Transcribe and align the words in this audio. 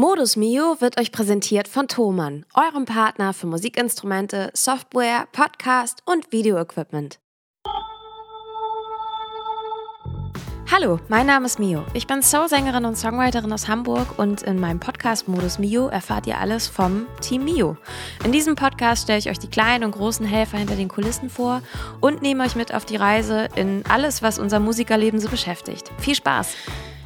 Modus 0.00 0.34
Mio 0.34 0.80
wird 0.80 0.98
euch 0.98 1.12
präsentiert 1.12 1.68
von 1.68 1.86
Thomann, 1.86 2.46
eurem 2.54 2.86
Partner 2.86 3.34
für 3.34 3.46
Musikinstrumente, 3.46 4.50
Software, 4.54 5.28
Podcast 5.30 6.02
und 6.06 6.32
Videoequipment. 6.32 7.20
Hallo, 10.72 11.00
mein 11.08 11.26
Name 11.26 11.44
ist 11.44 11.58
Mio. 11.58 11.84
Ich 11.92 12.06
bin 12.06 12.22
Soul-Sängerin 12.22 12.86
und 12.86 12.96
Songwriterin 12.96 13.52
aus 13.52 13.68
Hamburg 13.68 14.18
und 14.18 14.40
in 14.40 14.58
meinem 14.58 14.80
Podcast 14.80 15.28
Modus 15.28 15.58
Mio 15.58 15.88
erfahrt 15.88 16.26
ihr 16.26 16.38
alles 16.38 16.66
vom 16.66 17.06
Team 17.20 17.44
Mio. 17.44 17.76
In 18.24 18.32
diesem 18.32 18.54
Podcast 18.54 19.02
stelle 19.02 19.18
ich 19.18 19.28
euch 19.28 19.38
die 19.38 19.50
kleinen 19.50 19.84
und 19.84 19.90
großen 19.90 20.24
Helfer 20.24 20.56
hinter 20.56 20.76
den 20.76 20.88
Kulissen 20.88 21.28
vor 21.28 21.60
und 22.00 22.22
nehme 22.22 22.42
euch 22.44 22.56
mit 22.56 22.72
auf 22.72 22.86
die 22.86 22.96
Reise 22.96 23.48
in 23.54 23.84
alles, 23.86 24.22
was 24.22 24.38
unser 24.38 24.60
Musikerleben 24.60 25.20
so 25.20 25.28
beschäftigt. 25.28 25.92
Viel 25.98 26.14
Spaß! 26.14 26.56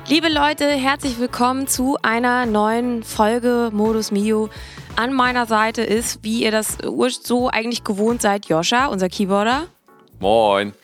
Liebe 0.07 0.29
Leute, 0.29 0.69
herzlich 0.69 1.19
willkommen 1.19 1.67
zu 1.67 1.97
einer 2.03 2.45
neuen 2.45 3.03
Folge 3.03 3.71
Modus 3.73 4.11
Mio. 4.11 4.51
An 4.97 5.15
meiner 5.15 5.47
Seite 5.47 5.81
ist, 5.81 6.19
wie 6.23 6.43
ihr 6.43 6.51
das 6.51 6.77
so 7.23 7.49
eigentlich 7.49 7.85
gewohnt 7.85 8.21
seid, 8.21 8.45
Joscha, 8.45 8.87
unser 8.87 9.09
Keyboarder. 9.09 9.67
Moin. 10.21 10.75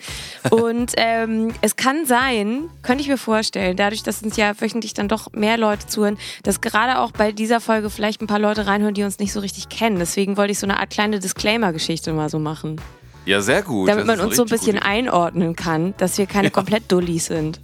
Und 0.48 0.94
ähm, 0.96 1.52
es 1.60 1.76
kann 1.76 2.06
sein, 2.06 2.70
könnte 2.82 3.02
ich 3.02 3.08
mir 3.08 3.18
vorstellen, 3.18 3.76
dadurch, 3.76 4.02
dass 4.02 4.22
uns 4.22 4.38
ja 4.38 4.58
wöchentlich 4.58 4.94
dann 4.94 5.06
doch 5.06 5.30
mehr 5.32 5.58
Leute 5.58 5.86
zuhören, 5.86 6.16
dass 6.42 6.62
gerade 6.62 6.98
auch 6.98 7.12
bei 7.12 7.30
dieser 7.30 7.60
Folge 7.60 7.90
vielleicht 7.90 8.22
ein 8.22 8.26
paar 8.26 8.38
Leute 8.38 8.66
reinhören, 8.66 8.94
die 8.94 9.04
uns 9.04 9.18
nicht 9.18 9.34
so 9.34 9.40
richtig 9.40 9.68
kennen. 9.68 9.98
Deswegen 9.98 10.38
wollte 10.38 10.52
ich 10.52 10.58
so 10.58 10.66
eine 10.66 10.80
Art 10.80 10.88
kleine 10.88 11.20
Disclaimer-Geschichte 11.20 12.14
mal 12.14 12.30
so 12.30 12.38
machen. 12.38 12.80
Ja, 13.26 13.42
sehr 13.42 13.62
gut. 13.62 13.86
Damit 13.86 14.06
man 14.06 14.18
uns 14.18 14.36
so 14.36 14.44
ein 14.44 14.48
bisschen 14.48 14.78
einordnen 14.78 15.54
kann, 15.56 15.92
dass 15.98 16.16
wir 16.16 16.24
keine 16.24 16.46
ja. 16.46 16.50
komplett 16.50 16.90
Dullis 16.90 17.26
sind. 17.26 17.60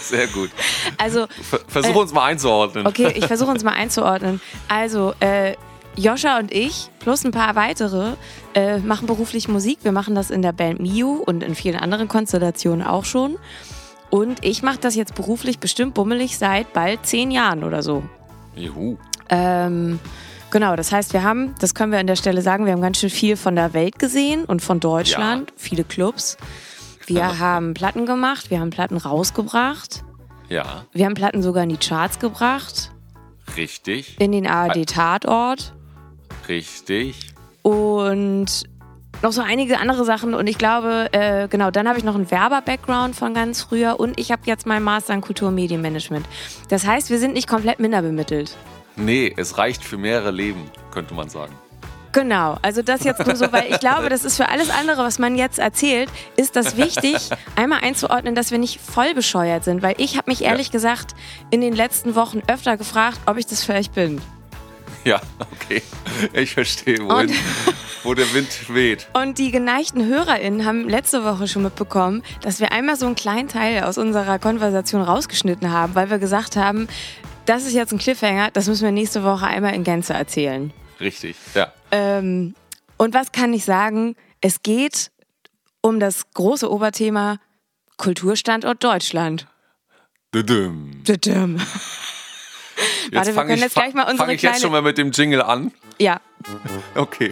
Sehr 0.00 0.26
gut. 0.28 0.50
Also, 0.98 1.26
versuche 1.68 1.94
äh, 1.94 2.00
uns 2.00 2.12
mal 2.12 2.24
einzuordnen. 2.24 2.86
Okay, 2.86 3.12
ich 3.16 3.26
versuche 3.26 3.50
uns 3.50 3.64
mal 3.64 3.72
einzuordnen. 3.72 4.40
Also, 4.68 5.14
äh, 5.20 5.54
Joscha 5.96 6.38
und 6.38 6.52
ich 6.52 6.90
plus 7.00 7.24
ein 7.24 7.30
paar 7.30 7.56
weitere 7.56 8.12
äh, 8.54 8.78
machen 8.78 9.06
beruflich 9.06 9.48
Musik. 9.48 9.78
Wir 9.82 9.92
machen 9.92 10.14
das 10.14 10.30
in 10.30 10.42
der 10.42 10.52
Band 10.52 10.80
Miu 10.80 11.22
und 11.24 11.42
in 11.42 11.54
vielen 11.54 11.76
anderen 11.76 12.08
Konstellationen 12.08 12.86
auch 12.86 13.04
schon. 13.04 13.38
Und 14.10 14.44
ich 14.44 14.62
mache 14.62 14.78
das 14.78 14.94
jetzt 14.94 15.14
beruflich 15.14 15.58
bestimmt 15.58 15.94
bummelig 15.94 16.38
seit 16.38 16.72
bald 16.72 17.06
zehn 17.06 17.30
Jahren 17.30 17.64
oder 17.64 17.82
so. 17.82 18.02
Juhu. 18.54 18.98
Ähm, 19.28 19.98
genau, 20.50 20.76
das 20.76 20.92
heißt, 20.92 21.12
wir 21.12 21.22
haben, 21.22 21.54
das 21.60 21.74
können 21.74 21.92
wir 21.92 21.98
an 21.98 22.06
der 22.06 22.16
Stelle 22.16 22.42
sagen, 22.42 22.66
wir 22.66 22.72
haben 22.72 22.82
ganz 22.82 22.98
schön 22.98 23.10
viel 23.10 23.36
von 23.36 23.56
der 23.56 23.72
Welt 23.72 23.98
gesehen 23.98 24.44
und 24.44 24.62
von 24.62 24.80
Deutschland, 24.80 25.50
ja. 25.50 25.56
viele 25.56 25.84
Clubs. 25.84 26.36
Wir 27.06 27.38
haben 27.38 27.74
Platten 27.74 28.06
gemacht, 28.06 28.50
wir 28.50 28.60
haben 28.60 28.70
Platten 28.70 28.96
rausgebracht. 28.96 30.04
Ja. 30.48 30.86
Wir 30.92 31.06
haben 31.06 31.14
Platten 31.14 31.42
sogar 31.42 31.62
in 31.62 31.68
die 31.68 31.76
Charts 31.76 32.18
gebracht. 32.18 32.92
Richtig. 33.56 34.20
In 34.20 34.32
den 34.32 34.46
ARD-Tatort. 34.46 35.74
Richtig. 36.48 37.34
Und 37.62 38.64
noch 39.22 39.32
so 39.32 39.40
einige 39.40 39.78
andere 39.78 40.04
Sachen. 40.04 40.34
Und 40.34 40.46
ich 40.46 40.58
glaube, 40.58 41.08
äh, 41.12 41.48
genau, 41.48 41.70
dann 41.70 41.88
habe 41.88 41.98
ich 41.98 42.04
noch 42.04 42.14
einen 42.14 42.30
Werber-Background 42.30 43.16
von 43.16 43.34
ganz 43.34 43.62
früher 43.62 43.98
und 43.98 44.18
ich 44.18 44.30
habe 44.30 44.42
jetzt 44.44 44.66
meinen 44.66 44.84
Master 44.84 45.14
in 45.14 45.20
Kulturmedienmanagement. 45.20 46.26
Das 46.68 46.86
heißt, 46.86 47.10
wir 47.10 47.18
sind 47.18 47.32
nicht 47.32 47.48
komplett 47.48 47.80
minderbemittelt. 47.80 48.56
Nee, 48.96 49.34
es 49.36 49.58
reicht 49.58 49.84
für 49.84 49.98
mehrere 49.98 50.30
Leben, 50.30 50.70
könnte 50.90 51.14
man 51.14 51.28
sagen. 51.28 51.52
Genau, 52.16 52.56
also 52.62 52.80
das 52.80 53.04
jetzt 53.04 53.26
nur 53.26 53.36
so, 53.36 53.52
weil 53.52 53.70
ich 53.70 53.78
glaube, 53.78 54.08
das 54.08 54.24
ist 54.24 54.38
für 54.38 54.48
alles 54.48 54.70
andere, 54.70 55.04
was 55.04 55.18
man 55.18 55.36
jetzt 55.36 55.58
erzählt, 55.58 56.08
ist 56.38 56.56
das 56.56 56.78
wichtig, 56.78 57.28
einmal 57.56 57.80
einzuordnen, 57.82 58.34
dass 58.34 58.50
wir 58.50 58.56
nicht 58.56 58.80
voll 58.80 59.12
bescheuert 59.12 59.64
sind, 59.64 59.82
weil 59.82 59.96
ich 59.98 60.16
habe 60.16 60.30
mich 60.30 60.42
ehrlich 60.42 60.68
ja. 60.68 60.72
gesagt 60.72 61.14
in 61.50 61.60
den 61.60 61.74
letzten 61.74 62.14
Wochen 62.14 62.40
öfter 62.48 62.78
gefragt, 62.78 63.20
ob 63.26 63.36
ich 63.36 63.44
das 63.44 63.62
vielleicht 63.62 63.94
bin. 63.94 64.22
Ja, 65.04 65.20
okay. 65.52 65.82
Ich 66.32 66.54
verstehe, 66.54 67.00
wohin, 67.00 67.34
wo 68.02 68.14
der 68.14 68.32
Wind 68.32 68.48
weht. 68.72 69.08
Und 69.12 69.36
die 69.36 69.50
geneigten 69.50 70.06
HörerInnen 70.06 70.64
haben 70.64 70.88
letzte 70.88 71.22
Woche 71.22 71.46
schon 71.46 71.64
mitbekommen, 71.64 72.22
dass 72.40 72.60
wir 72.60 72.72
einmal 72.72 72.96
so 72.96 73.04
einen 73.04 73.14
kleinen 73.14 73.48
Teil 73.48 73.84
aus 73.84 73.98
unserer 73.98 74.38
Konversation 74.38 75.02
rausgeschnitten 75.02 75.70
haben, 75.70 75.94
weil 75.94 76.08
wir 76.08 76.18
gesagt 76.18 76.56
haben, 76.56 76.88
das 77.44 77.66
ist 77.66 77.74
jetzt 77.74 77.92
ein 77.92 77.98
Cliffhanger, 77.98 78.52
das 78.52 78.68
müssen 78.68 78.84
wir 78.84 78.90
nächste 78.90 79.22
Woche 79.22 79.46
einmal 79.46 79.74
in 79.74 79.84
Gänze 79.84 80.14
erzählen. 80.14 80.72
Richtig, 81.00 81.36
ja. 81.54 81.72
Ähm, 81.90 82.54
und 82.96 83.14
was 83.14 83.32
kann 83.32 83.52
ich 83.52 83.64
sagen? 83.64 84.16
Es 84.40 84.62
geht 84.62 85.10
um 85.80 86.00
das 86.00 86.30
große 86.32 86.70
Oberthema 86.70 87.38
Kulturstandort 87.96 88.82
Deutschland. 88.82 89.46
Düdüm. 90.34 91.02
Düdüm. 91.04 91.58
Warte, 93.12 93.34
wir 93.34 93.44
können 93.44 93.58
jetzt 93.58 93.74
gleich 93.74 93.94
mal 93.94 94.02
unsere 94.02 94.18
Fange 94.18 94.34
ich 94.34 94.42
jetzt 94.42 94.60
schon 94.60 94.72
mal 94.72 94.82
mit 94.82 94.98
dem 94.98 95.12
Jingle 95.12 95.42
an? 95.42 95.72
Ja. 95.98 96.20
Okay. 96.94 97.30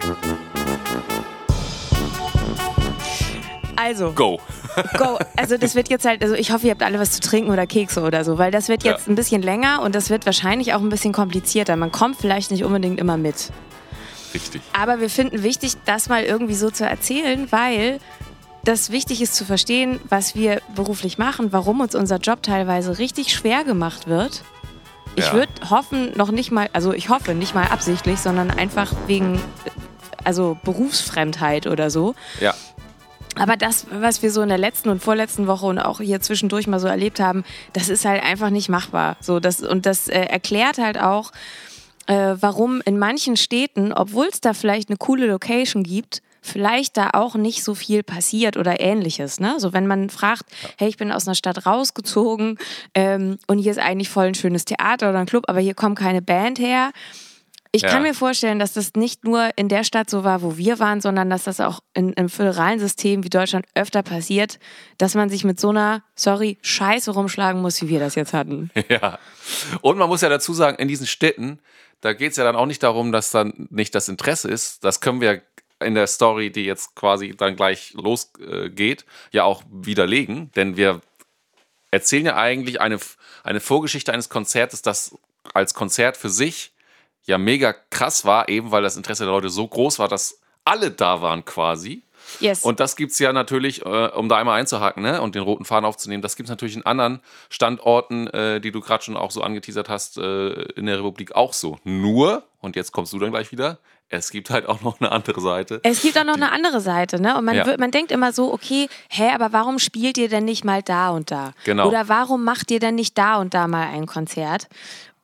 Also. 3.75 4.11
Go. 4.13 4.39
Go. 4.97 5.19
Also 5.35 5.57
das 5.57 5.75
wird 5.75 5.89
jetzt 5.89 6.05
halt, 6.05 6.23
also 6.23 6.35
ich 6.35 6.51
hoffe, 6.51 6.67
ihr 6.67 6.71
habt 6.71 6.83
alle 6.83 6.99
was 6.99 7.11
zu 7.11 7.21
trinken 7.21 7.51
oder 7.51 7.65
Kekse 7.67 8.01
oder 8.01 8.23
so, 8.23 8.37
weil 8.37 8.51
das 8.51 8.67
wird 8.67 8.83
jetzt 8.83 9.07
ja. 9.07 9.11
ein 9.11 9.15
bisschen 9.15 9.41
länger 9.41 9.81
und 9.81 9.95
das 9.95 10.09
wird 10.09 10.25
wahrscheinlich 10.25 10.73
auch 10.73 10.81
ein 10.81 10.89
bisschen 10.89 11.13
komplizierter. 11.13 11.75
Man 11.75 11.91
kommt 11.91 12.17
vielleicht 12.17 12.51
nicht 12.51 12.63
unbedingt 12.63 12.99
immer 12.99 13.17
mit. 13.17 13.51
Richtig. 14.33 14.61
Aber 14.73 14.99
wir 14.99 15.09
finden 15.09 15.43
wichtig, 15.43 15.73
das 15.85 16.09
mal 16.09 16.23
irgendwie 16.23 16.55
so 16.55 16.69
zu 16.69 16.85
erzählen, 16.85 17.47
weil 17.51 17.99
das 18.65 18.91
wichtig 18.91 19.21
ist 19.21 19.35
zu 19.35 19.45
verstehen, 19.45 19.99
was 20.09 20.35
wir 20.35 20.61
beruflich 20.75 21.17
machen, 21.17 21.53
warum 21.53 21.81
uns 21.81 21.95
unser 21.95 22.17
Job 22.17 22.43
teilweise 22.43 22.97
richtig 22.97 23.33
schwer 23.33 23.63
gemacht 23.63 24.07
wird. 24.07 24.43
Ich 25.15 25.27
ja. 25.27 25.33
würde 25.33 25.51
hoffen, 25.69 26.11
noch 26.17 26.31
nicht 26.31 26.51
mal, 26.51 26.69
also 26.73 26.91
ich 26.91 27.09
hoffe 27.09 27.33
nicht 27.33 27.55
mal 27.55 27.67
absichtlich, 27.67 28.19
sondern 28.19 28.51
einfach 28.51 28.91
wegen, 29.07 29.39
also 30.23 30.57
Berufsfremdheit 30.63 31.67
oder 31.67 31.89
so. 31.89 32.15
Ja. 32.41 32.53
Aber 33.35 33.57
das, 33.57 33.87
was 33.91 34.21
wir 34.21 34.31
so 34.31 34.41
in 34.41 34.49
der 34.49 34.57
letzten 34.57 34.89
und 34.89 35.03
vorletzten 35.03 35.47
Woche 35.47 35.65
und 35.65 35.79
auch 35.79 35.99
hier 35.99 36.21
zwischendurch 36.21 36.67
mal 36.67 36.79
so 36.79 36.87
erlebt 36.87 37.19
haben, 37.19 37.43
das 37.73 37.89
ist 37.89 38.05
halt 38.05 38.23
einfach 38.23 38.49
nicht 38.49 38.69
machbar. 38.69 39.17
So, 39.19 39.39
das, 39.39 39.61
und 39.61 39.85
das 39.85 40.07
äh, 40.07 40.21
erklärt 40.21 40.77
halt 40.77 40.99
auch, 40.99 41.31
äh, 42.07 42.35
warum 42.39 42.81
in 42.85 42.97
manchen 42.97 43.35
Städten, 43.35 43.91
obwohl 43.91 44.27
es 44.27 44.41
da 44.41 44.53
vielleicht 44.53 44.89
eine 44.89 44.97
coole 44.97 45.27
Location 45.27 45.83
gibt, 45.83 46.21
vielleicht 46.41 46.95
da 46.95 47.09
auch 47.13 47.35
nicht 47.35 47.63
so 47.63 47.73
viel 47.73 48.03
passiert 48.03 48.55
oder 48.55 48.79
ähnliches. 48.79 49.39
Ne? 49.39 49.55
So 49.57 49.73
wenn 49.73 49.87
man 49.87 50.09
fragt, 50.09 50.45
hey, 50.77 50.87
ich 50.87 50.97
bin 50.97 51.11
aus 51.11 51.27
einer 51.27 51.35
Stadt 51.35 51.65
rausgezogen 51.65 52.59
ähm, 52.93 53.39
und 53.47 53.57
hier 53.57 53.71
ist 53.71 53.79
eigentlich 53.79 54.09
voll 54.09 54.27
ein 54.27 54.35
schönes 54.35 54.65
Theater 54.65 55.09
oder 55.09 55.19
ein 55.19 55.25
Club, 55.25 55.45
aber 55.47 55.59
hier 55.59 55.73
kommt 55.73 55.97
keine 55.97 56.21
Band 56.21 56.59
her 56.59 56.91
ich 57.75 57.81
ja. 57.81 57.89
kann 57.89 58.03
mir 58.03 58.13
vorstellen, 58.13 58.57
dass 58.57 58.71
das 58.71 58.93
nicht 58.95 59.25
nur 59.25 59.49
in 59.57 59.67
der 59.67 59.83
Stadt 59.83 60.09
so 60.09 60.23
war, 60.23 60.41
wo 60.41 60.55
wir 60.55 60.79
waren, 60.79 61.01
sondern 61.01 61.29
dass 61.29 61.43
das 61.43 61.59
auch 61.59 61.81
in 61.93 62.15
einem 62.15 62.29
föderalen 62.29 62.79
System 62.79 63.25
wie 63.25 63.29
Deutschland 63.29 63.65
öfter 63.75 64.01
passiert, 64.01 64.59
dass 64.97 65.13
man 65.13 65.29
sich 65.29 65.43
mit 65.43 65.59
so 65.59 65.71
einer, 65.71 66.01
sorry, 66.15 66.57
Scheiße 66.61 67.11
rumschlagen 67.11 67.61
muss, 67.61 67.81
wie 67.81 67.89
wir 67.89 67.99
das 67.99 68.15
jetzt 68.15 68.33
hatten. 68.33 68.71
Ja. 68.87 69.19
Und 69.81 69.97
man 69.97 70.07
muss 70.07 70.21
ja 70.21 70.29
dazu 70.29 70.53
sagen, 70.53 70.77
in 70.77 70.87
diesen 70.87 71.07
Städten, 71.07 71.59
da 72.01 72.13
geht 72.13 72.31
es 72.31 72.37
ja 72.37 72.43
dann 72.43 72.55
auch 72.55 72.67
nicht 72.67 72.83
darum, 72.83 73.11
dass 73.11 73.31
dann 73.31 73.67
nicht 73.71 73.95
das 73.95 74.07
Interesse 74.07 74.47
ist. 74.47 74.83
Das 74.83 75.01
können 75.01 75.21
wir 75.21 75.41
in 75.83 75.95
der 75.95 76.07
Story, 76.07 76.51
die 76.51 76.65
jetzt 76.65 76.95
quasi 76.95 77.35
dann 77.35 77.55
gleich 77.55 77.93
losgeht, 77.93 79.05
ja 79.31 79.43
auch 79.43 79.63
widerlegen. 79.69 80.51
Denn 80.55 80.77
wir 80.77 81.01
erzählen 81.89 82.27
ja 82.27 82.37
eigentlich 82.37 82.79
eine, 82.79 82.99
eine 83.43 83.59
Vorgeschichte 83.59 84.13
eines 84.13 84.29
Konzertes, 84.29 84.83
das 84.83 85.17
als 85.53 85.73
Konzert 85.73 86.15
für 86.15 86.29
sich 86.29 86.74
ja 87.25 87.37
mega 87.37 87.73
krass 87.89 88.25
war, 88.25 88.49
eben 88.49 88.71
weil 88.71 88.83
das 88.83 88.97
Interesse 88.97 89.23
der 89.23 89.33
Leute 89.33 89.49
so 89.49 89.67
groß 89.67 89.99
war, 89.99 90.07
dass 90.07 90.39
alle 90.63 90.91
da 90.91 91.21
waren 91.21 91.45
quasi. 91.45 92.03
Yes. 92.39 92.63
Und 92.63 92.79
das 92.79 92.95
gibt 92.95 93.11
es 93.11 93.19
ja 93.19 93.33
natürlich, 93.33 93.85
äh, 93.85 94.07
um 94.07 94.29
da 94.29 94.37
einmal 94.37 94.59
einzuhaken 94.59 95.03
ne, 95.03 95.21
und 95.21 95.35
den 95.35 95.43
roten 95.43 95.63
Faden 95.63 95.85
aufzunehmen, 95.85 96.23
das 96.23 96.35
gibt 96.35 96.47
es 96.47 96.49
natürlich 96.49 96.75
in 96.75 96.85
anderen 96.85 97.21
Standorten, 97.49 98.27
äh, 98.27 98.59
die 98.59 98.71
du 98.71 98.81
gerade 98.81 99.03
schon 99.03 99.15
auch 99.15 99.31
so 99.31 99.41
angeteasert 99.41 99.89
hast, 99.89 100.17
äh, 100.17 100.49
in 100.73 100.87
der 100.87 100.97
Republik 100.97 101.35
auch 101.35 101.53
so. 101.53 101.77
Nur, 101.83 102.43
und 102.61 102.75
jetzt 102.75 102.91
kommst 102.91 103.13
du 103.13 103.19
dann 103.19 103.31
gleich 103.31 103.51
wieder, 103.51 103.77
es 104.09 104.29
gibt 104.29 104.49
halt 104.49 104.67
auch 104.67 104.81
noch 104.81 104.99
eine 104.99 105.11
andere 105.11 105.41
Seite. 105.41 105.79
Es 105.83 106.01
gibt 106.01 106.17
auch 106.17 106.23
noch 106.23 106.35
eine 106.35 106.51
andere 106.51 106.79
Seite, 106.79 107.19
ne? 107.19 107.37
Und 107.37 107.45
man, 107.45 107.55
ja. 107.55 107.75
man 107.77 107.89
denkt 107.89 108.11
immer 108.11 108.33
so, 108.33 108.53
okay, 108.53 108.87
hä, 109.09 109.31
aber 109.33 109.51
warum 109.51 109.79
spielt 109.79 110.17
ihr 110.17 110.29
denn 110.29 110.45
nicht 110.45 110.63
mal 110.63 110.83
da 110.83 111.09
und 111.09 111.31
da? 111.31 111.53
Genau. 111.63 111.87
Oder 111.87 112.07
warum 112.07 112.43
macht 112.43 112.69
ihr 112.69 112.79
denn 112.79 112.95
nicht 112.95 113.17
da 113.17 113.37
und 113.37 113.55
da 113.55 113.67
mal 113.67 113.87
ein 113.87 114.05
Konzert? 114.05 114.67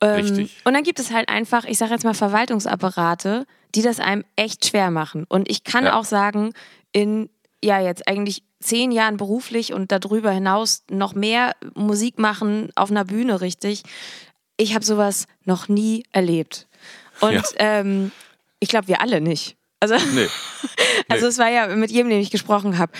Ähm, 0.02 0.14
Richtig. 0.16 0.60
Und 0.64 0.74
dann 0.74 0.82
gibt 0.82 0.98
es 0.98 1.12
halt 1.12 1.28
einfach, 1.28 1.64
ich 1.64 1.78
sage 1.78 1.92
jetzt 1.92 2.04
mal 2.04 2.14
Verwaltungsapparate, 2.14 3.46
die 3.74 3.82
das 3.82 4.00
einem 4.00 4.24
echt 4.36 4.66
schwer 4.66 4.90
machen. 4.90 5.24
Und 5.28 5.50
ich 5.50 5.64
kann 5.64 5.84
ja. 5.84 5.98
auch 5.98 6.04
sagen, 6.04 6.52
in 6.92 7.30
ja 7.64 7.80
jetzt 7.80 8.08
eigentlich 8.08 8.42
zehn 8.60 8.90
Jahren 8.90 9.16
beruflich 9.16 9.72
und 9.72 9.92
darüber 9.92 10.30
hinaus 10.30 10.82
noch 10.90 11.14
mehr 11.14 11.54
Musik 11.74 12.18
machen 12.18 12.70
auf 12.74 12.90
einer 12.90 13.04
Bühne 13.04 13.40
richtig, 13.40 13.82
ich 14.56 14.74
habe 14.74 14.84
sowas 14.84 15.26
noch 15.44 15.68
nie 15.68 16.04
erlebt. 16.12 16.66
Und 17.20 17.34
ja. 17.34 17.42
ähm, 17.56 18.12
ich 18.60 18.68
glaube, 18.68 18.88
wir 18.88 19.00
alle 19.00 19.20
nicht. 19.20 19.56
Also, 19.80 19.96
nee. 20.14 20.28
also 21.08 21.26
es 21.26 21.38
war 21.38 21.50
ja 21.50 21.66
mit 21.68 21.90
jedem, 21.90 22.10
den 22.10 22.20
ich 22.20 22.30
gesprochen 22.30 22.78
habe. 22.78 22.92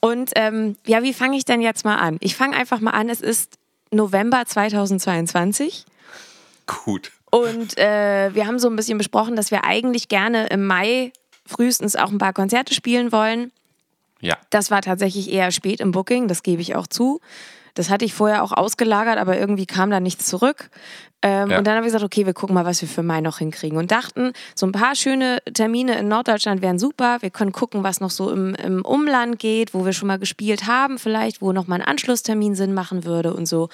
Und 0.00 0.30
ähm, 0.36 0.76
ja, 0.86 1.02
wie 1.02 1.12
fange 1.12 1.36
ich 1.36 1.44
denn 1.44 1.60
jetzt 1.60 1.84
mal 1.84 1.96
an? 1.96 2.16
Ich 2.20 2.34
fange 2.34 2.56
einfach 2.56 2.80
mal 2.80 2.92
an. 2.92 3.08
Es 3.08 3.20
ist 3.20 3.58
November 3.90 4.44
2022. 4.46 5.84
gut. 6.84 7.12
Und 7.30 7.78
äh, 7.78 8.34
wir 8.34 8.46
haben 8.46 8.58
so 8.58 8.68
ein 8.68 8.76
bisschen 8.76 8.98
besprochen, 8.98 9.36
dass 9.36 9.50
wir 9.50 9.64
eigentlich 9.64 10.08
gerne 10.08 10.46
im 10.48 10.66
Mai 10.66 11.12
frühestens 11.46 11.96
auch 11.96 12.10
ein 12.10 12.18
paar 12.18 12.32
Konzerte 12.32 12.74
spielen 12.74 13.12
wollen. 13.12 13.52
Ja. 14.20 14.36
Das 14.50 14.70
war 14.70 14.82
tatsächlich 14.82 15.32
eher 15.32 15.50
spät 15.50 15.80
im 15.80 15.92
Booking, 15.92 16.28
das 16.28 16.42
gebe 16.42 16.62
ich 16.62 16.76
auch 16.76 16.86
zu. 16.86 17.20
Das 17.74 17.88
hatte 17.90 18.04
ich 18.04 18.12
vorher 18.14 18.42
auch 18.42 18.52
ausgelagert, 18.52 19.18
aber 19.18 19.38
irgendwie 19.38 19.66
kam 19.66 19.90
da 19.90 19.98
nichts 20.00 20.26
zurück. 20.26 20.68
Ähm, 21.24 21.50
Ja. 21.50 21.58
Und 21.58 21.66
dann 21.66 21.74
haben 21.76 21.82
wir 21.82 21.86
gesagt, 21.88 22.04
okay, 22.04 22.26
wir 22.26 22.34
gucken 22.34 22.54
mal, 22.54 22.64
was 22.64 22.82
wir 22.82 22.88
für 22.88 23.02
Mai 23.02 23.20
noch 23.20 23.38
hinkriegen. 23.38 23.78
Und 23.78 23.92
dachten, 23.92 24.32
so 24.54 24.66
ein 24.66 24.72
paar 24.72 24.94
schöne 24.96 25.38
Termine 25.54 25.96
in 25.98 26.08
Norddeutschland 26.08 26.60
wären 26.62 26.78
super. 26.78 27.18
Wir 27.20 27.30
können 27.30 27.52
gucken, 27.52 27.82
was 27.84 28.00
noch 28.00 28.10
so 28.10 28.30
im, 28.30 28.54
im 28.56 28.84
Umland 28.84 29.38
geht, 29.38 29.72
wo 29.72 29.84
wir 29.84 29.92
schon 29.92 30.08
mal 30.08 30.18
gespielt 30.18 30.66
haben, 30.66 30.98
vielleicht, 30.98 31.40
wo 31.40 31.52
noch 31.52 31.66
mal 31.68 31.76
ein 31.76 31.82
Anschlusstermin 31.82 32.54
Sinn 32.56 32.74
machen 32.74 33.04
würde 33.04 33.32
und 33.34 33.46
so. 33.46 33.68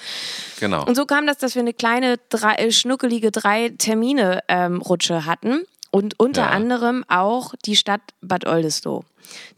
Genau. 0.59 0.85
Und 0.85 0.95
so 0.95 1.05
kam 1.05 1.25
das, 1.27 1.37
dass 1.39 1.55
wir 1.55 1.61
eine 1.61 1.73
kleine, 1.73 2.17
drei, 2.29 2.53
äh, 2.55 2.71
schnuckelige 2.71 3.31
drei 3.31 3.73
Termine-Rutsche 3.77 5.25
hatten. 5.25 5.63
Und 5.91 6.19
unter 6.19 6.43
Ja. 6.43 6.49
anderem 6.49 7.03
auch 7.07 7.53
die 7.65 7.75
Stadt 7.75 8.01
Bad 8.21 8.45
Oldesloe. 8.45 9.03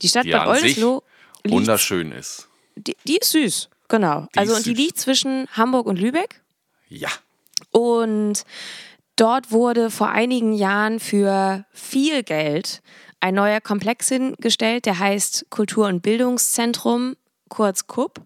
Die 0.02 0.08
Stadt 0.08 0.26
Die 0.26 0.32
Bad 0.32 0.48
Oldesloe 0.48 1.02
Wunderschön 1.46 2.12
ist. 2.14 2.48
die, 2.76 2.96
die 3.06 3.18
ist 3.18 3.32
süß, 3.32 3.68
genau. 3.92 4.26
Die 4.34 4.40
also 4.40 4.56
und 4.56 4.66
die 4.66 4.74
liegt 4.74 4.98
zwischen 4.98 5.48
Hamburg 5.52 5.86
und 5.86 6.00
Lübeck. 6.00 6.42
Ja. 6.88 7.10
Und 7.70 8.44
dort 9.16 9.52
wurde 9.52 9.92
vor 9.92 10.10
einigen 10.10 10.54
Jahren 10.54 11.00
für 11.00 11.66
viel 11.72 12.24
Geld 12.24 12.82
ein 13.20 13.36
neuer 13.36 13.62
Komplex 13.62 14.08
hingestellt, 14.08 14.88
der 14.88 14.98
heißt 14.98 15.46
Kultur- 15.52 15.88
und 15.88 16.02
Bildungszentrum, 16.02 17.16
kurz 17.50 17.86
KUB. 17.86 18.20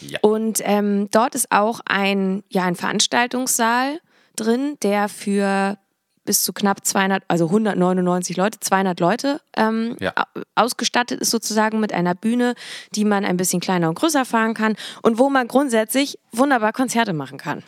Ja. 0.00 0.18
Und 0.22 0.60
ähm, 0.64 1.08
dort 1.10 1.34
ist 1.34 1.52
auch 1.52 1.80
ein, 1.84 2.42
ja, 2.48 2.64
ein 2.64 2.74
Veranstaltungssaal 2.74 4.00
drin, 4.36 4.78
der 4.82 5.08
für 5.08 5.78
bis 6.24 6.42
zu 6.42 6.52
knapp 6.52 6.84
200, 6.84 7.24
also 7.28 7.46
199 7.46 8.36
Leute, 8.36 8.60
200 8.60 9.00
Leute 9.00 9.40
ähm, 9.56 9.96
Ja. 10.00 10.12
au- 10.16 10.40
ausgestattet 10.54 11.20
ist 11.20 11.30
sozusagen 11.30 11.80
mit 11.80 11.92
einer 11.92 12.14
Bühne, 12.14 12.54
die 12.94 13.04
man 13.04 13.24
ein 13.24 13.36
bisschen 13.36 13.60
kleiner 13.60 13.88
und 13.88 13.94
größer 13.96 14.24
fahren 14.24 14.54
kann 14.54 14.76
und 15.02 15.18
wo 15.18 15.28
man 15.30 15.48
grundsätzlich 15.48 16.18
wunderbar 16.30 16.72
Konzerte 16.72 17.12
machen 17.12 17.38
kann. 17.38 17.62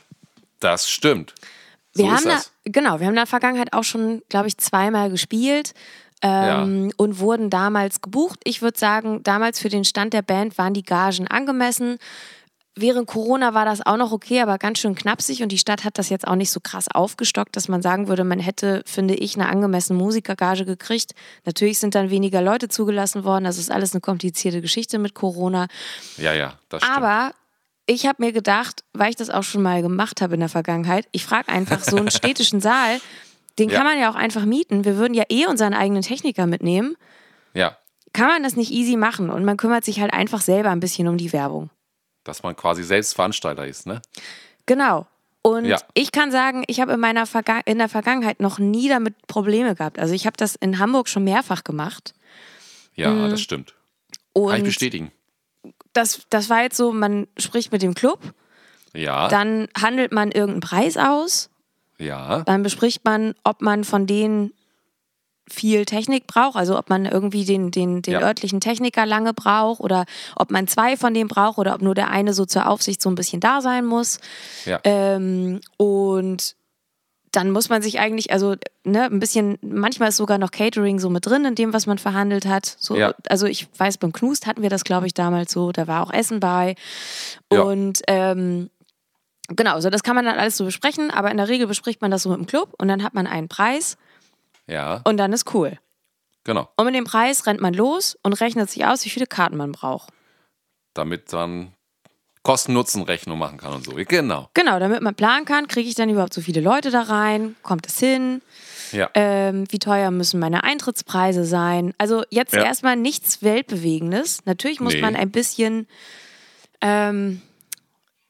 Das 0.61 0.89
stimmt. 0.89 1.35
Wir 1.95 2.07
so 2.07 2.13
haben 2.13 2.25
da, 2.25 2.31
das. 2.31 2.53
genau, 2.65 2.99
wir 3.01 3.07
haben 3.07 3.13
in 3.15 3.17
der 3.17 3.27
Vergangenheit 3.27 3.73
auch 3.73 3.85
schon, 3.85 4.23
glaube 4.29 4.49
ich, 4.49 4.57
zweimal 4.59 5.11
gespielt 5.11 5.75
ähm, 6.23 6.91
und 6.97 7.19
wurden 7.19 7.51
damals 7.51 8.01
gebucht. 8.01 8.41
Ich 8.45 8.63
würde 8.63 8.79
sagen, 8.79 9.23
damals 9.23 9.61
für 9.61 9.69
den 9.69 9.85
Stand 9.85 10.13
der 10.15 10.23
Band 10.23 10.57
waren 10.59 10.75
die 10.75 10.83
Gagen 10.83 11.29
angemessen. 11.29 11.99
Während 12.77 13.07
Corona 13.07 13.55
war 13.55 13.65
das 13.65 13.87
auch 13.87 13.97
noch 13.97 14.11
okay, 14.11 14.41
aber 14.41 14.59
ganz 14.59 14.81
schön 14.81 14.97
knapsig 14.97 15.43
und 15.43 15.53
die 15.53 15.59
Stadt 15.59 15.85
hat 15.85 15.97
das 15.97 16.09
jetzt 16.09 16.27
auch 16.27 16.35
nicht 16.35 16.51
so 16.51 16.59
krass 16.61 16.89
aufgestockt, 16.93 17.55
dass 17.55 17.69
man 17.69 17.83
sagen 17.83 18.09
würde, 18.09 18.25
man 18.25 18.41
hätte, 18.41 18.83
finde 18.85 19.15
ich, 19.15 19.37
eine 19.37 19.49
angemessene 19.49 19.97
Musikergage 19.97 20.65
gekriegt. 20.65 21.13
Natürlich 21.45 21.79
sind 21.79 21.95
dann 21.95 22.11
weniger 22.11 22.43
Leute 22.43 22.69
zugelassen 22.69 23.23
worden, 23.23 23.45
das 23.45 23.59
ist 23.59 23.71
alles 23.71 23.93
eine 23.93 24.01
komplizierte 24.01 24.61
Geschichte 24.61 24.99
mit 24.99 25.15
Corona. 25.15 25.69
Ja, 26.17 26.33
ja, 26.33 26.55
das 26.69 26.83
stimmt. 26.83 26.97
Aber 26.97 27.33
ich 27.87 28.07
habe 28.07 28.25
mir 28.25 28.33
gedacht, 28.33 28.83
weil 28.93 29.11
ich 29.11 29.17
das 29.17 29.31
auch 29.31 29.45
schon 29.45 29.63
mal 29.63 29.81
gemacht 29.81 30.21
habe 30.21 30.35
in 30.35 30.41
der 30.41 30.49
Vergangenheit, 30.49 31.07
ich 31.13 31.25
frage 31.25 31.51
einfach 31.51 31.79
so 31.85 31.97
einen 31.97 32.11
städtischen 32.11 32.61
Saal, 32.61 32.99
den 33.61 33.69
Ja. 33.69 33.77
kann 33.79 33.87
man 33.87 34.01
ja 34.01 34.11
auch 34.11 34.17
einfach 34.17 34.47
mieten. 34.47 34.85
Wir 34.85 34.97
würden 34.97 35.15
ja 35.15 35.23
eh 35.29 35.47
unseren 35.47 35.75
eigenen 35.75 36.03
Techniker 36.03 36.47
mitnehmen. 36.47 36.97
ja, 37.53 37.77
Kann 38.13 38.27
man 38.27 38.43
das 38.43 38.57
nicht 38.57 38.73
easy 38.73 38.97
machen 38.97 39.31
und 39.31 39.45
man 39.45 39.57
kümmert 39.57 39.85
sich 39.85 40.01
halt 40.01 40.13
einfach 40.13 40.41
selber 40.41 40.71
ein 40.71 40.81
bisschen 40.81 41.07
um 41.07 41.19
die 41.19 41.33
Werbung. 41.33 41.71
Dass 42.25 42.43
man 42.43 42.57
quasi 42.57 42.83
selbst 42.83 43.15
Veranstalter 43.15 43.67
ist, 43.67 43.87
ne? 43.87 44.01
Genau. 44.67 45.07
Und 45.43 45.67
Ja. 45.67 45.79
ich 45.93 46.11
kann 46.11 46.33
sagen, 46.33 46.65
ich 46.69 46.81
habe 46.81 46.93
in 46.95 47.01
meiner 47.01 47.27
Verga 47.27 47.61
in 47.67 47.79
der 47.79 47.89
Vergangenheit 47.91 48.41
noch 48.41 48.59
nie 48.59 48.89
damit 48.89 49.27
Probleme 49.27 49.75
gehabt. 49.75 49.99
Also 49.99 50.15
ich 50.15 50.27
habe 50.27 50.37
das 50.39 50.55
in 50.55 50.79
Hamburg 50.79 51.09
schon 51.09 51.25
mehrfach 51.25 51.65
gemacht. 51.65 52.15
Ja, 52.95 53.11
Mhm. 53.11 53.31
das 53.31 53.41
stimmt. 53.43 53.75
Kann 54.35 54.45
ich 54.47 54.53
Und 54.61 54.65
bestätigen. 54.65 55.13
das, 55.93 56.23
das 56.31 56.49
war 56.49 56.63
jetzt 56.63 56.77
so, 56.77 56.93
man 56.93 57.27
spricht 57.39 57.73
mit 57.73 57.83
dem 57.83 57.95
Club, 57.95 58.21
Ja, 58.95 59.29
dann 59.29 59.69
handelt 59.81 60.13
man 60.13 60.31
irgendeinen 60.33 60.61
Preis 60.61 60.97
aus 60.97 61.51
ja, 61.99 62.41
Dann 62.43 62.63
bespricht 62.65 63.05
man, 63.05 63.35
ob 63.45 63.63
man 63.63 63.85
von 63.85 64.07
denen 64.09 64.53
viel 65.49 65.85
Technik 65.85 66.27
braucht, 66.27 66.57
also 66.57 66.79
ob 66.79 66.89
man 66.89 67.05
irgendwie 67.05 67.45
den, 67.45 67.71
den, 67.71 68.01
den 68.03 68.15
Ja. 68.15 68.21
örtlichen 68.23 68.61
Techniker 68.61 69.05
lange 69.07 69.35
braucht 69.35 69.81
oder 69.81 70.07
ob 70.37 70.51
man 70.51 70.67
zwei 70.69 70.97
von 70.97 71.13
denen 71.15 71.29
braucht 71.29 71.59
oder 71.59 71.75
ob 71.75 71.83
nur 71.83 71.95
der 71.95 72.09
eine 72.11 72.33
so 72.33 72.47
zur 72.47 72.69
Aufsicht 72.69 73.03
so 73.03 73.11
ein 73.11 73.15
bisschen 73.15 73.41
da 73.41 73.61
sein 73.61 73.85
muss. 73.85 74.21
ja. 74.65 74.81
Ähm, 74.85 75.61
und 75.77 76.57
dann 77.31 77.51
muss 77.51 77.69
man 77.69 77.83
sich 77.83 77.99
eigentlich, 77.99 78.33
also 78.33 78.55
ne, 78.85 79.05
ein 79.07 79.19
bisschen, 79.19 79.59
manchmal 79.61 80.11
ist 80.11 80.19
sogar 80.19 80.39
noch 80.39 80.53
Catering 80.53 81.01
so 81.01 81.11
mit 81.11 81.27
drin 81.27 81.45
in 81.45 81.57
dem, 81.57 81.73
was 81.73 81.87
man 81.87 81.99
verhandelt 81.99 82.47
hat. 82.47 82.65
So, 82.79 82.95
Ja. 82.97 83.13
Also 83.29 83.47
ich 83.47 83.67
weiß, 83.77 83.99
beim 83.99 84.13
Knust 84.13 84.47
hatten 84.47 84.63
wir 84.63 84.71
das, 84.71 84.85
glaube 84.85 85.07
ich, 85.09 85.15
damals 85.15 85.51
so, 85.53 85.73
da 85.73 85.89
war 85.89 86.07
auch 86.07 86.13
Essen 86.13 86.39
bei. 86.39 86.77
Und 87.49 88.03
ähm, 88.07 88.71
genau, 89.49 89.81
so 89.81 89.91
das 89.91 90.03
kann 90.05 90.15
man 90.15 90.25
dann 90.25 90.39
alles 90.39 90.57
so 90.57 90.65
besprechen, 90.65 91.11
aber 91.11 91.31
in 91.33 91.37
der 91.37 91.49
Regel 91.49 91.67
bespricht 91.67 92.01
man 92.01 92.11
das 92.13 92.23
so 92.23 92.31
mit 92.31 92.39
dem 92.39 92.47
Club 92.47 92.73
und 92.79 92.89
dann 92.89 93.03
hat 93.03 93.15
man 93.15 93.27
einen 93.27 93.49
Preis 93.49 93.97
ja, 94.67 95.01
und 95.05 95.17
dann 95.17 95.33
ist 95.33 95.53
cool. 95.55 95.79
genau. 96.45 96.69
Und 96.77 96.87
mit 96.87 96.95
dem 96.95 97.05
Preis 97.05 97.47
rennt 97.47 97.61
man 97.61 97.75
los 97.75 98.17
und 98.23 98.33
rechnet 98.35 98.71
sich 98.71 98.85
aus, 98.87 99.05
wie 99.05 99.11
viele 99.11 99.27
Karten 99.27 99.57
man 99.57 99.73
braucht. 99.73 100.11
Damit 100.95 101.33
man 101.33 101.73
Kosten-Nutzen-Rechnung 102.43 103.39
machen 103.39 103.57
kann 103.59 103.73
und 103.73 103.85
so. 103.85 103.93
Genau. 103.95 104.51
Genau, 104.53 104.79
damit 104.79 105.01
man 105.01 105.15
planen 105.15 105.47
kann, 105.47 105.67
kriege 105.67 105.89
ich 105.89 105.95
dann 105.95 106.11
überhaupt 106.11 106.35
so 106.35 106.43
viele 106.43 106.61
Leute 106.61 106.91
da 106.91 107.01
rein, 107.03 107.57
kommt 107.63 107.87
es 107.87 107.99
hin, 107.99 108.43
Ja, 108.93 109.09
ähm, 109.15 109.65
wie 109.71 109.79
teuer 109.79 110.11
müssen 110.11 110.39
meine 110.39 110.63
Eintrittspreise 110.63 111.45
sein. 111.45 111.95
Also 111.99 112.23
jetzt 112.31 112.53
Ja. 112.55 112.63
erstmal 112.63 112.97
nichts 112.97 113.43
Weltbewegendes. 113.43 114.45
Natürlich 114.45 114.79
muss 114.81 114.93
Nee. 114.93 115.01
man 115.01 115.17
ein 115.17 115.31
bisschen 115.31 115.89
ähm, 116.83 117.41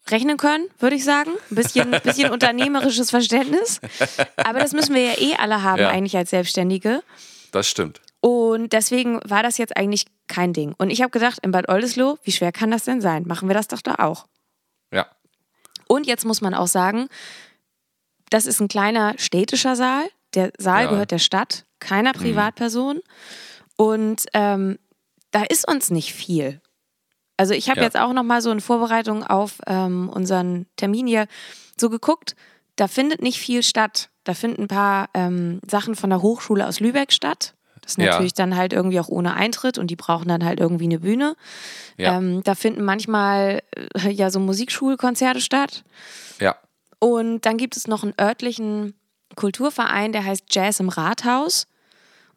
rechnen 0.09 0.37
können, 0.37 0.67
würde 0.79 0.97
ich 0.97 1.05
sagen. 1.05 1.31
Ein 1.51 1.55
bisschen, 1.55 1.91
bisschen 2.05 2.31
unternehmerisches 2.31 3.11
Verständnis. 3.11 3.81
Aber 4.37 4.59
das 4.59 4.73
müssen 4.73 4.95
wir 4.95 5.03
ja 5.03 5.19
eh 5.19 5.35
alle 5.37 5.62
haben, 5.62 5.81
Ja. 5.81 5.89
eigentlich 5.91 6.17
als 6.17 6.31
Selbstständige. 6.31 7.03
das 7.53 7.69
stimmt. 7.69 8.01
Und 8.21 8.73
deswegen 8.73 9.21
war 9.29 9.43
das 9.43 9.59
jetzt 9.59 9.77
eigentlich 9.77 10.06
kein 10.29 10.53
Ding. 10.55 10.75
Und 10.79 10.89
ich 10.91 11.03
habe 11.03 11.11
gedacht, 11.11 11.41
in 11.43 11.51
Bad 11.51 11.69
Oldesloe, 11.69 12.19
wie 12.23 12.33
schwer 12.33 12.53
kann 12.53 12.71
das 12.71 12.85
denn 12.85 13.01
sein? 13.03 13.25
Machen 13.27 13.49
wir 13.49 13.55
das 13.55 13.69
doch 13.69 13.83
da 13.83 13.97
auch. 13.97 14.27
Ja, 14.93 15.06
Und 15.89 16.06
jetzt 16.06 16.25
muss 16.25 16.41
man 16.41 16.55
auch 16.55 16.67
sagen, 16.67 17.09
das 18.31 18.47
ist 18.47 18.61
ein 18.61 18.69
kleiner 18.69 19.15
städtischer 19.19 19.77
Saal. 19.77 20.09
Der 20.35 20.53
Saal 20.59 20.85
Ja. 20.85 20.91
gehört 20.91 21.11
der 21.11 21.19
Stadt, 21.19 21.67
keiner 21.81 22.13
Privatperson. 22.15 23.01
Und 23.77 24.25
ähm, 24.32 24.79
da 25.31 25.43
ist 25.43 25.69
uns 25.69 25.91
nicht 25.91 26.15
viel. 26.15 26.61
Also 27.36 27.55
ich 27.55 27.69
habe 27.69 27.81
Ja. 27.81 27.84
jetzt 27.86 27.98
auch 27.98 28.12
noch 28.12 28.22
mal 28.22 28.41
so 28.41 28.50
in 28.50 28.60
Vorbereitung 28.60 29.24
auf 29.24 29.58
ähm, 29.67 30.08
unseren 30.08 30.67
Termin 30.76 31.06
hier 31.06 31.26
so 31.79 31.91
geguckt. 31.91 32.36
Da 32.76 32.86
findet 32.88 33.22
nicht 33.22 33.38
viel 33.38 33.62
statt. 33.62 34.08
Da 34.24 34.34
finden 34.34 34.62
ein 34.62 34.69
paar 34.69 35.08
ähm, 35.14 35.60
Sachen 35.69 35.94
von 35.96 36.10
der 36.10 36.22
Hochschule 36.22 36.67
aus 36.67 36.81
Lübeck 36.81 37.12
statt. 37.12 37.55
Das 37.82 37.93
ist 37.93 37.98
Ja. 37.98 38.06
natürlich 38.12 38.32
dann 38.34 38.56
halt 38.56 38.72
irgendwie 38.72 38.98
auch 39.00 39.08
ohne 39.08 39.34
Eintritt 39.34 39.76
und 39.79 39.88
die 39.88 39.96
brauchen 39.96 40.29
dann 40.29 40.44
halt 40.44 40.58
irgendwie 40.60 40.84
eine 40.84 41.00
Bühne. 41.00 41.36
ja, 41.98 42.17
Ähm, 42.17 42.43
da 42.44 42.55
finden 42.55 42.82
manchmal 42.84 43.62
äh, 43.76 44.10
ja 44.10 44.31
so 44.31 44.41
Musikschulkonzerte 44.41 45.41
statt. 45.41 45.84
ja. 46.41 46.56
Und 47.00 47.43
dann 47.44 47.58
gibt 47.58 47.76
es 47.76 47.86
noch 47.86 48.03
einen 48.03 48.14
örtlichen 48.19 48.94
Kulturverein, 49.36 50.12
der 50.12 50.24
heißt 50.24 50.44
Jazz 50.50 50.81
im 50.81 50.88
Rathaus. 50.88 51.67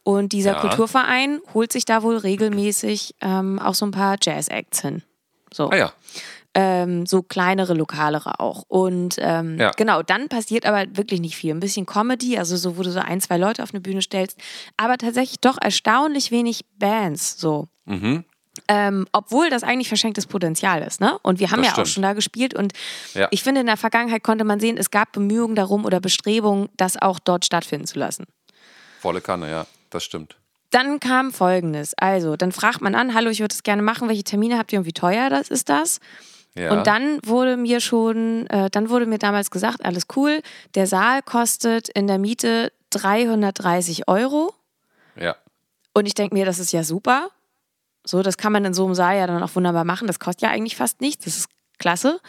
Und 0.08 0.32
dieser 0.32 0.54
Ja. 0.54 0.60
Kulturverein 0.62 1.42
holt 1.54 1.74
sich 1.74 1.84
da 1.84 2.02
wohl 2.02 2.16
regelmäßig 2.16 3.16
ähm, 3.20 3.60
auch 3.60 3.74
so 3.74 3.86
ein 3.86 3.92
paar 3.92 4.16
Jazz-Acts 4.22 4.82
hin. 4.82 5.04
So. 5.54 5.70
Ah 5.70 5.76
ja, 5.76 5.94
Ähm, 6.56 7.06
so 7.06 7.22
kleinere, 7.24 7.74
lokalere 7.74 8.40
auch. 8.40 8.64
Und 8.70 9.18
ähm, 9.20 9.60
Ja. 9.60 9.72
genau, 9.76 10.02
dann 10.04 10.30
passiert 10.30 10.66
aber 10.66 10.86
wirklich 10.96 11.20
nicht 11.20 11.36
viel. 11.36 11.54
Ein 11.54 11.60
bisschen 11.60 11.86
Comedy, 11.86 12.38
also 12.38 12.56
so, 12.56 12.78
wo 12.78 12.84
du 12.84 12.90
so 12.92 13.00
ein, 13.00 13.20
zwei 13.20 13.38
Leute 13.38 13.62
auf 13.62 13.72
eine 13.74 13.82
Bühne 13.82 14.02
stellst, 14.02 14.38
aber 14.78 14.98
tatsächlich 14.98 15.40
doch 15.42 15.58
erstaunlich 15.62 16.32
wenig 16.32 16.62
Bands. 16.80 17.38
So. 17.38 17.68
mhm. 17.86 18.24
Ähm, 18.70 19.08
obwohl 19.12 19.50
das 19.52 19.62
eigentlich 19.64 19.88
verschenktes 19.90 20.26
Potenzial 20.26 20.82
ist, 20.82 21.00
ne? 21.00 21.20
Und 21.22 21.40
wir 21.40 21.52
haben 21.52 21.58
Das 21.60 21.68
ja 21.68 21.72
auch 21.74 21.76
stimmt. 21.76 21.90
schon 21.90 22.04
da 22.04 22.14
gespielt 22.14 22.54
und 22.56 22.74
Ja. 23.14 23.28
ich 23.30 23.44
finde, 23.44 23.62
in 23.62 23.68
der 23.68 23.78
Vergangenheit 23.78 24.24
konnte 24.24 24.46
man 24.46 24.60
sehen, 24.60 24.78
es 24.78 24.90
gab 24.90 25.12
Bemühungen 25.12 25.56
darum 25.56 25.86
oder 25.86 26.00
Bestrebungen, 26.00 26.70
das 26.76 26.98
auch 27.00 27.20
dort 27.20 27.46
stattfinden 27.46 27.86
zu 27.86 28.00
lassen. 28.00 28.26
volle 29.00 29.22
Kanne, 29.22 29.50
ja, 29.52 29.68
das 29.90 30.04
stimmt. 30.04 30.36
Dann 30.72 31.00
kam 31.00 31.32
folgendes. 31.32 31.94
Also, 31.98 32.36
dann 32.36 32.52
fragt 32.52 32.82
man 32.82 32.94
an, 32.94 33.14
hallo, 33.14 33.30
ich 33.30 33.40
würde 33.40 33.54
es 33.54 33.64
gerne 33.64 33.82
machen, 33.82 34.10
welche 34.10 34.24
Termine 34.24 34.58
habt 34.58 34.74
ihr 34.74 34.80
und 34.80 34.86
wie 34.86 34.94
teuer 34.94 35.30
das 35.30 35.50
ist 35.50 35.70
das? 35.70 36.00
Ja, 36.56 36.72
Und 36.72 36.88
dann 36.88 37.20
wurde 37.24 37.56
mir 37.56 37.80
schon, 37.80 38.48
äh, 38.48 38.70
dann 38.70 38.90
wurde 38.90 39.06
mir 39.06 39.20
damals 39.20 39.52
gesagt, 39.52 39.86
alles 39.86 40.08
cool, 40.16 40.42
der 40.76 40.88
Saal 40.88 41.22
kostet 41.22 41.88
in 41.90 42.08
der 42.08 42.18
Miete 42.18 42.72
330 42.90 44.08
Euro. 44.08 44.54
ja, 45.16 45.36
Und 45.94 46.06
ich 46.08 46.16
denke 46.16 46.34
mir, 46.36 46.46
das 46.46 46.60
ist 46.60 46.72
ja 46.74 46.84
super. 46.84 47.30
So, 48.06 48.24
das 48.24 48.38
kann 48.38 48.52
man 48.54 48.66
in 48.66 48.74
so 48.74 48.86
einem 48.86 48.96
Saal 48.96 49.18
ja 49.18 49.28
dann 49.28 49.44
auch 49.44 49.56
wunderbar 49.56 49.84
machen. 49.84 50.08
Das 50.08 50.20
kostet 50.20 50.44
ja 50.44 50.50
eigentlich 50.50 50.76
fast 50.78 51.02
nichts. 51.02 51.26
Das 51.26 51.38
ist 51.38 51.50
klasse. 51.78 52.20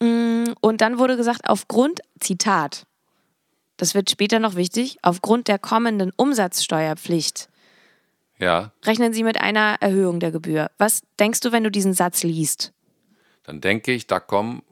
Mm, 0.00 0.52
Und 0.60 0.80
dann 0.80 0.98
wurde 0.98 1.16
gesagt, 1.16 1.42
aufgrund, 1.48 2.00
Zitat, 2.20 2.84
das 3.78 3.94
wird 3.94 4.10
später 4.10 4.38
noch 4.38 4.54
wichtig, 4.54 4.98
aufgrund 5.02 5.48
der 5.48 5.58
kommenden 5.58 6.12
Umsatzsteuerpflicht 6.16 7.48
Ja, 8.38 8.72
rechnen 8.84 9.14
Sie 9.14 9.22
mit 9.22 9.40
einer 9.40 9.76
Erhöhung 9.80 10.20
der 10.20 10.30
Gebühr. 10.30 10.70
Was 10.76 11.00
denkst 11.18 11.40
du, 11.40 11.50
wenn 11.52 11.64
du 11.64 11.70
diesen 11.70 11.94
Satz 11.94 12.22
liest? 12.22 12.72
dann 13.44 13.62
denke 13.62 13.92
ich, 13.92 14.06
da 14.06 14.20
kommen 14.20 14.62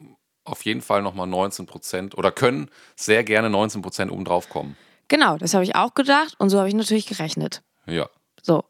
auf 0.44 0.66
jeden 0.66 0.82
Fall 0.82 1.00
nochmal 1.00 1.26
19 1.26 1.64
Prozent 1.64 2.16
oder 2.18 2.30
können 2.30 2.68
sehr 2.94 3.24
gerne 3.24 3.48
19 3.48 3.80
Prozent 3.80 4.12
obendrauf 4.12 4.50
kommen. 4.50 4.76
Genau, 5.08 5.38
das 5.38 5.54
habe 5.54 5.64
ich 5.64 5.74
auch 5.76 5.94
gedacht 5.94 6.34
und 6.38 6.50
so 6.50 6.58
habe 6.58 6.68
ich 6.68 6.74
natürlich 6.74 7.06
gerechnet. 7.06 7.62
Ja, 7.86 8.10
So. 8.42 8.64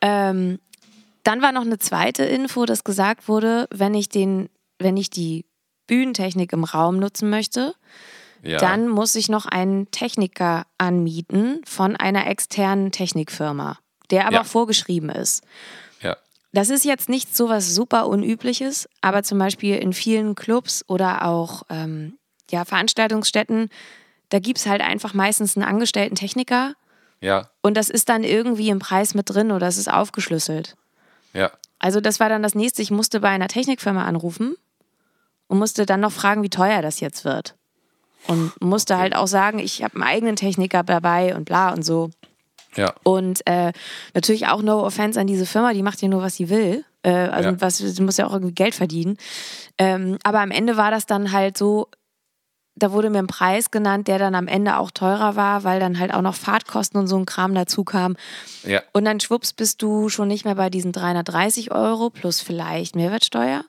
Ähm, 0.00 0.60
dann 1.24 1.42
war 1.42 1.50
noch 1.50 1.62
eine 1.62 1.78
zweite 1.78 2.22
Info, 2.24 2.64
dass 2.64 2.84
gesagt 2.84 3.26
wurde, 3.26 3.66
wenn 3.72 3.92
ich 3.94 4.08
den, 4.08 4.48
wenn 4.78 4.96
ich 4.96 5.10
die 5.10 5.44
Bühnentechnik 5.88 6.52
im 6.52 6.62
Raum 6.62 6.98
nutzen 7.00 7.28
möchte, 7.28 7.74
ja, 8.42 8.58
dann 8.58 8.88
muss 8.88 9.14
ich 9.14 9.28
noch 9.28 9.46
einen 9.46 9.90
Techniker 9.90 10.64
anmieten 10.78 11.60
von 11.64 11.96
einer 11.96 12.26
externen 12.26 12.92
Technikfirma, 12.92 13.78
der 14.10 14.26
aber 14.26 14.36
Ja. 14.36 14.44
vorgeschrieben 14.44 15.10
ist. 15.10 15.42
ja, 16.00 16.16
Das 16.52 16.70
ist 16.70 16.84
jetzt 16.84 17.08
nicht 17.08 17.36
so 17.36 17.48
was 17.48 17.74
super 17.74 18.08
Unübliches, 18.08 18.88
aber 19.00 19.22
zum 19.22 19.38
Beispiel 19.38 19.76
in 19.76 19.92
vielen 19.92 20.34
Clubs 20.34 20.84
oder 20.88 21.24
auch 21.26 21.62
ähm, 21.70 22.18
ja, 22.50 22.64
Veranstaltungsstätten, 22.64 23.68
da 24.30 24.38
gibt 24.38 24.58
es 24.58 24.66
halt 24.66 24.80
einfach 24.80 25.14
meistens 25.14 25.56
einen 25.56 25.66
angestellten 25.66 26.16
Techniker 26.16 26.74
ja, 27.20 27.50
und 27.60 27.76
das 27.76 27.90
ist 27.90 28.08
dann 28.08 28.24
irgendwie 28.24 28.70
im 28.70 28.78
Preis 28.78 29.14
mit 29.14 29.28
drin 29.28 29.52
oder 29.52 29.66
es 29.66 29.76
ist 29.76 29.92
aufgeschlüsselt. 29.92 30.76
ja, 31.34 31.50
Also 31.78 32.00
das 32.00 32.18
war 32.18 32.28
dann 32.28 32.42
das 32.42 32.54
nächste, 32.54 32.80
ich 32.82 32.90
musste 32.90 33.20
bei 33.20 33.28
einer 33.28 33.48
Technikfirma 33.48 34.04
anrufen 34.04 34.56
und 35.46 35.58
musste 35.58 35.84
dann 35.84 36.00
noch 36.00 36.12
fragen, 36.12 36.42
wie 36.42 36.48
teuer 36.50 36.80
das 36.80 37.00
jetzt 37.00 37.24
wird. 37.24 37.54
Und 38.26 38.52
musste 38.60 38.98
halt 38.98 39.14
auch 39.16 39.26
sagen, 39.26 39.58
ich 39.58 39.82
habe 39.82 39.94
einen 39.94 40.04
eigenen 40.04 40.36
Techniker 40.36 40.82
dabei 40.82 41.34
und 41.34 41.44
bla 41.46 41.72
und 41.72 41.84
so. 41.84 42.10
ja, 42.76 42.92
Und 43.02 43.46
äh, 43.46 43.72
natürlich 44.14 44.46
auch 44.48 44.62
no 44.62 44.84
offense 44.84 45.18
an 45.20 45.26
diese 45.26 45.46
Firma, 45.46 45.72
die 45.72 45.82
macht 45.82 46.00
ja 46.02 46.08
nur, 46.08 46.22
was 46.22 46.36
sie 46.36 46.48
will. 46.50 46.84
Äh, 47.02 47.10
also 47.12 47.50
Ja. 47.50 47.60
was, 47.60 47.78
sie 47.78 48.02
muss 48.02 48.18
ja 48.18 48.26
auch 48.26 48.32
irgendwie 48.32 48.54
Geld 48.54 48.74
verdienen. 48.74 49.16
Ähm, 49.78 50.18
aber 50.22 50.40
am 50.40 50.50
Ende 50.50 50.76
war 50.76 50.90
das 50.90 51.06
dann 51.06 51.32
halt 51.32 51.56
so, 51.56 51.88
da 52.76 52.92
wurde 52.92 53.10
mir 53.10 53.18
ein 53.18 53.26
Preis 53.26 53.70
genannt, 53.70 54.06
der 54.06 54.18
dann 54.18 54.34
am 54.34 54.46
Ende 54.48 54.78
auch 54.78 54.90
teurer 54.90 55.34
war, 55.36 55.64
weil 55.64 55.80
dann 55.80 55.98
halt 55.98 56.14
auch 56.14 56.22
noch 56.22 56.34
Fahrtkosten 56.34 57.00
und 57.00 57.08
so 57.08 57.16
ein 57.16 57.26
Kram 57.26 57.54
dazu 57.54 57.84
kam. 57.84 58.16
ja, 58.64 58.82
Und 58.92 59.04
dann 59.06 59.18
schwupps 59.20 59.52
bist 59.54 59.82
du 59.82 60.08
schon 60.08 60.28
nicht 60.28 60.44
mehr 60.44 60.54
bei 60.54 60.70
diesen 60.70 60.92
330 60.92 61.72
Euro 61.72 62.10
plus 62.10 62.40
vielleicht 62.40 62.96
Mehrwertsteuer, 62.96 63.64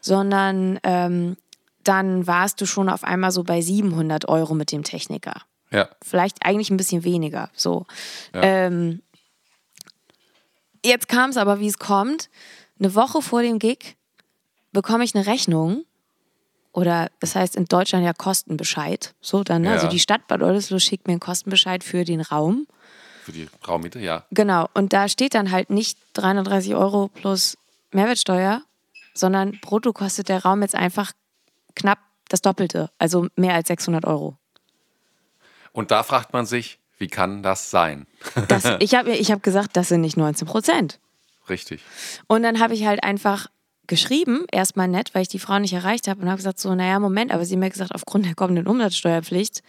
sondern 0.00 0.78
ähm, 0.82 1.36
dann 1.88 2.26
warst 2.26 2.60
du 2.60 2.66
schon 2.66 2.88
auf 2.88 3.04
einmal 3.04 3.30
so 3.30 3.44
bei 3.44 3.60
700 3.60 4.28
Euro 4.28 4.54
mit 4.54 4.72
dem 4.72 4.82
Techniker 4.82 5.42
ja, 5.74 5.88
vielleicht 6.02 6.44
eigentlich 6.44 6.70
ein 6.70 6.76
bisschen 6.76 7.04
weniger. 7.04 7.50
So. 7.54 7.86
Ja. 8.32 8.42
Ähm, 8.42 9.02
jetzt 10.84 11.08
kam 11.08 11.30
es 11.30 11.36
aber, 11.36 11.58
wie 11.58 11.66
es 11.66 11.78
kommt. 11.78 12.30
Eine 12.78 12.94
Woche 12.94 13.22
vor 13.22 13.42
dem 13.42 13.58
Gig 13.58 13.96
bekomme 14.72 15.04
ich 15.04 15.14
eine 15.14 15.26
Rechnung. 15.26 15.84
Oder 16.72 17.10
das 17.20 17.34
heißt 17.34 17.56
in 17.56 17.66
Deutschland 17.66 18.04
ja 18.04 18.12
Kostenbescheid. 18.12 19.14
So 19.20 19.44
dann, 19.44 19.62
ne? 19.62 19.68
Ja. 19.68 19.74
also 19.74 19.88
die 19.88 20.00
Stadt 20.00 20.26
Bad 20.26 20.42
Oldesloe 20.42 20.80
schickt 20.80 21.06
mir 21.06 21.12
einen 21.12 21.20
Kostenbescheid 21.20 21.84
für 21.84 22.04
den 22.04 22.20
Raum. 22.20 22.66
für 23.24 23.32
die 23.32 23.48
Raummiete, 23.66 24.00
ja, 24.00 24.24
Genau. 24.30 24.68
Und 24.74 24.92
da 24.92 25.08
steht 25.08 25.34
dann 25.34 25.50
halt 25.50 25.70
nicht 25.70 25.98
330 26.14 26.74
Euro 26.74 27.08
plus 27.08 27.56
Mehrwertsteuer, 27.92 28.62
sondern 29.12 29.58
brutto 29.60 29.92
kostet 29.92 30.28
der 30.28 30.42
Raum 30.42 30.62
jetzt 30.62 30.74
einfach 30.74 31.12
knapp 31.74 31.98
das 32.28 32.42
Doppelte. 32.42 32.90
Also 32.98 33.28
mehr 33.36 33.54
als 33.54 33.68
600 33.68 34.04
Euro. 34.04 34.36
Und 35.72 35.90
da 35.90 36.02
fragt 36.02 36.32
man 36.32 36.46
sich, 36.46 36.78
wie 36.98 37.08
kann 37.08 37.42
das 37.42 37.70
sein? 37.70 38.06
Das, 38.48 38.64
ich 38.80 38.94
habe 38.94 39.12
ich 39.12 39.30
hab 39.30 39.42
gesagt, 39.42 39.76
das 39.76 39.88
sind 39.88 40.00
nicht 40.00 40.16
19 40.16 40.46
Prozent. 40.46 41.00
Richtig. 41.48 41.82
Und 42.26 42.42
dann 42.42 42.60
habe 42.60 42.74
ich 42.74 42.86
halt 42.86 43.02
einfach 43.02 43.48
geschrieben, 43.86 44.46
erstmal 44.50 44.88
nett, 44.88 45.14
weil 45.14 45.22
ich 45.22 45.28
die 45.28 45.38
Frau 45.38 45.58
nicht 45.58 45.74
erreicht 45.74 46.08
habe 46.08 46.22
und 46.22 46.28
habe 46.28 46.38
gesagt, 46.38 46.58
so, 46.58 46.74
naja, 46.74 46.98
Moment, 47.00 47.32
aber 47.32 47.44
sie 47.44 47.54
haben 47.54 47.60
mir 47.60 47.70
gesagt, 47.70 47.94
aufgrund 47.94 48.24
der 48.24 48.34
kommenden 48.34 48.66
Umsatzsteuerpflicht, 48.66 49.62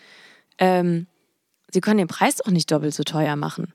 ähm, 0.58 1.08
sie 1.72 1.82
können 1.82 1.98
den 1.98 2.08
Preis 2.08 2.38
doch 2.38 2.52
nicht 2.52 2.72
doppelt 2.72 2.94
so 2.94 3.04
teuer 3.04 3.36
machen. 3.36 3.74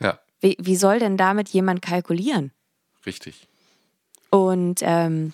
Ja, 0.00 0.18
Wie, 0.40 0.56
wie 0.60 0.76
soll 0.76 0.98
denn 0.98 1.16
damit 1.16 1.48
jemand 1.50 1.80
kalkulieren? 1.82 2.52
richtig. 3.06 3.48
Und 4.30 4.80
ähm, 4.82 5.32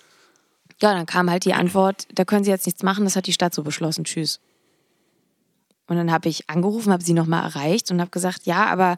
ja, 0.80 0.92
dann 0.92 1.06
kam 1.06 1.30
halt 1.30 1.44
die 1.44 1.54
Antwort, 1.54 2.06
da 2.14 2.24
können 2.24 2.44
Sie 2.44 2.50
jetzt 2.50 2.66
nichts 2.66 2.82
machen, 2.82 3.04
das 3.04 3.16
hat 3.16 3.26
die 3.26 3.32
Stadt 3.32 3.54
so 3.54 3.62
beschlossen, 3.62 4.04
tschüss. 4.04 4.40
Und 5.86 5.96
dann 5.96 6.10
habe 6.10 6.28
ich 6.28 6.48
angerufen, 6.48 6.92
habe 6.92 7.04
sie 7.04 7.12
nochmal 7.12 7.44
erreicht 7.44 7.90
und 7.90 8.00
habe 8.00 8.10
gesagt, 8.10 8.46
ja, 8.46 8.66
aber 8.66 8.96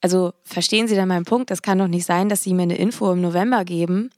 also 0.00 0.32
verstehen 0.44 0.86
Sie 0.86 0.94
denn 0.94 1.08
meinen 1.08 1.24
Punkt? 1.24 1.50
Das 1.50 1.62
kann 1.62 1.78
doch 1.78 1.88
nicht 1.88 2.04
sein, 2.06 2.28
dass 2.28 2.42
Sie 2.42 2.54
mir 2.54 2.62
eine 2.62 2.76
Info 2.76 3.10
im 3.10 3.20
November 3.20 3.64
geben. 3.64 4.10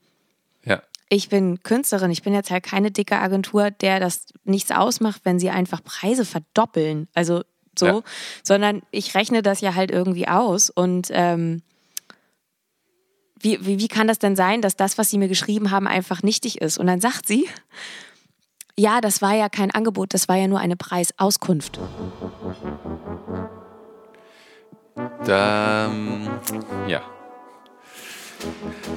Ja, 0.64 0.82
Ich 1.08 1.28
bin 1.28 1.62
Künstlerin, 1.62 2.10
ich 2.10 2.22
bin 2.22 2.34
jetzt 2.34 2.50
halt 2.50 2.64
keine 2.64 2.90
dicke 2.90 3.16
Agentur, 3.18 3.70
der 3.70 3.98
das 4.00 4.26
nichts 4.44 4.72
ausmacht, 4.72 5.22
wenn 5.24 5.38
sie 5.38 5.50
einfach 5.50 5.82
Preise 5.82 6.24
verdoppeln. 6.24 7.08
Also 7.14 7.42
so, 7.78 7.86
Ja. 7.86 8.00
sondern 8.42 8.82
ich 8.90 9.14
rechne 9.14 9.40
das 9.42 9.60
ja 9.60 9.74
halt 9.74 9.90
irgendwie 9.90 10.28
aus 10.28 10.70
und 10.70 11.08
ähm, 11.12 11.62
wie, 13.40 13.64
wie, 13.64 13.78
wie 13.78 13.88
kann 13.88 14.06
das 14.06 14.18
denn 14.18 14.36
sein, 14.36 14.62
dass 14.62 14.76
das, 14.76 14.98
was 14.98 15.10
sie 15.10 15.18
mir 15.18 15.28
geschrieben 15.28 15.70
haben, 15.70 15.86
einfach 15.86 16.22
nichtig 16.22 16.60
ist? 16.60 16.78
Und 16.78 16.86
dann 16.86 17.00
sagt 17.00 17.26
sie, 17.26 17.48
ja, 18.76 19.00
das 19.00 19.20
war 19.22 19.34
ja 19.34 19.48
kein 19.48 19.70
Angebot, 19.70 20.14
das 20.14 20.28
war 20.28 20.36
ja 20.36 20.46
nur 20.48 20.58
eine 20.60 20.76
Preisauskunft. 20.76 21.78
da, 25.24 25.90
ja. 26.86 27.02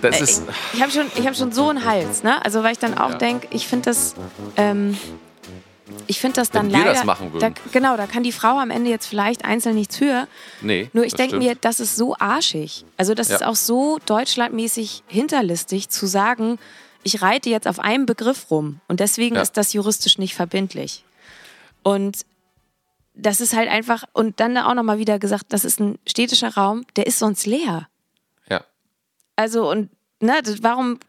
Das 0.02 0.22
ist, 0.22 0.44
Ich 0.74 0.82
habe 0.82 0.92
schon, 0.92 1.06
ich 1.16 1.28
hab 1.28 1.36
schon 1.36 1.52
so 1.52 1.70
einen 1.70 1.86
Hals, 1.86 2.24
ne? 2.24 2.44
Also 2.46 2.64
weil 2.64 2.72
ich 2.74 2.80
dann 2.80 2.98
auch 2.98 3.12
Ja. 3.12 3.18
denke, 3.18 3.48
ich 3.52 3.68
finde 3.68 3.86
das, 3.90 4.16
ähm, 4.58 4.98
ich 6.08 6.20
finde 6.20 6.36
das 6.36 6.50
dann 6.50 6.68
Wenn 6.68 6.74
wir 6.74 6.80
leider. 6.80 6.94
das 6.94 7.04
machen 7.04 7.34
würden. 7.34 7.54
Da, 7.56 7.62
genau, 7.72 7.98
da 7.98 8.08
kann 8.08 8.24
die 8.24 8.32
Frau 8.32 8.58
am 8.60 8.72
Ende 8.72 8.90
jetzt 8.90 9.06
vielleicht 9.06 9.44
einzeln 9.46 9.76
nichts 9.76 9.98
für. 9.98 10.28
nee. 10.62 10.90
Nur 10.94 11.06
ich 11.06 11.14
denke 11.14 11.38
mir, 11.38 11.56
das 11.56 11.80
ist 11.80 11.96
so 11.96 12.16
arschig. 12.18 12.86
Also 12.98 13.14
das 13.14 13.30
Ja. 13.30 13.36
ist 13.36 13.44
auch 13.44 13.56
so 13.56 14.00
deutschlandmäßig 14.06 15.04
hinterlistig 15.08 15.90
zu 15.90 16.06
sagen, 16.06 16.58
ich 17.04 17.22
reite 17.22 17.50
jetzt 17.50 17.68
auf 17.68 17.80
einem 17.80 18.06
Begriff 18.06 18.50
rum 18.50 18.80
und 18.88 19.00
deswegen 19.02 19.36
Ja. 19.36 19.42
ist 19.42 19.58
das 19.58 19.74
juristisch 19.74 20.18
nicht 20.18 20.36
verbindlich. 20.36 21.04
Und 21.84 22.26
das 23.14 23.42
ist 23.42 23.54
halt 23.56 23.70
einfach, 23.70 24.06
und 24.14 24.40
dann 24.40 24.58
auch 24.58 24.74
nochmal 24.74 24.98
wieder 24.98 25.20
gesagt, 25.20 25.48
das 25.50 25.66
ist 25.66 25.80
ein 25.80 26.00
städtischer 26.08 26.54
Raum, 26.56 26.86
der 26.96 27.06
ist 27.08 27.20
sonst 27.20 27.46
leer. 27.46 27.88
Ja, 28.50 28.64
Also 29.36 29.70
und 29.70 29.90
ne, 30.22 30.34
warum 30.62 31.00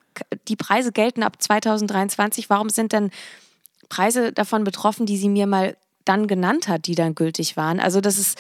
die 0.48 0.56
Preise 0.56 0.92
gelten 0.92 1.22
ab 1.22 1.40
2023, 1.40 2.50
warum 2.50 2.68
sind 2.70 2.92
dann 2.92 3.10
Preise 3.94 4.32
davon 4.32 4.64
betroffen, 4.64 5.06
die 5.06 5.16
sie 5.16 5.28
mir 5.28 5.46
mal 5.46 5.76
dann 6.04 6.26
genannt 6.26 6.68
hat, 6.68 6.86
die 6.86 6.94
dann 6.94 7.14
gültig 7.14 7.56
waren? 7.56 7.78
Also 7.80 8.00
das 8.00 8.18
ist 8.18 8.38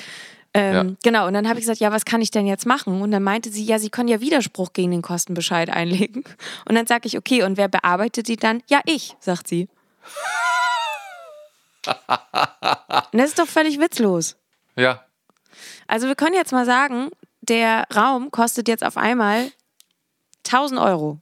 ähm, 0.52 0.74
Ja. 0.74 0.84
genau. 1.02 1.26
Und 1.26 1.34
dann 1.34 1.48
habe 1.48 1.58
ich 1.58 1.64
gesagt, 1.64 1.80
ja, 1.80 1.90
was 1.92 2.04
kann 2.04 2.20
ich 2.22 2.30
denn 2.30 2.46
jetzt 2.46 2.66
machen? 2.66 3.00
Und 3.02 3.10
dann 3.10 3.22
meinte 3.22 3.50
sie, 3.50 3.64
ja, 3.64 3.78
sie 3.78 3.90
können 3.90 4.08
ja 4.08 4.20
Widerspruch 4.20 4.72
gegen 4.72 4.90
den 4.92 5.02
Kostenbescheid 5.02 5.68
einlegen. 5.70 6.22
Und 6.68 6.74
dann 6.76 6.86
sage 6.86 7.06
ich, 7.08 7.18
okay, 7.18 7.42
und 7.42 7.56
wer 7.56 7.68
bearbeitet 7.68 8.28
die 8.28 8.36
dann? 8.36 8.62
Ja, 8.68 8.80
ich, 8.84 9.16
sagt 9.20 9.48
sie. 9.48 9.68
und 13.12 13.18
das 13.18 13.30
ist 13.30 13.38
doch 13.38 13.46
völlig 13.48 13.78
witzlos. 13.80 14.36
ja, 14.76 15.04
Also 15.86 16.06
wir 16.08 16.14
können 16.14 16.34
jetzt 16.34 16.52
mal 16.52 16.64
sagen, 16.66 17.10
der 17.42 17.84
Raum 17.94 18.30
kostet 18.30 18.68
jetzt 18.68 18.84
auf 18.84 18.96
einmal 18.96 19.50
1000 20.46 20.80
Euro. 20.80 21.18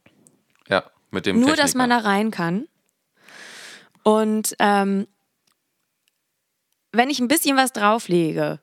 ja. 0.69 0.83
Mit 1.11 1.27
dem 1.27 1.35
Nur, 1.35 1.49
Techniker. 1.49 1.63
dass 1.63 1.75
man 1.75 1.89
da 1.91 1.97
rein 1.99 2.31
kann. 2.31 2.67
Und 4.03 4.55
ähm, 4.59 5.07
wenn 6.91 7.09
ich 7.09 7.19
ein 7.19 7.27
bisschen 7.27 7.57
was 7.57 7.73
drauflege, 7.73 8.59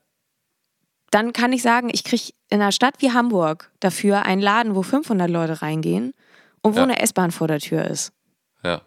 dann 1.10 1.32
kann 1.32 1.52
ich 1.52 1.62
sagen, 1.62 1.90
ich 1.92 2.04
kriege 2.04 2.32
in 2.50 2.60
einer 2.60 2.72
Stadt 2.72 2.94
wie 2.98 3.12
Hamburg 3.12 3.70
dafür 3.80 4.22
einen 4.24 4.40
Laden, 4.42 4.74
wo 4.76 4.82
500 4.82 5.28
Leute 5.28 5.60
reingehen 5.62 6.14
und 6.62 6.74
wo 6.74 6.78
Ja. 6.78 6.84
eine 6.84 7.00
S-Bahn 7.00 7.32
vor 7.32 7.48
der 7.48 7.58
Tür 7.58 7.84
ist. 7.84 8.12
Ja, 8.62 8.82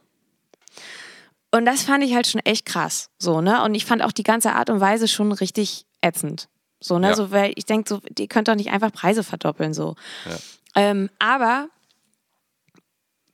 Und 1.52 1.66
das 1.66 1.84
fand 1.84 2.04
ich 2.04 2.16
halt 2.16 2.28
schon 2.28 2.42
echt 2.42 2.66
krass. 2.66 3.10
So, 3.20 3.42
ne? 3.42 3.64
Und 3.64 3.76
ich 3.76 3.86
fand 3.86 4.02
auch 4.04 4.12
die 4.12 4.24
ganze 4.24 4.54
Art 4.54 4.70
und 4.70 4.80
Weise 4.80 5.08
schon 5.08 5.32
richtig 5.32 5.86
ätzend. 6.02 6.48
So, 6.80 6.98
ne? 7.00 7.10
Ja. 7.10 7.16
So, 7.16 7.32
weil 7.32 7.54
ich 7.56 7.66
denke, 7.66 7.90
so, 7.90 8.02
ihr 8.18 8.28
könnt 8.28 8.48
doch 8.48 8.56
nicht 8.56 8.72
einfach 8.72 8.92
Preise 8.92 9.24
verdoppeln. 9.24 9.74
So. 9.74 9.96
Ja. 10.26 10.38
Ähm, 10.76 11.10
aber 11.20 11.68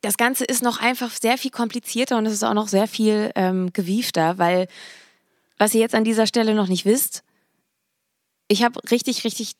das 0.02 0.16
Ganze 0.16 0.44
ist 0.44 0.62
noch 0.62 0.80
einfach 0.80 1.10
sehr 1.10 1.38
viel 1.38 1.50
komplizierter 1.50 2.16
und 2.18 2.26
es 2.26 2.32
ist 2.32 2.42
auch 2.42 2.54
noch 2.54 2.68
sehr 2.68 2.88
viel 2.88 3.30
ähm, 3.34 3.72
gewiefter, 3.72 4.38
weil 4.38 4.66
was 5.58 5.74
ihr 5.74 5.80
jetzt 5.80 5.94
an 5.94 6.04
dieser 6.04 6.26
Stelle 6.26 6.54
noch 6.54 6.68
nicht 6.68 6.86
wisst, 6.86 7.22
ich 8.48 8.62
habe 8.62 8.80
richtig, 8.90 9.24
richtig 9.24 9.52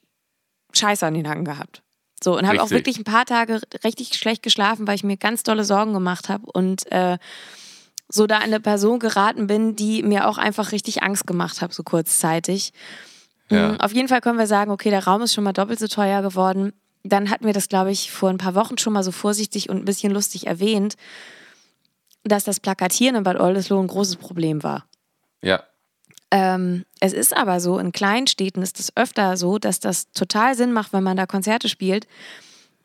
Scheiße 0.73 1.07
an 1.07 1.15
den 1.15 1.29
Hacken 1.29 1.45
gehabt. 1.45 1.83
So, 2.23 2.37
und 2.37 2.47
habe 2.47 2.63
auch 2.63 2.71
wirklich 2.71 2.99
ein 2.99 3.05
paar 3.05 3.25
Tage 3.25 3.61
richtig 3.83 4.15
schlecht 4.15 4.43
geschlafen, 4.43 4.87
weil 4.87 4.95
ich 4.95 5.05
mir 5.05 5.17
ganz 5.17 5.43
dolle 5.43 5.65
Sorgen 5.65 5.95
gemacht 5.95 6.29
habe 6.29 6.51
und 6.53 6.91
äh, 6.93 7.19
so 8.09 8.27
da 8.27 8.37
an 8.37 8.45
eine 8.45 8.61
Person 8.61 8.99
geraten 8.99 9.47
bin, 9.47 9.77
die 9.77 10.03
mir 10.03 10.29
auch 10.29 10.37
einfach 10.37 10.73
richtig 10.73 11.03
Angst 11.03 11.27
gemacht 11.27 11.63
hat, 11.63 11.73
so 11.73 11.83
kurzzeitig. 11.83 12.73
Ja. 13.49 13.73
Mm, 13.73 13.81
Auf 13.81 13.93
jeden 13.93 14.09
Fall 14.09 14.21
können 14.21 14.39
wir 14.39 14.47
sagen, 14.47 14.71
okay, 14.71 14.91
der 14.91 15.05
Raum 15.05 15.23
ist 15.23 15.33
schon 15.33 15.45
mal 15.45 15.53
doppelt 15.53 15.79
so 15.79 15.87
teuer 15.87 16.21
geworden. 16.21 16.73
Dann 17.03 17.31
hatten 17.31 17.47
wir 17.47 17.53
das, 17.53 17.69
glaube 17.69 17.91
ich, 17.91 18.11
vor 18.11 18.31
ein 18.31 18.39
paar 18.39 18.55
Wochen 18.55 18.79
schon 18.79 18.93
mal 18.93 19.03
so 19.03 19.13
vorsichtig 19.13 19.69
und 19.71 19.79
ein 19.79 19.85
bisschen 19.85 20.13
lustig 20.13 20.47
erwähnt, 20.47 20.97
dass 22.25 22.45
das 22.45 22.61
Plakatieren 22.61 23.17
in 23.17 23.23
Bad 23.23 23.41
Oldesloe 23.41 23.81
ein 23.81 23.87
großes 23.87 24.17
Problem 24.17 24.63
war. 24.63 24.85
Ja. 25.43 25.63
Ähm, 26.31 26.85
es 27.01 27.13
ist 27.13 27.37
aber 27.37 27.61
so, 27.61 27.79
in 27.79 27.93
kleinen 27.93 28.27
Städten 28.27 28.63
ist 28.63 28.79
es 28.79 28.97
öfter 28.97 29.37
so, 29.37 29.59
dass 29.59 29.81
das 29.81 30.13
total 30.13 30.55
Sinn 30.55 30.73
macht, 30.73 30.93
wenn 30.93 31.03
man 31.03 31.17
da 31.17 31.27
Konzerte 31.27 31.69
spielt, 31.69 32.07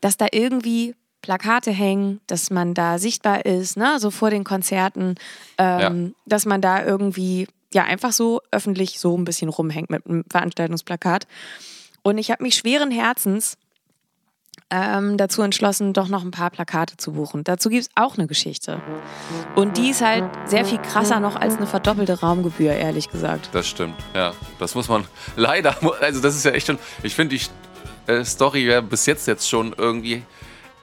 dass 0.00 0.16
da 0.16 0.26
irgendwie 0.32 0.94
Plakate 1.22 1.70
hängen, 1.70 2.20
dass 2.26 2.50
man 2.50 2.74
da 2.74 2.98
sichtbar 2.98 3.44
ist, 3.44 3.76
ne, 3.76 3.98
so 3.98 4.10
vor 4.10 4.30
den 4.30 4.44
Konzerten, 4.44 5.16
ähm, 5.58 6.14
dass 6.24 6.46
man 6.46 6.60
da 6.60 6.84
irgendwie 6.84 7.46
ja 7.74 7.84
einfach 7.84 8.12
so 8.12 8.40
öffentlich 8.50 8.98
so 8.98 9.16
ein 9.16 9.24
bisschen 9.24 9.48
rumhängt 9.48 9.90
mit 9.90 10.06
einem 10.06 10.24
Veranstaltungsplakat. 10.30 11.26
Und 12.02 12.18
ich 12.18 12.30
habe 12.30 12.42
mich 12.42 12.54
schweren 12.54 12.90
Herzens 12.90 13.58
ähm, 14.70 15.16
dazu 15.16 15.42
entschlossen, 15.42 15.92
doch 15.92 16.08
noch 16.08 16.24
ein 16.24 16.30
paar 16.30 16.50
Plakate 16.50 16.96
zu 16.96 17.12
buchen. 17.12 17.44
Dazu 17.44 17.68
gibt 17.68 17.82
es 17.82 17.90
auch 17.94 18.18
eine 18.18 18.26
Geschichte. 18.26 18.80
Und 19.54 19.76
die 19.76 19.90
ist 19.90 20.02
halt 20.02 20.24
sehr 20.46 20.64
viel 20.64 20.78
krasser 20.78 21.20
noch 21.20 21.36
als 21.36 21.56
eine 21.56 21.66
verdoppelte 21.66 22.20
Raumgebühr, 22.20 22.72
ehrlich 22.72 23.08
gesagt. 23.08 23.50
Das 23.52 23.68
stimmt, 23.68 23.94
ja. 24.14 24.32
Das 24.58 24.74
muss 24.74 24.88
man 24.88 25.04
leider, 25.36 25.76
also 26.00 26.20
das 26.20 26.34
ist 26.34 26.44
ja 26.44 26.50
echt 26.50 26.66
schon, 26.66 26.78
ich 27.02 27.14
finde 27.14 27.36
die 27.36 28.10
äh, 28.10 28.24
Story 28.24 28.66
ja 28.66 28.80
bis 28.80 29.06
jetzt 29.06 29.26
jetzt 29.26 29.48
schon 29.48 29.74
irgendwie 29.76 30.22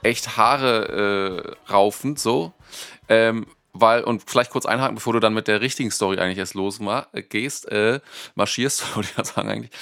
echt 0.02 0.36
Haare 0.36 1.56
äh, 1.68 1.72
raufend 1.72 2.18
so. 2.18 2.52
Ähm, 3.08 3.46
weil, 3.74 4.04
und 4.04 4.22
vielleicht 4.24 4.52
kurz 4.52 4.66
einhaken, 4.66 4.94
bevor 4.94 5.12
du 5.12 5.20
dann 5.20 5.34
mit 5.34 5.48
der 5.48 5.60
richtigen 5.60 5.90
Story 5.90 6.18
eigentlich 6.18 6.38
erst 6.38 6.54
losgehst, 6.54 7.68
äh, 7.70 8.00
marschierst, 8.36 8.82
würde 8.96 9.08
ich 9.10 9.16
ja 9.16 9.24
sagen 9.24 9.48
eigentlich, 9.48 9.72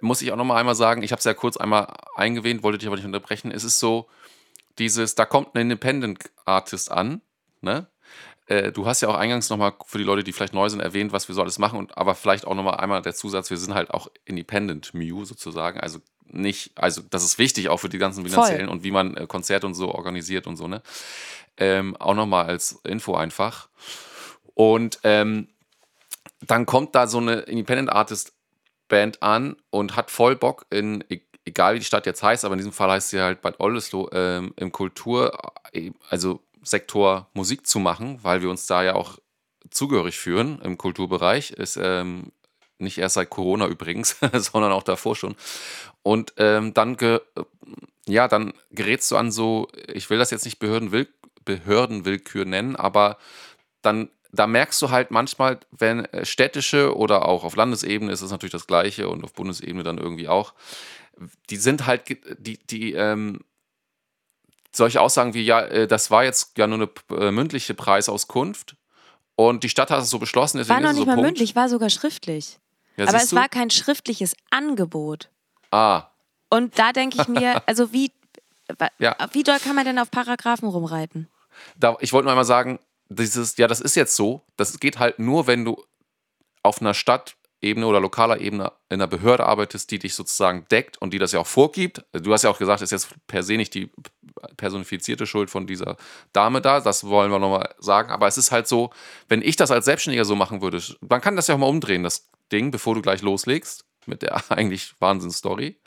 muss 0.00 0.20
ich 0.20 0.32
auch 0.32 0.36
nochmal 0.36 0.58
einmal 0.58 0.74
sagen, 0.74 1.02
ich 1.02 1.12
habe 1.12 1.20
es 1.20 1.24
ja 1.24 1.32
kurz 1.32 1.56
einmal 1.56 1.94
eingewähnt, 2.16 2.64
wollte 2.64 2.78
dich 2.78 2.88
aber 2.88 2.96
nicht 2.96 3.06
unterbrechen. 3.06 3.52
Es 3.52 3.62
ist 3.62 3.78
so, 3.78 4.08
dieses, 4.78 5.14
da 5.14 5.24
kommt 5.24 5.54
ein 5.54 5.62
Independent 5.62 6.28
Artist 6.44 6.90
an, 6.90 7.22
ne? 7.60 7.86
Äh, 8.48 8.72
du 8.72 8.86
hast 8.86 9.00
ja 9.00 9.08
auch 9.08 9.16
eingangs 9.16 9.48
nochmal 9.48 9.74
für 9.86 9.98
die 9.98 10.04
Leute, 10.04 10.22
die 10.22 10.32
vielleicht 10.32 10.54
neu 10.54 10.68
sind, 10.68 10.80
erwähnt, 10.80 11.12
was 11.12 11.28
wir 11.28 11.34
so 11.34 11.42
alles 11.42 11.58
machen, 11.58 11.78
und, 11.78 11.96
aber 11.96 12.14
vielleicht 12.14 12.46
auch 12.46 12.54
nochmal 12.54 12.76
einmal 12.76 13.00
der 13.02 13.14
Zusatz, 13.14 13.50
wir 13.50 13.56
sind 13.56 13.74
halt 13.74 13.90
auch 13.90 14.08
Independent 14.24 14.92
Mew 14.92 15.24
sozusagen, 15.24 15.80
also 15.80 16.00
nicht, 16.28 16.72
also 16.76 17.02
das 17.08 17.24
ist 17.24 17.38
wichtig 17.38 17.68
auch 17.68 17.78
für 17.78 17.88
die 17.88 17.98
ganzen 17.98 18.24
finanziellen 18.24 18.68
und 18.68 18.84
wie 18.84 18.90
man 18.90 19.16
äh, 19.16 19.26
Konzerte 19.26 19.66
und 19.66 19.74
so 19.74 19.92
organisiert 19.92 20.46
und 20.46 20.56
so, 20.56 20.66
ne? 20.68 20.82
Ähm, 21.58 21.96
auch 21.96 22.14
nochmal 22.14 22.46
als 22.46 22.80
Info 22.84 23.14
einfach. 23.14 23.68
Und 24.54 24.98
ähm, 25.04 25.48
dann 26.46 26.66
kommt 26.66 26.94
da 26.94 27.06
so 27.06 27.18
eine 27.18 27.40
Independent 27.40 27.90
Artist 27.90 28.32
Band 28.88 29.22
an 29.22 29.56
und 29.70 29.96
hat 29.96 30.10
voll 30.10 30.36
Bock 30.36 30.66
in, 30.70 31.02
e- 31.08 31.20
egal 31.44 31.74
wie 31.74 31.78
die 31.80 31.84
Stadt 31.84 32.06
jetzt 32.06 32.22
heißt, 32.22 32.44
aber 32.44 32.54
in 32.54 32.58
diesem 32.58 32.72
Fall 32.72 32.90
heißt 32.90 33.10
sie 33.10 33.20
halt 33.20 33.42
Bad 33.42 33.58
Oldesloe, 33.58 34.08
ähm, 34.12 34.54
im 34.56 34.70
Kultur, 34.70 35.36
äh, 35.72 35.90
also 36.08 36.40
Sektor 36.62 37.28
Musik 37.34 37.66
zu 37.66 37.78
machen, 37.78 38.18
weil 38.22 38.42
wir 38.42 38.50
uns 38.50 38.66
da 38.66 38.82
ja 38.82 38.94
auch 38.94 39.18
zugehörig 39.70 40.18
fühlen 40.18 40.60
im 40.62 40.78
Kulturbereich. 40.78 41.52
Ist 41.52 41.78
ähm, 41.80 42.32
nicht 42.78 42.98
erst 42.98 43.14
seit 43.14 43.30
Corona 43.30 43.66
übrigens, 43.66 44.16
sondern 44.32 44.72
auch 44.72 44.82
davor 44.82 45.16
schon. 45.16 45.36
Und 46.02 46.34
ähm, 46.36 46.74
dann, 46.74 46.96
ja, 48.06 48.28
dann 48.28 48.52
gerätst 48.70 49.10
du 49.10 49.16
an 49.16 49.32
so, 49.32 49.68
ich 49.92 50.10
will 50.10 50.18
das 50.18 50.30
jetzt 50.30 50.44
nicht 50.44 50.58
Behördenwill 50.58 51.08
Behördenwillkür 51.46 52.44
nennen, 52.44 52.76
aber 52.76 53.16
dann 53.80 54.10
da 54.32 54.46
merkst 54.46 54.82
du 54.82 54.90
halt 54.90 55.10
manchmal, 55.10 55.60
wenn 55.70 56.04
äh, 56.06 56.26
städtische 56.26 56.94
oder 56.94 57.26
auch 57.26 57.42
auf 57.44 57.56
Landesebene 57.56 58.12
ist 58.12 58.20
es 58.20 58.30
natürlich 58.30 58.52
das 58.52 58.66
Gleiche 58.66 59.08
und 59.08 59.24
auf 59.24 59.32
Bundesebene 59.32 59.82
dann 59.82 59.96
irgendwie 59.96 60.28
auch, 60.28 60.52
die 61.48 61.56
sind 61.56 61.86
halt, 61.86 62.02
die, 62.38 62.58
die, 62.58 62.92
ähm, 62.92 63.40
solche 64.74 65.00
Aussagen 65.00 65.32
wie, 65.32 65.42
ja, 65.42 65.60
äh, 65.62 65.86
das 65.86 66.10
war 66.10 66.24
jetzt 66.24 66.58
ja 66.58 66.66
nur 66.66 66.90
eine 67.10 67.18
äh, 67.18 67.30
mündliche 67.30 67.72
Preisauskunft 67.72 68.76
und 69.36 69.64
die 69.64 69.70
Stadt 69.70 69.90
hat 69.90 70.02
es 70.02 70.10
so 70.10 70.18
beschlossen, 70.18 70.58
deswegen 70.58 70.74
War 70.76 70.82
noch 70.82 70.90
nicht 70.92 71.00
so 71.00 71.06
mal 71.06 71.14
Punkt. 71.14 71.28
mündlich, 71.28 71.56
war 71.56 71.68
sogar 71.70 71.88
schriftlich. 71.88 72.58
Ja, 72.98 73.06
Aber 73.08 73.16
es 73.18 73.30
du? 73.30 73.36
war 73.36 73.48
kein 73.48 73.70
schriftliches 73.70 74.36
Angebot. 74.50 75.30
Ah, 75.70 76.08
Und 76.50 76.78
da 76.78 76.92
denke 76.92 77.20
ich 77.22 77.28
mir, 77.28 77.62
also 77.66 77.92
wie, 77.92 78.12
Ja. 78.98 79.16
wie 79.32 79.42
doll 79.44 79.58
kann 79.60 79.76
man 79.76 79.84
denn 79.84 79.98
auf 79.98 80.10
Paragraphen 80.10 80.68
rumreiten? 80.68 81.28
Da, 81.76 81.96
ich 82.00 82.12
wollte 82.12 82.24
nur 82.24 82.32
einmal 82.32 82.44
sagen, 82.44 82.78
dieses, 83.08 83.56
ja, 83.56 83.68
das 83.68 83.80
ist 83.80 83.96
jetzt 83.96 84.16
so, 84.16 84.42
das 84.56 84.78
geht 84.80 84.98
halt 84.98 85.18
nur, 85.18 85.46
wenn 85.46 85.64
du 85.64 85.82
auf 86.62 86.80
einer 86.80 86.94
Stadtebene 86.94 87.86
oder 87.86 88.00
lokaler 88.00 88.40
Ebene 88.40 88.72
in 88.88 88.94
einer 88.94 89.06
Behörde 89.06 89.46
arbeitest, 89.46 89.90
die 89.90 89.98
dich 89.98 90.14
sozusagen 90.14 90.66
deckt 90.70 90.98
und 90.98 91.12
die 91.12 91.18
das 91.18 91.32
ja 91.32 91.40
auch 91.40 91.46
vorgibt. 91.46 92.04
Du 92.12 92.32
hast 92.32 92.42
ja 92.42 92.50
auch 92.50 92.58
gesagt, 92.58 92.82
das 92.82 92.90
ist 92.92 93.04
jetzt 93.04 93.26
per 93.26 93.42
se 93.42 93.56
nicht 93.56 93.74
die 93.74 93.90
personifizierte 94.56 95.26
Schuld 95.26 95.50
von 95.50 95.66
dieser 95.66 95.96
Dame 96.32 96.60
da, 96.60 96.80
das 96.80 97.04
wollen 97.04 97.30
wir 97.30 97.38
nochmal 97.38 97.74
sagen, 97.78 98.10
aber 98.10 98.26
es 98.26 98.38
ist 98.38 98.50
halt 98.50 98.66
so, 98.66 98.90
wenn 99.28 99.42
ich 99.42 99.56
das 99.56 99.70
als 99.70 99.84
Selbstständiger 99.84 100.24
so 100.24 100.36
machen 100.36 100.60
würde, 100.60 100.82
man 101.08 101.20
kann 101.20 101.36
das 101.36 101.46
ja 101.46 101.54
auch 101.54 101.58
mal 101.58 101.68
umdrehen, 101.68 102.02
das 102.02 102.28
Ding, 102.52 102.70
bevor 102.70 102.94
du 102.94 103.02
gleich 103.02 103.22
loslegst 103.22 103.84
mit 104.06 104.22
der 104.22 104.50
eigentlich 104.50 104.94
Wahnsinnsstory. 105.00 105.80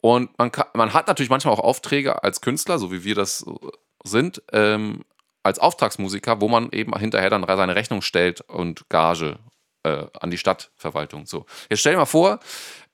Und 0.00 0.38
man, 0.38 0.52
kann, 0.52 0.66
man 0.74 0.92
hat 0.92 1.08
natürlich 1.08 1.30
manchmal 1.30 1.54
auch 1.54 1.60
Aufträge 1.60 2.22
als 2.22 2.40
Künstler, 2.40 2.78
so 2.78 2.92
wie 2.92 3.02
wir 3.02 3.14
das 3.14 3.44
sind, 4.06 4.42
ähm, 4.52 5.04
als 5.42 5.58
Auftragsmusiker, 5.58 6.40
wo 6.40 6.48
man 6.48 6.70
eben 6.72 6.96
hinterher 6.98 7.30
dann 7.30 7.44
seine 7.46 7.76
Rechnung 7.76 8.02
stellt 8.02 8.40
und 8.42 8.88
Gage 8.88 9.38
äh, 9.84 10.06
an 10.20 10.30
die 10.30 10.38
Stadtverwaltung. 10.38 11.26
So. 11.26 11.46
Jetzt 11.70 11.80
stell 11.80 11.92
dir 11.92 11.98
mal 11.98 12.06
vor, 12.06 12.40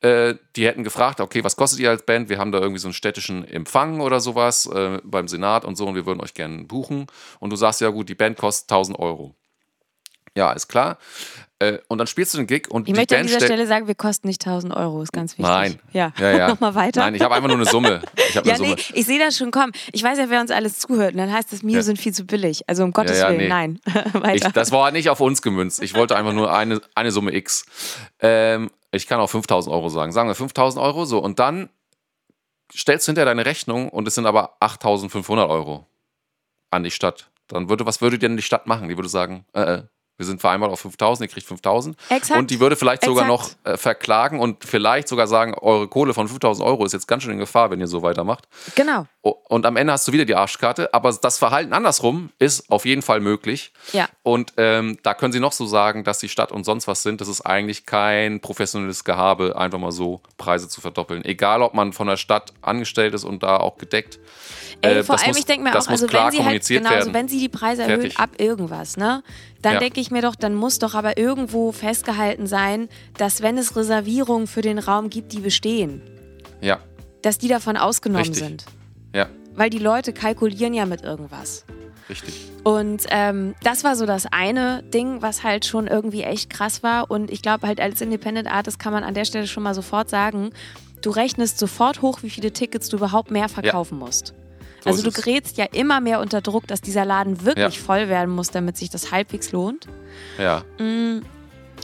äh, 0.00 0.34
die 0.56 0.66
hätten 0.66 0.84
gefragt, 0.84 1.20
okay, 1.20 1.42
was 1.42 1.56
kostet 1.56 1.80
ihr 1.80 1.90
als 1.90 2.04
Band? 2.04 2.28
Wir 2.28 2.38
haben 2.38 2.52
da 2.52 2.58
irgendwie 2.58 2.80
so 2.80 2.88
einen 2.88 2.94
städtischen 2.94 3.48
Empfang 3.48 4.00
oder 4.00 4.20
sowas 4.20 4.66
äh, 4.66 4.98
beim 5.02 5.28
Senat 5.28 5.64
und 5.64 5.76
so 5.76 5.86
und 5.86 5.94
wir 5.94 6.04
würden 6.04 6.20
euch 6.20 6.34
gerne 6.34 6.64
buchen. 6.64 7.06
Und 7.40 7.50
du 7.50 7.56
sagst, 7.56 7.80
ja 7.80 7.88
gut, 7.88 8.08
die 8.08 8.14
Band 8.14 8.36
kostet 8.36 8.70
1000 8.70 8.98
Euro. 8.98 9.34
Ja, 10.34 10.52
ist 10.52 10.68
klar. 10.68 10.98
Äh, 11.62 11.78
und 11.88 11.98
dann 11.98 12.06
spielst 12.06 12.34
du 12.34 12.38
den 12.38 12.46
Gig 12.46 12.68
und 12.70 12.82
Ich 12.82 12.92
die 12.92 12.98
möchte 12.98 13.14
an 13.14 13.20
Band 13.20 13.28
dieser 13.28 13.38
stellt... 13.38 13.52
Stelle 13.52 13.66
sagen, 13.66 13.86
wir 13.86 13.94
kosten 13.94 14.26
nicht 14.28 14.44
1000 14.44 14.74
Euro, 14.74 15.02
ist 15.02 15.12
ganz 15.12 15.32
wichtig. 15.38 15.46
Nein. 15.46 15.78
Ja, 15.92 16.12
Ja, 16.18 16.30
ja. 16.30 16.48
Nochmal 16.52 16.74
weiter. 16.74 17.00
Nein, 17.00 17.14
ich 17.14 17.22
habe 17.22 17.34
einfach 17.34 17.48
nur 17.48 17.56
eine 17.56 17.66
Summe. 17.66 18.02
Ich 18.28 18.36
habe 18.36 18.48
ja, 18.48 18.54
eine 18.54 18.62
nee, 18.62 18.68
Summe. 18.70 18.82
ich 18.94 19.06
sehe 19.06 19.18
das 19.18 19.36
schon 19.36 19.50
kommen. 19.50 19.72
Ich 19.92 20.02
weiß 20.02 20.18
ja, 20.18 20.28
wer 20.28 20.40
uns 20.40 20.50
alles 20.50 20.78
zuhört. 20.78 21.12
Und 21.12 21.18
dann 21.18 21.32
heißt 21.32 21.52
es, 21.52 21.62
Mio 21.62 21.76
Ja. 21.76 21.82
sind 21.82 21.98
viel 21.98 22.12
zu 22.12 22.24
billig. 22.24 22.68
Also 22.68 22.84
um 22.84 22.92
Gottes 22.92 23.18
ja, 23.18 23.28
Willen, 23.28 23.38
nee. 23.38 23.48
nein. 23.48 23.80
Ich, 24.34 24.42
das 24.42 24.72
war 24.72 24.90
nicht 24.90 25.08
auf 25.10 25.20
uns 25.20 25.42
gemünzt. 25.42 25.82
Ich 25.82 25.94
wollte 25.94 26.16
einfach 26.16 26.32
nur 26.32 26.52
eine, 26.52 26.80
eine 26.94 27.10
Summe 27.10 27.34
X. 27.34 27.64
Ähm, 28.20 28.70
ich 28.90 29.06
kann 29.06 29.20
auch 29.20 29.28
5000 29.30 29.74
Euro 29.74 29.88
sagen. 29.88 30.12
Sagen 30.12 30.28
wir 30.28 30.34
5000 30.34 30.82
Euro 30.82 31.04
so. 31.04 31.18
Und 31.18 31.38
dann 31.38 31.68
stellst 32.74 33.06
du 33.06 33.10
hinter 33.10 33.24
deine 33.24 33.44
Rechnung 33.46 33.88
und 33.88 34.08
es 34.08 34.14
sind 34.14 34.26
aber 34.26 34.56
8500 34.60 35.48
Euro 35.48 35.86
an 36.70 36.82
die 36.84 36.90
Stadt. 36.90 37.30
Dann 37.48 37.68
würde, 37.68 37.84
was 37.86 38.00
würde 38.00 38.18
denn 38.18 38.36
die 38.36 38.42
Stadt 38.42 38.66
machen? 38.66 38.88
Die 38.88 38.96
würde 38.96 39.08
sagen, 39.08 39.44
äh, 39.52 39.60
äh, 39.60 39.82
wir 40.22 40.26
sind 40.26 40.40
vereinbart 40.40 40.70
auf 40.70 40.80
5000, 40.80 41.28
ihr 41.28 41.32
kriegt 41.32 41.46
5000. 41.46 41.96
Exakt. 42.08 42.38
Und 42.38 42.50
die 42.50 42.60
würde 42.60 42.76
vielleicht 42.76 43.04
sogar 43.04 43.28
Exakt. 43.28 43.56
noch 43.64 43.72
äh, 43.72 43.76
verklagen 43.76 44.38
und 44.38 44.64
vielleicht 44.64 45.08
sogar 45.08 45.26
sagen, 45.26 45.54
eure 45.60 45.88
Kohle 45.88 46.14
von 46.14 46.28
5000 46.28 46.64
Euro 46.64 46.84
ist 46.84 46.92
jetzt 46.92 47.08
ganz 47.08 47.24
schön 47.24 47.32
in 47.32 47.38
Gefahr, 47.38 47.70
wenn 47.70 47.80
ihr 47.80 47.88
so 47.88 48.02
weitermacht. 48.02 48.46
genau. 48.76 49.06
Und 49.24 49.66
am 49.66 49.76
Ende 49.76 49.92
hast 49.92 50.08
du 50.08 50.12
wieder 50.12 50.24
die 50.24 50.34
Arschkarte. 50.34 50.92
Aber 50.92 51.12
das 51.12 51.38
Verhalten 51.38 51.72
andersrum 51.72 52.30
ist 52.40 52.68
auf 52.72 52.84
jeden 52.84 53.02
Fall 53.02 53.20
möglich. 53.20 53.72
Ja. 53.92 54.08
Und 54.24 54.52
ähm, 54.56 54.98
da 55.04 55.14
können 55.14 55.32
sie 55.32 55.38
noch 55.38 55.52
so 55.52 55.64
sagen, 55.64 56.02
dass 56.02 56.18
die 56.18 56.28
Stadt 56.28 56.50
und 56.50 56.64
sonst 56.64 56.88
was 56.88 57.04
sind. 57.04 57.20
Das 57.20 57.28
ist 57.28 57.42
eigentlich 57.42 57.86
kein 57.86 58.40
professionelles 58.40 59.04
Gehabe, 59.04 59.54
einfach 59.56 59.78
mal 59.78 59.92
so 59.92 60.22
Preise 60.38 60.68
zu 60.68 60.80
verdoppeln. 60.80 61.24
Egal, 61.24 61.62
ob 61.62 61.72
man 61.72 61.92
von 61.92 62.08
der 62.08 62.16
Stadt 62.16 62.52
angestellt 62.62 63.14
ist 63.14 63.22
und 63.22 63.44
da 63.44 63.58
auch 63.58 63.78
gedeckt. 63.78 64.18
Ey, 64.80 64.98
Äh, 64.98 65.02
vor 65.04 65.16
allem, 65.16 65.28
muss- 65.28 65.38
ich 65.38 65.44
denke 65.44 65.62
mir 65.62 65.70
auch, 65.70 65.86
also 65.86 66.08
wenn 66.12 66.30
sie 66.32 66.42
halt, 66.44 66.66
genau, 66.66 66.90
also 66.90 67.14
wenn 67.14 67.28
sie 67.28 67.38
die 67.38 67.48
Preise 67.48 67.84
Fertig. 67.84 68.18
ab 68.18 68.30
irgendwas, 68.38 68.96
ne, 68.96 69.22
dann 69.60 69.74
Ja. 69.74 69.78
denke 69.78 70.00
ich 70.00 70.10
mir 70.10 70.22
doch, 70.22 70.34
dann 70.34 70.56
muss 70.56 70.80
doch 70.80 70.94
aber 70.96 71.16
irgendwo 71.16 71.70
festgehalten 71.70 72.48
sein, 72.48 72.88
dass 73.18 73.40
wenn 73.42 73.56
es 73.56 73.76
Reservierungen 73.76 74.48
für 74.48 74.62
den 74.62 74.80
Raum 74.80 75.10
gibt, 75.10 75.32
die 75.32 75.38
bestehen, 75.38 76.02
Ja, 76.60 76.80
dass 77.22 77.38
die 77.38 77.46
davon 77.46 77.76
ausgenommen 77.76 78.24
Richtig. 78.26 78.38
sind. 78.42 78.64
Ja, 79.14 79.28
Weil 79.54 79.70
die 79.70 79.78
Leute 79.78 80.12
kalkulieren 80.12 80.74
ja 80.74 80.86
mit 80.86 81.02
irgendwas. 81.02 81.64
richtig. 82.08 82.48
Und 82.64 83.04
ähm, 83.10 83.54
das 83.62 83.82
war 83.84 83.96
so 83.96 84.06
das 84.06 84.26
eine 84.30 84.82
Ding, 84.84 85.20
was 85.20 85.42
halt 85.42 85.64
schon 85.66 85.86
irgendwie 85.88 86.22
echt 86.22 86.48
krass 86.50 86.82
war. 86.82 87.10
Und 87.10 87.30
ich 87.30 87.42
glaube 87.42 87.66
halt 87.66 87.80
als 87.80 88.00
Independent 88.00 88.48
Artist 88.50 88.78
kann 88.78 88.92
man 88.92 89.02
an 89.04 89.14
der 89.14 89.24
Stelle 89.24 89.46
schon 89.46 89.62
mal 89.64 89.74
sofort 89.74 90.08
sagen, 90.08 90.50
du 91.02 91.10
rechnest 91.10 91.58
sofort 91.58 92.00
hoch, 92.02 92.22
wie 92.22 92.30
viele 92.30 92.52
Tickets 92.52 92.88
du 92.88 92.96
überhaupt 92.98 93.30
mehr 93.30 93.48
verkaufen 93.48 93.98
musst. 93.98 94.34
So 94.84 94.90
also 94.90 95.02
du 95.02 95.12
gerätst 95.12 95.58
ja 95.58 95.66
immer 95.72 96.00
mehr 96.00 96.20
unter 96.20 96.40
Druck, 96.40 96.66
dass 96.66 96.80
dieser 96.80 97.04
Laden 97.04 97.44
wirklich 97.44 97.76
Ja. 97.76 97.82
voll 97.82 98.08
werden 98.08 98.34
muss, 98.34 98.50
damit 98.50 98.76
sich 98.76 98.90
das 98.90 99.10
halbwegs 99.12 99.52
lohnt. 99.52 99.86
Ja, 100.38 100.64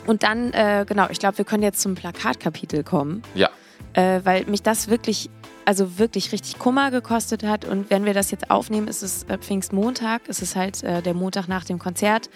Und 0.07 0.23
dann, 0.23 0.53
äh, 0.53 0.85
genau, 0.89 1.07
ich 1.11 1.19
glaube, 1.19 1.39
wir 1.39 1.45
können 1.45 1.63
jetzt 1.63 1.81
zum 1.81 1.95
Plakatkapitel 1.95 2.83
kommen. 2.85 3.23
ja. 3.35 3.51
äh, 3.95 4.21
weil 4.25 4.45
mich 4.47 4.63
das 4.63 4.89
wirklich, 4.89 5.31
also 5.69 5.99
wirklich 5.99 6.33
richtig 6.33 6.59
Kummer 6.59 6.91
gekostet 6.91 7.43
hat. 7.43 7.67
Und 7.67 7.91
wenn 7.91 8.07
wir 8.07 8.15
das 8.15 8.31
jetzt 8.31 8.51
aufnehmen, 8.51 8.89
ist 8.89 9.03
es 9.03 9.25
äh, 9.25 9.37
Pfingstmontag, 9.37 10.23
es 10.27 10.41
ist 10.41 10.57
halt 10.57 10.83
äh, 10.83 11.03
der 11.03 11.13
Montag 11.13 11.47
nach 11.47 11.63
dem 11.63 11.79
Konzert. 11.79 12.31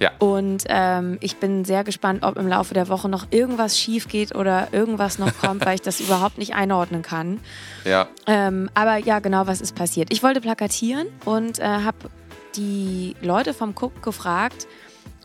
Ja. 0.00 0.10
Und 0.18 0.64
ähm, 0.66 1.18
ich 1.20 1.36
bin 1.36 1.64
sehr 1.64 1.84
gespannt, 1.84 2.24
ob 2.24 2.36
im 2.36 2.48
Laufe 2.48 2.74
der 2.74 2.88
Woche 2.88 3.08
noch 3.08 3.28
irgendwas 3.30 3.78
schief 3.78 4.08
geht 4.08 4.34
oder 4.34 4.70
irgendwas 4.72 5.20
noch 5.20 5.38
kommt, 5.38 5.64
weil 5.66 5.76
ich 5.76 5.82
das 5.82 6.00
überhaupt 6.00 6.36
nicht 6.36 6.56
einordnen 6.56 7.02
kann. 7.02 7.38
Ja. 7.84 8.08
Ähm, 8.26 8.68
aber 8.74 8.96
ja, 8.96 9.20
genau, 9.20 9.46
was 9.46 9.60
ist 9.60 9.76
passiert? 9.76 10.12
Ich 10.12 10.24
wollte 10.24 10.40
plakatieren 10.40 11.06
und 11.24 11.60
äh, 11.60 11.62
habe 11.62 12.10
die 12.56 13.14
Leute 13.22 13.54
vom 13.54 13.70
Cook 13.80 14.02
gefragt, 14.02 14.66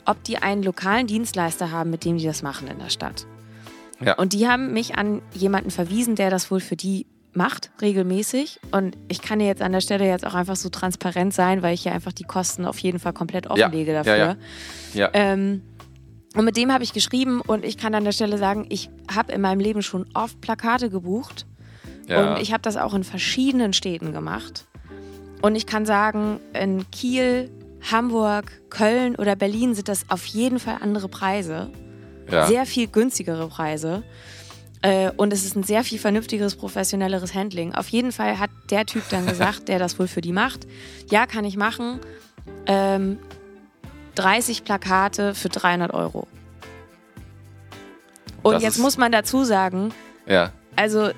ob 0.06 0.24
die 0.24 0.38
einen 0.38 0.62
lokalen 0.62 1.08
Dienstleister 1.08 1.72
haben, 1.72 1.90
mit 1.90 2.06
dem 2.06 2.20
die 2.20 2.26
das 2.26 2.44
machen 2.44 2.68
in 2.68 2.78
der 2.78 2.90
Stadt. 2.92 3.26
Ja. 4.06 4.14
Und 4.14 4.34
die 4.34 4.48
haben 4.48 4.72
mich 4.72 5.00
an 5.00 5.24
jemanden 5.34 5.72
verwiesen, 5.72 6.14
der 6.14 6.30
das 6.30 6.52
wohl 6.52 6.60
für 6.60 6.76
die 6.76 7.08
macht, 7.34 7.72
regelmäßig. 7.82 8.60
Und 8.72 8.98
ich 9.08 9.22
kann 9.22 9.40
dir 9.40 9.46
jetzt 9.48 9.62
an 9.62 9.72
der 9.72 9.82
Stelle 9.82 10.06
jetzt 10.08 10.26
auch 10.26 10.34
einfach 10.34 10.56
so 10.56 10.70
transparent 10.70 11.34
sein, 11.34 11.62
weil 11.62 11.74
ich 11.74 11.86
ja 11.86 11.92
einfach 11.92 12.14
die 12.14 12.24
Kosten 12.24 12.66
auf 12.66 12.80
jeden 12.80 13.00
Fall 13.00 13.14
komplett 13.14 13.48
offenlege 13.48 13.92
Ja, 13.94 14.04
dafür. 14.04 14.18
ja, 14.18 14.36
Ja. 14.94 15.10
Ähm, 15.14 15.62
und 16.36 16.46
mit 16.46 16.58
dem 16.58 16.72
habe 16.72 16.84
ich 16.84 16.94
geschrieben 16.94 17.42
und 17.42 17.66
ich 17.66 17.78
kann 17.78 17.96
an 17.96 18.04
der 18.04 18.12
Stelle 18.12 18.38
sagen, 18.38 18.68
ich 18.70 18.90
habe 19.14 19.32
in 19.34 19.42
meinem 19.42 19.60
Leben 19.60 19.82
schon 19.82 20.06
oft 20.14 20.40
Plakate 20.42 20.90
gebucht. 20.90 21.46
Und 22.08 22.40
ich 22.42 22.54
habe 22.54 22.62
das 22.64 22.76
auch 22.76 22.96
in 22.96 23.04
verschiedenen 23.04 23.72
Städten 23.72 24.14
gemacht. 24.14 24.66
Und 25.44 25.56
ich 25.56 25.68
kann 25.68 25.86
sagen, 25.86 26.40
in 26.54 26.90
Kiel, 26.90 27.52
Hamburg, 27.92 28.52
Köln 28.72 29.16
oder 29.16 29.36
Berlin 29.36 29.76
sind 29.76 29.88
das 29.90 30.06
auf 30.10 30.26
jeden 30.26 30.58
Fall 30.60 30.78
andere 30.82 31.08
Preise. 31.08 31.70
Sehr 32.48 32.66
viel 32.66 32.88
günstigere 32.88 33.48
Preise. 33.48 34.04
Äh, 34.82 35.12
und 35.18 35.34
es 35.34 35.44
ist 35.44 35.56
ein 35.56 35.64
sehr 35.64 35.84
viel 35.84 36.00
vernünftigeres, 36.00 36.56
professionelleres 36.56 37.34
Handling. 37.34 37.76
Auf 37.76 37.90
jeden 37.90 38.12
Fall 38.12 38.40
hat 38.40 38.50
der 38.70 38.86
Typ 38.86 39.04
dann 39.10 39.26
gesagt, 39.26 39.68
der 39.68 39.80
das 39.80 40.00
wohl 40.00 40.08
für 40.08 40.22
die 40.22 40.32
macht, 40.32 40.68
ja, 41.10 41.26
kann 41.26 41.46
ich 41.46 41.58
machen. 41.58 42.00
Ähm, 42.66 43.20
30 44.16 44.64
Plakate 44.64 45.36
für 45.36 45.50
300 45.50 45.94
Euro. 45.94 46.28
Und 48.42 48.56
Das 48.56 48.64
jetzt 48.64 48.80
muss 48.80 48.98
man 48.98 49.12
dazu 49.12 49.44
sagen, 49.44 49.94
ja. 50.26 50.52
also 50.76 51.10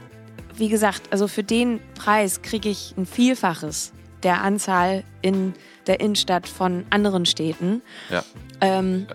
wie 0.55 0.69
gesagt, 0.69 1.03
also 1.11 1.27
für 1.27 1.43
den 1.43 1.79
Preis 1.95 2.41
kriege 2.41 2.69
ich 2.69 2.95
ein 2.97 3.05
Vielfaches 3.05 3.93
der 4.23 4.41
Anzahl 4.41 5.03
in 5.21 5.53
der 5.87 5.99
Innenstadt 5.99 6.47
von 6.47 6.85
anderen 6.89 7.25
Städten. 7.25 7.81
Ja. 8.09 8.23
Ähm, 8.59 9.07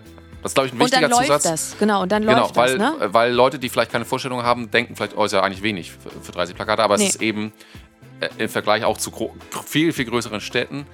Das 0.47 0.51
ist, 0.51 0.55
glaube 0.55 0.67
ich, 0.67 0.73
ein 0.73 0.81
und 0.81 0.93
dann 0.93 1.01
wichtiger 1.01 1.09
läuft 1.09 1.41
Zusatz. 1.43 1.43
das, 1.71 1.75
genau, 1.79 2.01
und 2.03 2.11
dann 2.11 2.25
Genau, 2.25 2.39
läuft 2.41 2.55
weil, 2.55 2.77
das, 2.77 2.99
ne? 2.99 3.13
weil 3.13 3.33
Leute, 3.33 3.59
die 3.59 3.69
vielleicht 3.69 3.91
keine 3.91 4.05
Vorstellung 4.05 4.43
haben, 4.43 4.71
denken 4.71 4.95
vielleicht, 4.95 5.17
oh, 5.17 5.25
ist 5.25 5.31
ja 5.33 5.41
eigentlich 5.41 5.61
wenig 5.63 5.91
für, 5.91 6.09
für 6.09 6.31
30 6.31 6.55
Plakate, 6.55 6.83
aber 6.83 6.97
Nee. 6.97 7.03
es 7.05 7.15
ist 7.15 7.21
eben 7.21 7.51
äh, 8.19 8.29
im 8.37 8.49
Vergleich 8.49 8.83
auch 8.83 8.97
zu 8.97 9.11
viel, 9.65 9.91
viel 9.93 10.05
größeren 10.05 10.39
Städten, 10.41 10.85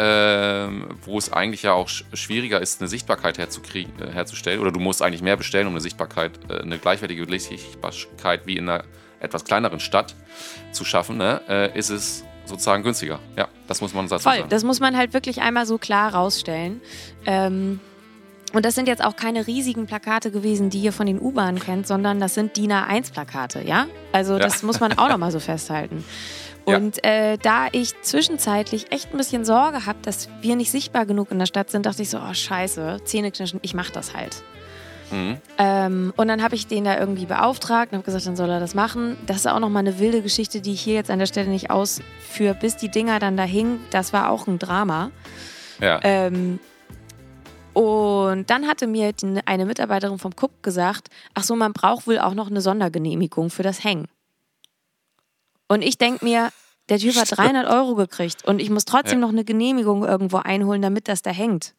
ähm, 0.00 0.86
wo 1.04 1.18
es 1.18 1.32
eigentlich 1.32 1.62
ja 1.62 1.72
auch 1.72 1.88
sch 1.88 2.04
schwieriger 2.12 2.60
ist, 2.60 2.80
eine 2.80 2.88
Sichtbarkeit 2.88 3.38
herzukriegen, 3.38 3.92
äh, 4.00 4.12
herzustellen. 4.12 4.60
Oder 4.60 4.70
du 4.72 4.80
musst 4.80 5.02
eigentlich 5.02 5.22
mehr 5.22 5.36
bestellen, 5.36 5.66
um 5.66 5.72
eine 5.72 5.80
Sichtbarkeit, 5.80 6.32
äh, 6.48 6.60
eine 6.60 6.78
gleichwertige 6.78 7.26
Sichtbarkeit 7.38 8.46
wie 8.46 8.56
in 8.56 8.68
einer 8.68 8.84
etwas 9.20 9.44
kleineren 9.44 9.80
Stadt 9.80 10.14
zu 10.72 10.84
schaffen, 10.84 11.16
ne? 11.16 11.40
äh, 11.48 11.76
ist 11.78 11.90
es 11.90 12.24
sozusagen 12.44 12.82
günstiger. 12.82 13.18
Ja, 13.36 13.48
das 13.66 13.80
muss 13.80 13.92
man 13.92 14.08
dazu 14.08 14.22
Voll, 14.24 14.36
sagen. 14.38 14.48
das 14.48 14.64
muss 14.64 14.80
man 14.80 14.96
halt 14.96 15.12
wirklich 15.12 15.42
einmal 15.42 15.66
so 15.66 15.78
klar 15.78 16.14
rausstellen. 16.14 16.80
Ähm, 17.26 17.80
und 18.54 18.64
das 18.64 18.74
sind 18.74 18.88
jetzt 18.88 19.04
auch 19.04 19.16
keine 19.16 19.46
riesigen 19.46 19.86
Plakate 19.86 20.30
gewesen, 20.30 20.70
die 20.70 20.80
ihr 20.80 20.92
von 20.92 21.06
den 21.06 21.20
U-Bahnen 21.20 21.58
kennt, 21.58 21.86
sondern 21.86 22.20
das 22.20 22.34
sind 22.34 22.56
DIN 22.56 22.72
A1-Plakate, 22.72 23.62
ja? 23.62 23.86
Also 24.12 24.38
das 24.38 24.62
muss 24.62 24.80
man 24.80 24.96
auch 24.96 25.08
nochmal 25.08 25.30
so 25.30 25.40
festhalten. 25.40 26.04
Ja. 26.66 26.76
Und 26.76 27.02
äh, 27.02 27.38
da 27.38 27.68
ich 27.72 27.98
zwischenzeitlich 28.02 28.92
echt 28.92 29.12
ein 29.12 29.16
bisschen 29.16 29.46
Sorge 29.46 29.86
habe, 29.86 30.00
dass 30.02 30.28
wir 30.42 30.54
nicht 30.54 30.70
sichtbar 30.70 31.06
genug 31.06 31.30
in 31.30 31.38
der 31.38 31.46
Stadt 31.46 31.70
sind, 31.70 31.86
dachte 31.86 32.02
ich 32.02 32.10
so, 32.10 32.18
oh 32.18 32.34
scheiße, 32.34 32.98
Zähneknirschen, 33.04 33.58
ich 33.62 33.72
mach 33.72 33.88
das 33.88 34.14
halt. 34.14 34.42
Mhm. 35.10 35.38
Ähm, 35.56 36.12
und 36.16 36.28
dann 36.28 36.42
habe 36.42 36.54
ich 36.54 36.66
den 36.66 36.84
da 36.84 36.98
irgendwie 36.98 37.26
beauftragt 37.26 37.92
und 37.92 37.98
habe 37.98 38.04
gesagt, 38.04 38.26
dann 38.26 38.36
soll 38.36 38.50
er 38.50 38.60
das 38.60 38.74
machen. 38.74 39.16
Das 39.26 39.38
ist 39.38 39.46
auch 39.46 39.60
nochmal 39.60 39.80
eine 39.80 39.98
wilde 39.98 40.20
Geschichte, 40.20 40.60
die 40.60 40.74
ich 40.74 40.82
hier 40.82 40.94
jetzt 40.94 41.10
an 41.10 41.18
der 41.18 41.26
Stelle 41.26 41.48
nicht 41.48 41.70
ausführe, 41.70 42.54
bis 42.54 42.76
die 42.76 42.90
Dinger 42.90 43.18
dann 43.18 43.36
da 43.36 43.44
hingen. 43.44 43.80
Das 43.90 44.12
war 44.12 44.28
auch 44.30 44.46
ein 44.46 44.58
Drama. 44.58 45.10
Ja. 45.80 46.00
Ähm, 46.02 46.58
und 47.78 48.50
dann 48.50 48.66
hatte 48.66 48.86
mir 48.86 49.12
eine 49.44 49.64
Mitarbeiterin 49.66 50.18
vom 50.18 50.34
KUP 50.34 50.62
gesagt, 50.62 51.08
ach 51.34 51.44
so, 51.44 51.54
man 51.54 51.72
braucht 51.72 52.06
wohl 52.06 52.18
auch 52.18 52.34
noch 52.34 52.48
eine 52.48 52.60
Sondergenehmigung 52.60 53.50
für 53.50 53.62
das 53.62 53.84
Hängen. 53.84 54.08
Und 55.68 55.82
ich 55.82 55.98
denke 55.98 56.24
mir, 56.24 56.50
der 56.88 56.98
Typ 56.98 57.14
hat 57.16 57.36
300 57.36 57.68
Euro 57.68 57.94
gekriegt 57.94 58.44
und 58.44 58.60
ich 58.60 58.70
muss 58.70 58.84
trotzdem 58.84 59.18
Ja. 59.20 59.26
noch 59.26 59.32
eine 59.32 59.44
Genehmigung 59.44 60.04
irgendwo 60.04 60.38
einholen, 60.38 60.82
damit 60.82 61.08
das 61.08 61.22
da 61.22 61.30
hängt. 61.30 61.74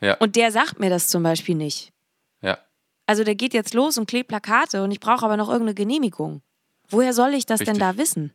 ja. 0.00 0.14
Und 0.18 0.36
der 0.36 0.50
sagt 0.52 0.78
mir 0.80 0.90
das 0.90 1.08
zum 1.08 1.22
Beispiel 1.22 1.54
nicht. 1.54 1.92
ja. 2.40 2.58
Also 3.06 3.24
der 3.24 3.34
geht 3.36 3.54
jetzt 3.54 3.72
los 3.74 3.96
und 3.96 4.06
klebt 4.06 4.28
Plakate 4.28 4.82
und 4.82 4.90
ich 4.90 5.00
brauche 5.00 5.24
aber 5.24 5.36
noch 5.38 5.48
irgendeine 5.48 5.74
Genehmigung. 5.74 6.42
Woher 6.90 7.14
soll 7.14 7.32
ich 7.34 7.46
das 7.46 7.60
denn 7.60 7.68
Richtig. 7.76 7.82
da 7.82 7.96
wissen? 7.96 8.32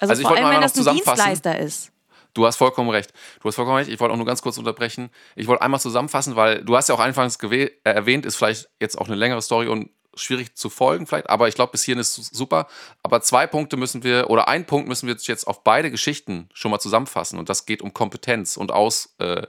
Also, 0.00 0.10
Also 0.12 0.22
vor 0.22 0.36
allem, 0.36 0.50
wenn 0.50 0.60
das 0.60 0.76
ein. 0.76 0.94
Dienstleister 0.96 1.58
ist. 1.58 1.92
Du 2.34 2.46
hast 2.46 2.56
vollkommen 2.56 2.90
recht. 2.90 3.12
Du 3.40 3.48
hast 3.48 3.56
vollkommen 3.56 3.78
recht. 3.78 3.90
Ich 3.90 4.00
wollte 4.00 4.12
auch 4.12 4.18
nur 4.18 4.26
ganz 4.26 4.42
kurz 4.42 4.58
unterbrechen. 4.58 5.10
Ich 5.36 5.46
wollte 5.46 5.62
einmal 5.62 5.80
zusammenfassen, 5.80 6.36
weil 6.36 6.64
du 6.64 6.76
hast 6.76 6.88
ja 6.88 6.94
auch 6.94 7.00
anfangs 7.00 7.38
äh, 7.42 7.70
erwähnt, 7.84 8.26
ist 8.26 8.36
vielleicht 8.36 8.68
jetzt 8.80 8.98
auch 8.98 9.06
eine 9.06 9.16
längere 9.16 9.42
Story 9.42 9.68
und 9.68 9.90
schwierig 10.14 10.56
zu 10.56 10.70
folgen 10.70 11.06
vielleicht, 11.06 11.30
aber 11.30 11.48
ich 11.48 11.54
glaube, 11.54 11.72
bis 11.72 11.84
hierhin 11.84 12.00
ist 12.00 12.14
super. 12.14 12.66
Aber 13.02 13.20
zwei 13.20 13.46
Punkte 13.46 13.76
müssen 13.76 14.02
wir, 14.02 14.28
oder 14.30 14.48
ein 14.48 14.66
Punkt 14.66 14.88
müssen 14.88 15.06
wir 15.06 15.14
jetzt 15.14 15.46
auf 15.46 15.62
beide 15.62 15.90
Geschichten 15.90 16.48
schon 16.52 16.70
mal 16.70 16.80
zusammenfassen 16.80 17.38
und 17.38 17.48
das 17.48 17.66
geht 17.66 17.82
um 17.82 17.94
Kompetenz 17.94 18.56
und 18.56 18.72
Aus, 18.72 19.14
äh, 19.18 19.46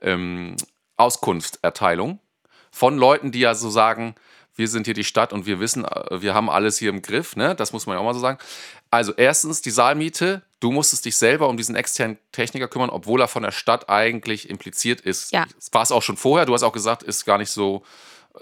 ähm, 0.00 0.56
Auskunftserteilung 0.96 2.20
von 2.70 2.96
Leuten, 2.96 3.32
die 3.32 3.40
ja 3.40 3.54
so 3.54 3.70
sagen, 3.70 4.14
wir 4.62 4.68
sind 4.68 4.86
hier 4.86 4.94
die 4.94 5.02
Stadt 5.02 5.32
und 5.32 5.44
wir 5.44 5.58
wissen, 5.58 5.84
äh, 5.84 6.22
wir 6.22 6.34
haben 6.34 6.48
alles 6.48 6.78
hier 6.78 6.90
im 6.90 7.02
Griff, 7.02 7.34
ne? 7.34 7.56
Das 7.56 7.72
muss 7.72 7.86
man 7.86 7.96
ja 7.96 8.00
auch 8.00 8.04
mal 8.04 8.14
so 8.14 8.20
sagen. 8.20 8.38
Also 8.92 9.12
erstens 9.16 9.60
die 9.60 9.72
Saalmiete, 9.72 10.42
du 10.60 10.70
musstest 10.70 11.04
dich 11.04 11.16
selber 11.16 11.48
um 11.48 11.56
diesen 11.56 11.74
externen 11.74 12.16
Techniker 12.30 12.68
kümmern, 12.68 12.90
obwohl 12.90 13.20
er 13.20 13.26
von 13.26 13.42
der 13.42 13.50
Stadt 13.50 13.88
eigentlich 13.88 14.48
impliziert 14.48 15.00
ist. 15.00 15.32
Ja. 15.32 15.46
Das 15.56 15.70
war 15.72 15.82
es 15.82 15.90
auch 15.90 16.02
schon 16.02 16.16
vorher, 16.16 16.46
du 16.46 16.54
hast 16.54 16.62
auch 16.62 16.72
gesagt, 16.72 17.02
ist 17.02 17.24
gar 17.24 17.38
nicht 17.38 17.50
so, 17.50 17.82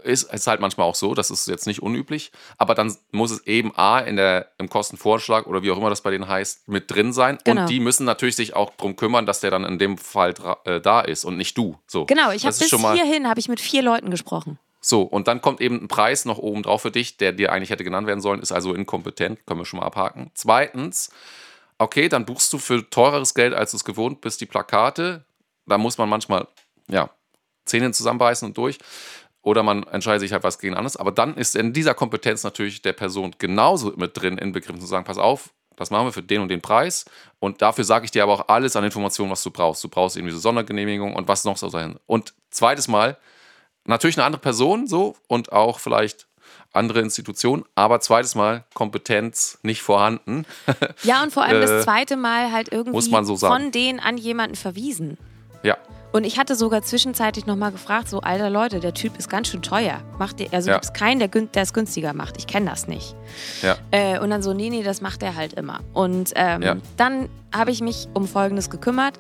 ist, 0.05 0.31
ist 0.31 0.47
halt 0.47 0.61
manchmal 0.61 0.87
auch 0.87 0.95
so, 0.95 1.15
das 1.15 1.31
ist 1.31 1.49
jetzt 1.49 1.67
nicht 1.67 1.81
unüblich, 1.81 2.33
aber 2.59 2.75
dann 2.75 2.95
muss 3.13 3.31
es 3.31 3.47
eben 3.47 3.73
A 3.77 4.01
in 4.01 4.17
der, 4.17 4.51
im 4.59 4.69
Kostenvorschlag 4.69 5.47
oder 5.47 5.63
wie 5.63 5.71
auch 5.71 5.79
immer 5.79 5.89
das 5.89 6.03
bei 6.03 6.11
denen 6.11 6.29
heißt, 6.29 6.69
mit 6.69 6.91
drin 6.91 7.15
sein 7.15 7.39
Genau. 7.45 7.63
und 7.63 7.71
die 7.71 7.81
müssen 7.81 8.05
natürlich 8.05 8.37
sich 8.37 8.55
auch 8.55 8.73
darum 8.77 8.97
kümmern, 8.97 9.25
dass 9.25 9.41
der 9.41 9.51
dann 9.51 9.65
in 9.65 9.79
dem 9.79 9.97
Fall 9.97 10.35
äh, 10.65 10.81
da 10.83 11.01
ist 11.01 11.25
und 11.25 11.39
nicht 11.39 11.57
du. 11.57 11.79
So. 11.87 12.05
Genau, 12.05 12.31
ich 12.33 12.45
habe 12.45 12.55
bis 12.57 12.69
hierhin 12.69 13.27
habe 13.27 13.41
ich 13.41 13.49
mit 13.49 13.61
vier 13.61 13.83
Leuten 13.83 14.11
gesprochen. 14.11 14.59
So, 14.81 15.03
und 15.03 15.29
dann 15.29 15.43
kommt 15.43 15.61
eben 15.61 15.83
ein 15.83 15.89
Preis 15.89 16.25
noch 16.25 16.39
oben 16.39 16.63
drauf 16.63 16.83
für 16.83 16.91
dich, 16.91 17.19
der 17.19 17.33
dir 17.33 17.53
eigentlich 17.53 17.71
hätte 17.71 17.85
genannt 17.85 18.07
werden 18.07 18.21
sollen, 18.21 18.41
ist 18.41 18.53
also 18.53 18.75
inkompetent, 18.75 19.45
können 19.47 19.61
wir 19.61 19.67
schon 19.67 19.81
mal 19.81 19.87
abhaken. 19.87 20.31
Zweitens, 20.35 21.11
okay, 21.79 22.09
dann 22.09 22.25
buchst 22.25 22.53
du 22.53 22.59
für 22.59 22.89
teureres 22.89 23.35
Geld, 23.35 23.53
als 23.53 23.73
du 23.73 23.77
es 23.77 23.85
gewohnt 23.85 24.23
bist, 24.23 24.41
die 24.41 24.47
Plakate. 24.47 25.25
Da 25.67 25.77
muss 25.77 25.99
man 25.99 26.09
manchmal, 26.09 26.49
ja, 26.89 27.11
Zähne 27.67 27.93
zusammenbeißen 27.93 28.49
und 28.49 28.57
durch. 28.57 28.79
Oder 29.43 29.63
man 29.63 29.85
entscheidet 29.85 30.21
sich 30.21 30.33
halt 30.33 30.45
was 30.45 30.59
gegen 30.59 30.75
anderes. 30.75 30.97
Aber 30.97 31.13
dann 31.13 31.37
ist 31.37 31.57
in 31.57 31.73
dieser 31.73 31.95
Kompetenz 31.95 32.43
natürlich 32.43 32.83
der 32.83 32.93
Person 32.95 33.35
genauso 33.39 33.93
mit 33.97 34.21
drin, 34.21 34.39
inbegriffen 34.39 34.81
zu 34.81 34.87
sagen, 34.87 35.05
pass 35.05 35.19
auf, 35.19 35.51
das 35.77 35.91
machen 35.91 36.07
wir 36.07 36.13
für 36.13 36.23
den 36.23 36.43
und 36.43 36.49
den 36.49 36.61
Preis. 36.61 37.07
Und 37.39 37.63
dafür 37.63 37.85
sage 37.85 38.05
ich 38.05 38.11
dir 38.11 38.23
aber 38.23 38.33
auch 38.35 38.49
alles 38.49 38.77
an 38.77 38.85
Informationen, 38.85 39.31
was 39.31 39.43
du 39.43 39.51
brauchst. 39.51 39.83
Du 39.85 39.89
brauchst 39.89 40.17
eben 40.17 40.27
diese 40.27 40.39
Sondergenehmigung 40.39 41.15
und 41.15 41.29
was 41.29 41.45
noch 41.45 41.57
so 41.57 41.69
sein. 41.69 41.99
Und 42.07 42.35
zweites 42.51 42.89
Mal, 42.89 43.17
natürlich 43.85 44.17
eine 44.19 44.25
andere 44.27 44.41
Person 44.43 44.87
so 44.87 45.17
und 45.29 45.53
auch 45.53 45.79
vielleicht 45.81 46.27
andere 46.73 47.01
Institutionen, 47.01 47.65
aber 47.75 48.01
zweites 48.01 48.35
Mal 48.35 48.65
Kompetenz 48.75 49.59
nicht 49.63 49.83
vorhanden. 49.83 50.45
Ja, 51.03 51.23
und 51.23 51.33
vor 51.33 51.43
allem 51.45 51.63
Äh, 51.63 51.67
das 51.67 51.85
zweite 51.85 52.17
Mal 52.17 52.53
halt 52.53 52.71
irgendwie 52.73 52.93
muss 52.93 53.11
man 53.11 53.25
so 53.25 53.37
von 53.37 53.71
denen 53.73 53.99
an 54.01 54.17
jemanden 54.19 54.55
verwiesen. 54.55 55.17
ja, 55.63 55.77
Und 56.13 56.25
ich 56.25 56.39
hatte 56.39 56.55
sogar 56.55 56.83
zwischenzeitlich 56.83 57.47
nochmal 57.47 57.73
gefragt, 57.73 58.09
so, 58.09 58.21
alter 58.21 58.51
Leute, 58.51 58.81
der 58.81 58.95
Typ 58.95 59.17
ist 59.19 59.29
ganz 59.29 59.49
schön 59.49 59.63
teuer. 59.63 60.01
Macht 60.19 60.41
ihr, 60.41 60.49
also 60.53 60.69
Ja. 60.71 60.75
gibt 60.77 60.85
es 60.85 60.93
keinen, 60.93 61.19
der 61.19 61.63
es 61.63 61.73
günstiger 61.73 62.13
macht. 62.15 62.37
Ich 62.39 62.47
kenne 62.47 62.69
das 62.71 62.87
nicht. 62.87 63.15
ja, 63.63 63.77
Äh, 63.91 64.19
und 64.21 64.31
dann 64.31 64.43
so, 64.43 64.53
nee, 64.53 64.71
nee, 64.71 64.83
das 64.83 65.01
macht 65.01 65.23
er 65.23 65.35
halt 65.37 65.53
immer. 65.55 65.81
Und 65.93 66.33
ähm, 66.37 66.63
Ja. 66.63 66.77
dann 66.97 67.29
habe 67.55 67.71
ich 67.73 67.81
mich 67.81 68.09
um 68.15 68.27
Folgendes 68.29 68.71
gekümmert. 68.71 69.19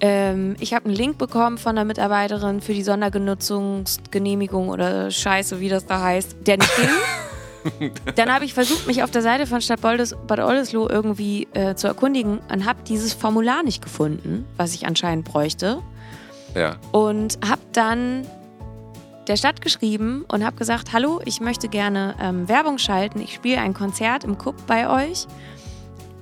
Ähm, 0.00 0.56
ich 0.60 0.74
habe 0.74 0.86
einen 0.86 0.94
Link 0.94 1.18
bekommen 1.18 1.58
von 1.58 1.70
einer 1.70 1.84
Mitarbeiterin 1.84 2.60
für 2.60 2.74
die 2.74 2.82
Sondergenutzungsgenehmigung 2.82 4.68
oder 4.68 5.10
Scheiße, 5.10 5.60
wie 5.60 5.68
das 5.68 5.86
da 5.86 6.02
heißt, 6.02 6.36
der 6.46 6.58
nicht 6.58 6.72
ging. 6.76 7.92
Dann 8.16 8.32
habe 8.32 8.44
ich 8.44 8.52
versucht, 8.52 8.86
mich 8.86 9.02
auf 9.02 9.10
der 9.10 9.22
Seite 9.22 9.46
von 9.46 9.60
Stadt 9.60 9.80
Boldes, 9.80 10.14
Bad 10.26 10.40
Oldesloe 10.40 10.88
irgendwie 10.90 11.48
äh, 11.54 11.74
zu 11.74 11.86
erkundigen 11.86 12.40
und 12.52 12.66
habe 12.66 12.80
dieses 12.86 13.14
Formular 13.14 13.62
nicht 13.62 13.82
gefunden, 13.82 14.44
was 14.56 14.74
ich 14.74 14.86
anscheinend 14.86 15.24
bräuchte. 15.24 15.78
ja, 16.54 16.76
Und 16.92 17.38
habe 17.48 17.62
dann 17.72 18.26
der 19.28 19.36
Stadt 19.36 19.62
geschrieben 19.62 20.24
und 20.30 20.44
habe 20.44 20.56
gesagt, 20.56 20.92
hallo, 20.92 21.20
ich 21.24 21.40
möchte 21.40 21.68
gerne 21.68 22.14
ähm, 22.20 22.46
Werbung 22.48 22.76
schalten. 22.76 23.20
Ich 23.20 23.34
spiele 23.34 23.60
ein 23.60 23.72
Konzert 23.72 24.24
im 24.24 24.36
Cup 24.36 24.66
bei 24.66 24.88
euch. 24.88 25.26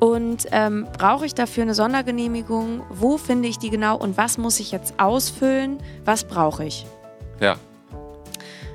Und 0.03 0.49
ähm, 0.51 0.89
brauche 0.99 1.27
ich 1.27 1.33
dafür 1.33 1.63
eine 1.63 1.75
Sondergenehmigung? 1.75 2.83
Wo 2.91 3.19
finde 3.19 3.47
ich 3.47 3.61
die 3.61 3.71
genau 3.71 3.97
und 3.97 4.17
was 4.17 4.37
muss 4.37 4.59
ich 4.59 4.73
jetzt 4.73 4.99
ausfüllen? 4.99 5.79
Was 6.05 6.25
brauche 6.25 6.65
ich? 6.65 6.87
Ja. 7.39 7.55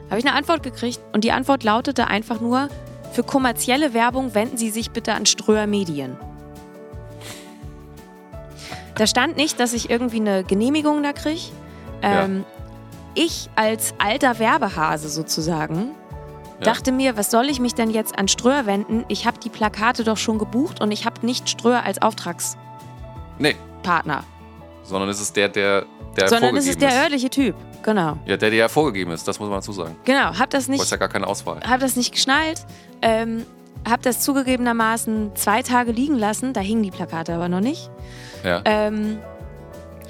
Habe 0.10 0.20
ich 0.20 0.26
eine 0.26 0.34
Antwort 0.38 0.63
gekriegt 0.63 1.02
und 1.12 1.26
die 1.26 1.34
Antwort 1.34 1.66
lautete 1.66 2.08
einfach 2.08 2.40
nur, 2.40 2.70
für 3.12 3.24
kommerzielle 3.24 3.94
Werbung 3.94 4.36
wenden 4.36 4.56
Sie 4.56 4.70
sich 4.70 4.92
bitte 4.92 5.16
an 5.16 5.26
Ströer 5.26 5.68
Medien. 5.68 6.16
Da 8.96 9.06
stand 9.06 9.36
nicht, 9.36 9.60
dass 9.60 9.74
ich 9.74 9.90
irgendwie 9.90 10.22
eine 10.22 10.46
Genehmigung 10.46 11.04
da 11.04 11.12
kriege. 11.12 11.52
Ähm, 12.04 12.46
ja. 13.16 13.24
Ich 13.26 13.50
als 13.58 13.94
alter 13.98 14.40
Werbehase 14.40 15.10
sozusagen 15.10 15.92
ja. 16.60 16.65
dachte 16.65 16.91
mir, 16.91 17.17
was 17.17 17.32
soll 17.32 17.50
ich 17.50 17.60
mich 17.60 17.74
denn 17.76 17.89
jetzt 17.89 18.17
an 18.17 18.28
Ströer 18.28 18.65
wenden? 18.65 19.06
Ich 19.08 19.26
habe 19.26 19.39
die 19.39 19.50
Plakate 19.50 20.04
doch 20.04 20.17
schon 20.17 20.39
gebucht 20.39 20.82
und 20.82 20.91
ich 20.91 21.06
habe 21.06 21.26
nicht 21.26 21.50
Ströer 21.50 21.84
als 21.84 22.02
Auftragspartner. 22.02 22.58
Nee. 23.39 23.56
Sondern 24.84 25.10
es 25.10 25.20
ist 25.20 25.36
der, 25.36 25.50
der, 25.50 25.86
der 26.15 26.30
Sondern 26.30 26.56
es 26.56 26.67
ist 26.67 26.82
der 26.82 27.04
örtliche 27.04 27.30
Typ, 27.30 27.56
genau. 27.84 28.17
Ja, 28.26 28.38
der, 28.38 28.50
der 28.50 28.54
ja 28.54 28.67
vorgegeben 28.70 29.12
ist, 29.12 29.28
das 29.28 29.39
muss 29.39 29.50
man 29.50 29.60
dazu 29.60 29.74
sagen. 29.74 29.96
Genau, 30.06 30.38
hab 30.38 30.50
das 30.50 30.67
nicht. 30.67 30.80
Du 30.80 30.84
hast 30.84 30.91
ja 30.91 30.98
gar 30.98 31.10
keine 31.10 31.28
Auswahl. 31.28 31.60
Hab 31.67 31.82
das 31.82 31.96
nicht 31.96 32.13
geschnallt. 32.13 32.65
Ähm, 33.02 33.46
hab 33.88 34.02
das 34.02 34.22
zugegebenermaßen 34.22 35.36
zwei 35.36 35.62
Tage 35.62 35.91
liegen 35.91 36.17
lassen. 36.17 36.54
Da 36.54 36.62
hingen 36.62 36.84
die 36.84 36.91
Plakate 36.91 37.34
aber 37.34 37.50
noch 37.50 37.60
nicht. 37.60 37.89
Ja. 38.43 38.62
Ähm, 38.65 39.20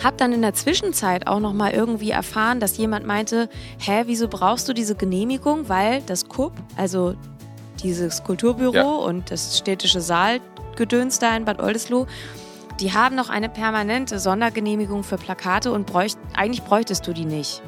hab 0.04 0.18
dann 0.18 0.34
in 0.34 0.42
der 0.42 0.54
Zwischenzeit 0.54 1.28
auch 1.28 1.40
noch 1.40 1.54
mal 1.54 1.72
irgendwie 1.72 2.12
erfahren, 2.12 2.60
dass 2.60 2.78
jemand 2.78 3.06
meinte, 3.06 3.50
hä, 3.80 4.04
wieso 4.06 4.28
brauchst 4.28 4.68
du 4.70 4.74
diese 4.74 4.96
Genehmigung? 4.96 5.70
Weil 5.70 6.02
das 6.04 6.28
KUB, 6.30 6.54
also 6.76 7.16
dieses 7.84 8.24
Kulturbüro 8.24 8.74
ja. 8.74 8.84
und 8.84 9.32
das 9.32 9.58
städtische 9.58 10.02
Saalgedöns 10.02 11.20
da 11.20 11.36
in 11.36 11.46
Bad 11.46 11.62
Oldesloe, 11.62 12.08
die 12.80 12.94
haben 12.94 13.16
noch 13.16 13.30
eine 13.30 13.50
permanente 13.50 14.20
Sondergenehmigung 14.20 15.04
für 15.04 15.18
Plakate 15.18 15.72
und 15.72 15.88
bräucht, 15.88 16.18
eigentlich 16.36 16.64
bräuchtest 16.64 17.08
du 17.08 17.14
die 17.14 17.26
nicht. 17.26 17.62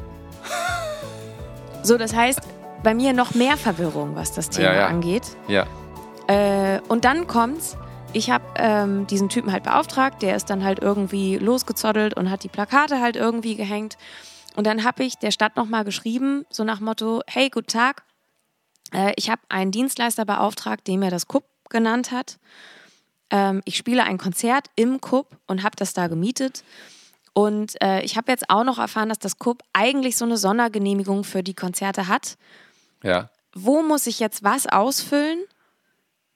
So, 1.82 1.98
das 1.98 2.14
heißt, 2.14 2.42
bei 2.84 2.94
mir 2.94 3.14
noch 3.14 3.34
mehr 3.34 3.58
Verwirrung, 3.58 4.16
was 4.16 4.34
das 4.34 4.50
Thema 4.50 4.74
ja, 4.74 4.80
ja. 4.82 4.88
angeht. 4.88 5.24
Ja. 5.48 5.66
Äh, 6.28 6.82
und 6.88 7.06
dann 7.06 7.26
kommt's, 7.26 7.78
ich 8.14 8.30
habe 8.30 8.44
ähm, 8.56 9.08
diesen 9.08 9.30
Typen 9.30 9.52
halt 9.52 9.64
beauftragt, 9.64 10.22
der 10.22 10.36
ist 10.36 10.50
dann 10.50 10.64
halt 10.64 10.80
irgendwie 10.80 11.38
losgezottelt 11.38 12.16
und 12.16 12.30
hat 12.30 12.44
die 12.44 12.50
Plakate 12.50 13.00
halt 13.00 13.16
irgendwie 13.16 13.56
gehängt. 13.56 13.98
Und 14.56 14.66
dann 14.66 14.84
habe 14.84 15.04
ich 15.04 15.18
der 15.18 15.32
Stadt 15.32 15.56
nochmal 15.56 15.84
geschrieben, 15.84 16.46
so 16.50 16.64
nach 16.64 16.80
Motto, 16.80 17.22
hey, 17.28 17.50
guten 17.50 17.68
Tag, 17.68 18.04
äh, 18.94 19.14
ich 19.16 19.30
habe 19.30 19.42
einen 19.50 19.72
Dienstleister 19.72 20.26
beauftragt, 20.26 20.88
den 20.88 21.00
mir 21.00 21.12
das 21.12 21.28
KUP 21.28 21.46
genannt 21.70 22.12
hat. 22.12 22.40
Ähm, 23.30 23.62
ich 23.66 23.78
spiele 23.78 24.04
ein 24.04 24.18
Konzert 24.18 24.68
im 24.76 25.02
KUP 25.02 25.28
und 25.48 25.64
habe 25.64 25.76
das 25.76 25.94
da 25.94 26.08
gemietet. 26.08 26.64
Und 27.34 27.82
äh, 27.82 28.02
ich 28.02 28.18
habe 28.18 28.32
jetzt 28.32 28.50
auch 28.50 28.64
noch 28.64 28.80
erfahren, 28.80 29.10
dass 29.10 29.20
das 29.20 29.38
KUP 29.38 29.62
eigentlich 29.72 30.18
so 30.18 30.26
eine 30.26 30.38
Sondergenehmigung 30.38 31.24
für 31.24 31.44
die 31.44 31.54
Konzerte 31.54 32.08
hat. 32.08 32.38
Ja. 33.04 33.30
Wo 33.54 33.82
muss 33.82 34.08
ich 34.08 34.20
jetzt 34.20 34.44
was 34.44 34.68
ausfüllen? 34.68 35.40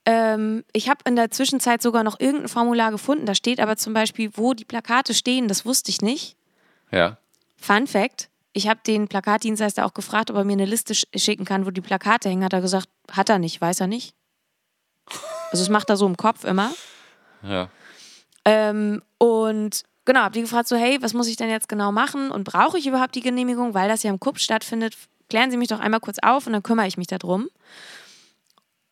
Ähm, 0.06 0.66
ich 0.74 0.90
habe 0.90 1.00
in 1.06 1.16
der 1.16 1.32
Zwischenzeit 1.32 1.82
sogar 1.82 2.04
noch 2.04 2.20
irgendein 2.20 2.50
Formular 2.50 2.92
gefunden. 2.92 3.26
Da 3.26 3.36
steht 3.36 3.60
aber 3.60 3.78
zum 3.78 3.94
Beispiel, 3.94 4.32
wo 4.34 4.54
die 4.54 4.66
Plakate 4.66 5.14
stehen. 5.14 5.48
Das 5.48 5.66
wusste 5.66 5.92
ich 5.92 6.02
nicht. 6.02 6.36
Ja. 6.92 7.18
Fun 7.56 7.88
Fact: 7.88 8.30
Ich 8.52 8.68
habe 8.68 8.82
den 8.86 9.08
Plakatdienstleister 9.08 9.86
auch 9.86 9.94
gefragt, 9.94 10.30
ob 10.30 10.38
er 10.38 10.44
mir 10.44 10.54
eine 10.54 10.66
Liste 10.66 10.94
schicken 10.94 11.46
kann, 11.46 11.66
wo 11.66 11.72
die 11.72 11.82
Plakate 11.82 12.30
hängen. 12.30 12.44
Hat 12.44 12.54
er 12.54 12.62
gesagt, 12.62 12.90
hat 13.12 13.30
er 13.30 13.40
nicht, 13.40 13.62
weiß 13.62 13.80
er 13.80 13.88
nicht. 13.88 14.14
Also, 15.52 15.64
das 15.64 15.70
macht 15.70 15.90
er 15.90 15.98
so 15.98 16.06
im 16.06 16.18
Kopf 16.18 16.44
immer. 16.44 16.72
Ja. 17.44 17.70
Ähm, 18.46 19.02
und 19.18 19.84
genau, 20.06 20.22
habe 20.22 20.34
die 20.34 20.42
gefragt, 20.42 20.68
so, 20.68 20.76
hey, 20.76 21.02
was 21.02 21.14
muss 21.14 21.28
ich 21.28 21.38
denn 21.38 21.50
jetzt 21.50 21.70
genau 21.70 21.92
machen? 21.92 22.32
Und 22.32 22.44
brauche 22.44 22.78
ich 22.78 22.88
überhaupt 22.88 23.16
die 23.16 23.22
Genehmigung, 23.22 23.74
weil 23.74 23.88
das 23.88 24.04
ja 24.04 24.10
im 24.10 24.20
KUP 24.20 24.40
stattfindet? 24.40 24.98
Klären 25.30 25.52
Sie 25.52 25.58
mich 25.58 25.70
doch 25.70 25.80
einmal 25.80 26.00
kurz 26.00 26.18
auf 26.22 26.48
und 26.48 26.54
dann 26.54 26.64
kümmere 26.64 26.88
ich 26.88 26.98
mich 26.98 27.08
darum. 27.08 27.48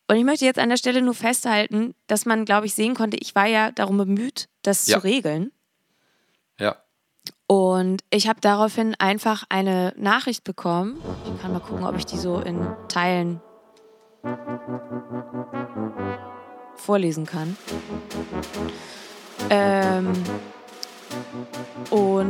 Und 0.08 0.16
ich 0.16 0.24
möchte 0.24 0.44
jetzt 0.44 0.58
an 0.58 0.68
der 0.68 0.76
Stelle 0.76 1.00
nur 1.00 1.14
festhalten, 1.14 1.94
dass 2.06 2.26
man, 2.26 2.44
glaube 2.44 2.66
ich, 2.66 2.74
sehen 2.74 2.94
konnte, 2.94 3.16
ich 3.16 3.34
war 3.34 3.46
ja 3.46 3.70
darum 3.70 3.96
bemüht, 3.96 4.48
das 4.62 4.86
ja. 4.86 4.98
zu 4.98 5.04
regeln. 5.04 5.52
Ja. 6.58 6.76
Und 7.46 8.02
ich 8.10 8.28
habe 8.28 8.40
daraufhin 8.40 8.94
einfach 8.98 9.44
eine 9.48 9.94
Nachricht 9.96 10.44
bekommen. 10.44 11.00
Ich 11.24 11.40
kann 11.40 11.52
mal 11.52 11.60
gucken, 11.60 11.84
ob 11.84 11.96
ich 11.96 12.06
die 12.06 12.18
so 12.18 12.40
in 12.40 12.66
Teilen 12.88 13.40
vorlesen 16.76 17.26
kann. 17.26 17.56
Ähm, 19.50 20.12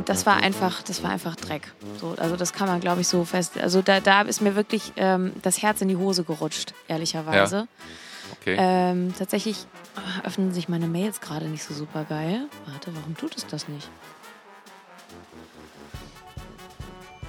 und 0.02 0.08
das 0.08 0.26
war 0.26 0.38
einfach, 0.38 0.82
das 0.82 1.04
war 1.04 1.12
einfach 1.12 1.36
Dreck. 1.36 1.72
So, 2.00 2.16
also 2.18 2.34
das 2.34 2.52
kann 2.52 2.66
man, 2.66 2.80
glaube 2.80 3.02
ich, 3.02 3.06
so 3.06 3.24
fest. 3.24 3.56
Also 3.56 3.82
da, 3.82 4.00
da 4.00 4.22
ist 4.22 4.40
mir 4.40 4.56
wirklich 4.56 4.92
ähm, 4.96 5.32
das 5.42 5.62
Herz 5.62 5.80
in 5.80 5.86
die 5.86 5.94
Hose 5.94 6.24
gerutscht, 6.24 6.74
ehrlicherweise. 6.88 7.56
Ja. 7.56 7.66
Okay. 8.32 8.56
Ähm, 8.58 9.14
tatsächlich 9.16 9.64
öffnen 10.24 10.52
sich 10.52 10.68
meine 10.68 10.88
Mails 10.88 11.20
gerade 11.20 11.46
nicht 11.46 11.62
so 11.62 11.72
super 11.72 12.02
geil. 12.02 12.48
Warte, 12.66 12.92
warum 12.96 13.16
tut 13.16 13.36
es 13.36 13.46
das 13.46 13.68
nicht? 13.68 13.88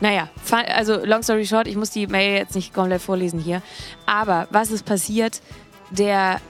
Naja, 0.01 0.29
also 0.75 1.05
long 1.05 1.21
story 1.21 1.45
short, 1.45 1.67
ich 1.67 1.75
muss 1.75 1.91
die 1.91 2.07
Mail 2.07 2.39
jetzt 2.39 2.55
nicht 2.55 2.73
komplett 2.73 3.03
vorlesen 3.03 3.39
hier. 3.39 3.61
Aber 4.07 4.47
was 4.49 4.71
ist 4.71 4.83
passiert? 4.83 5.43
Der 5.91 6.41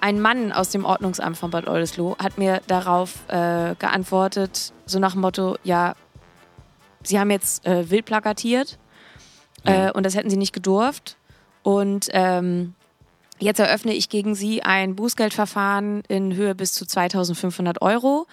ein 0.00 0.20
Mann 0.20 0.52
aus 0.52 0.70
dem 0.70 0.84
Ordnungsamt 0.84 1.36
von 1.36 1.50
Bad 1.50 1.68
Oldesloe 1.68 2.16
hat 2.18 2.38
mir 2.38 2.60
darauf 2.66 3.28
äh, 3.28 3.74
geantwortet, 3.78 4.72
so 4.84 4.98
nach 4.98 5.12
dem 5.12 5.20
Motto, 5.20 5.56
ja, 5.64 5.94
sie 7.02 7.18
haben 7.18 7.30
jetzt 7.30 7.66
äh, 7.66 7.90
wild 7.90 8.04
plakatiert 8.06 8.78
äh, 9.64 9.90
und 9.92 10.04
das 10.04 10.14
hätten 10.14 10.30
sie 10.30 10.36
nicht 10.36 10.52
gedurft. 10.52 11.16
Und 11.62 12.08
ähm, 12.12 12.74
Jetzt 13.38 13.60
eröffne 13.60 13.92
ich 13.92 14.08
gegen 14.08 14.34
Sie 14.34 14.62
ein 14.62 14.96
Bußgeldverfahren 14.96 16.02
in 16.08 16.34
Höhe 16.34 16.54
bis 16.54 16.72
zu 16.72 16.86
2500 16.86 17.82
Euro. 17.82 18.26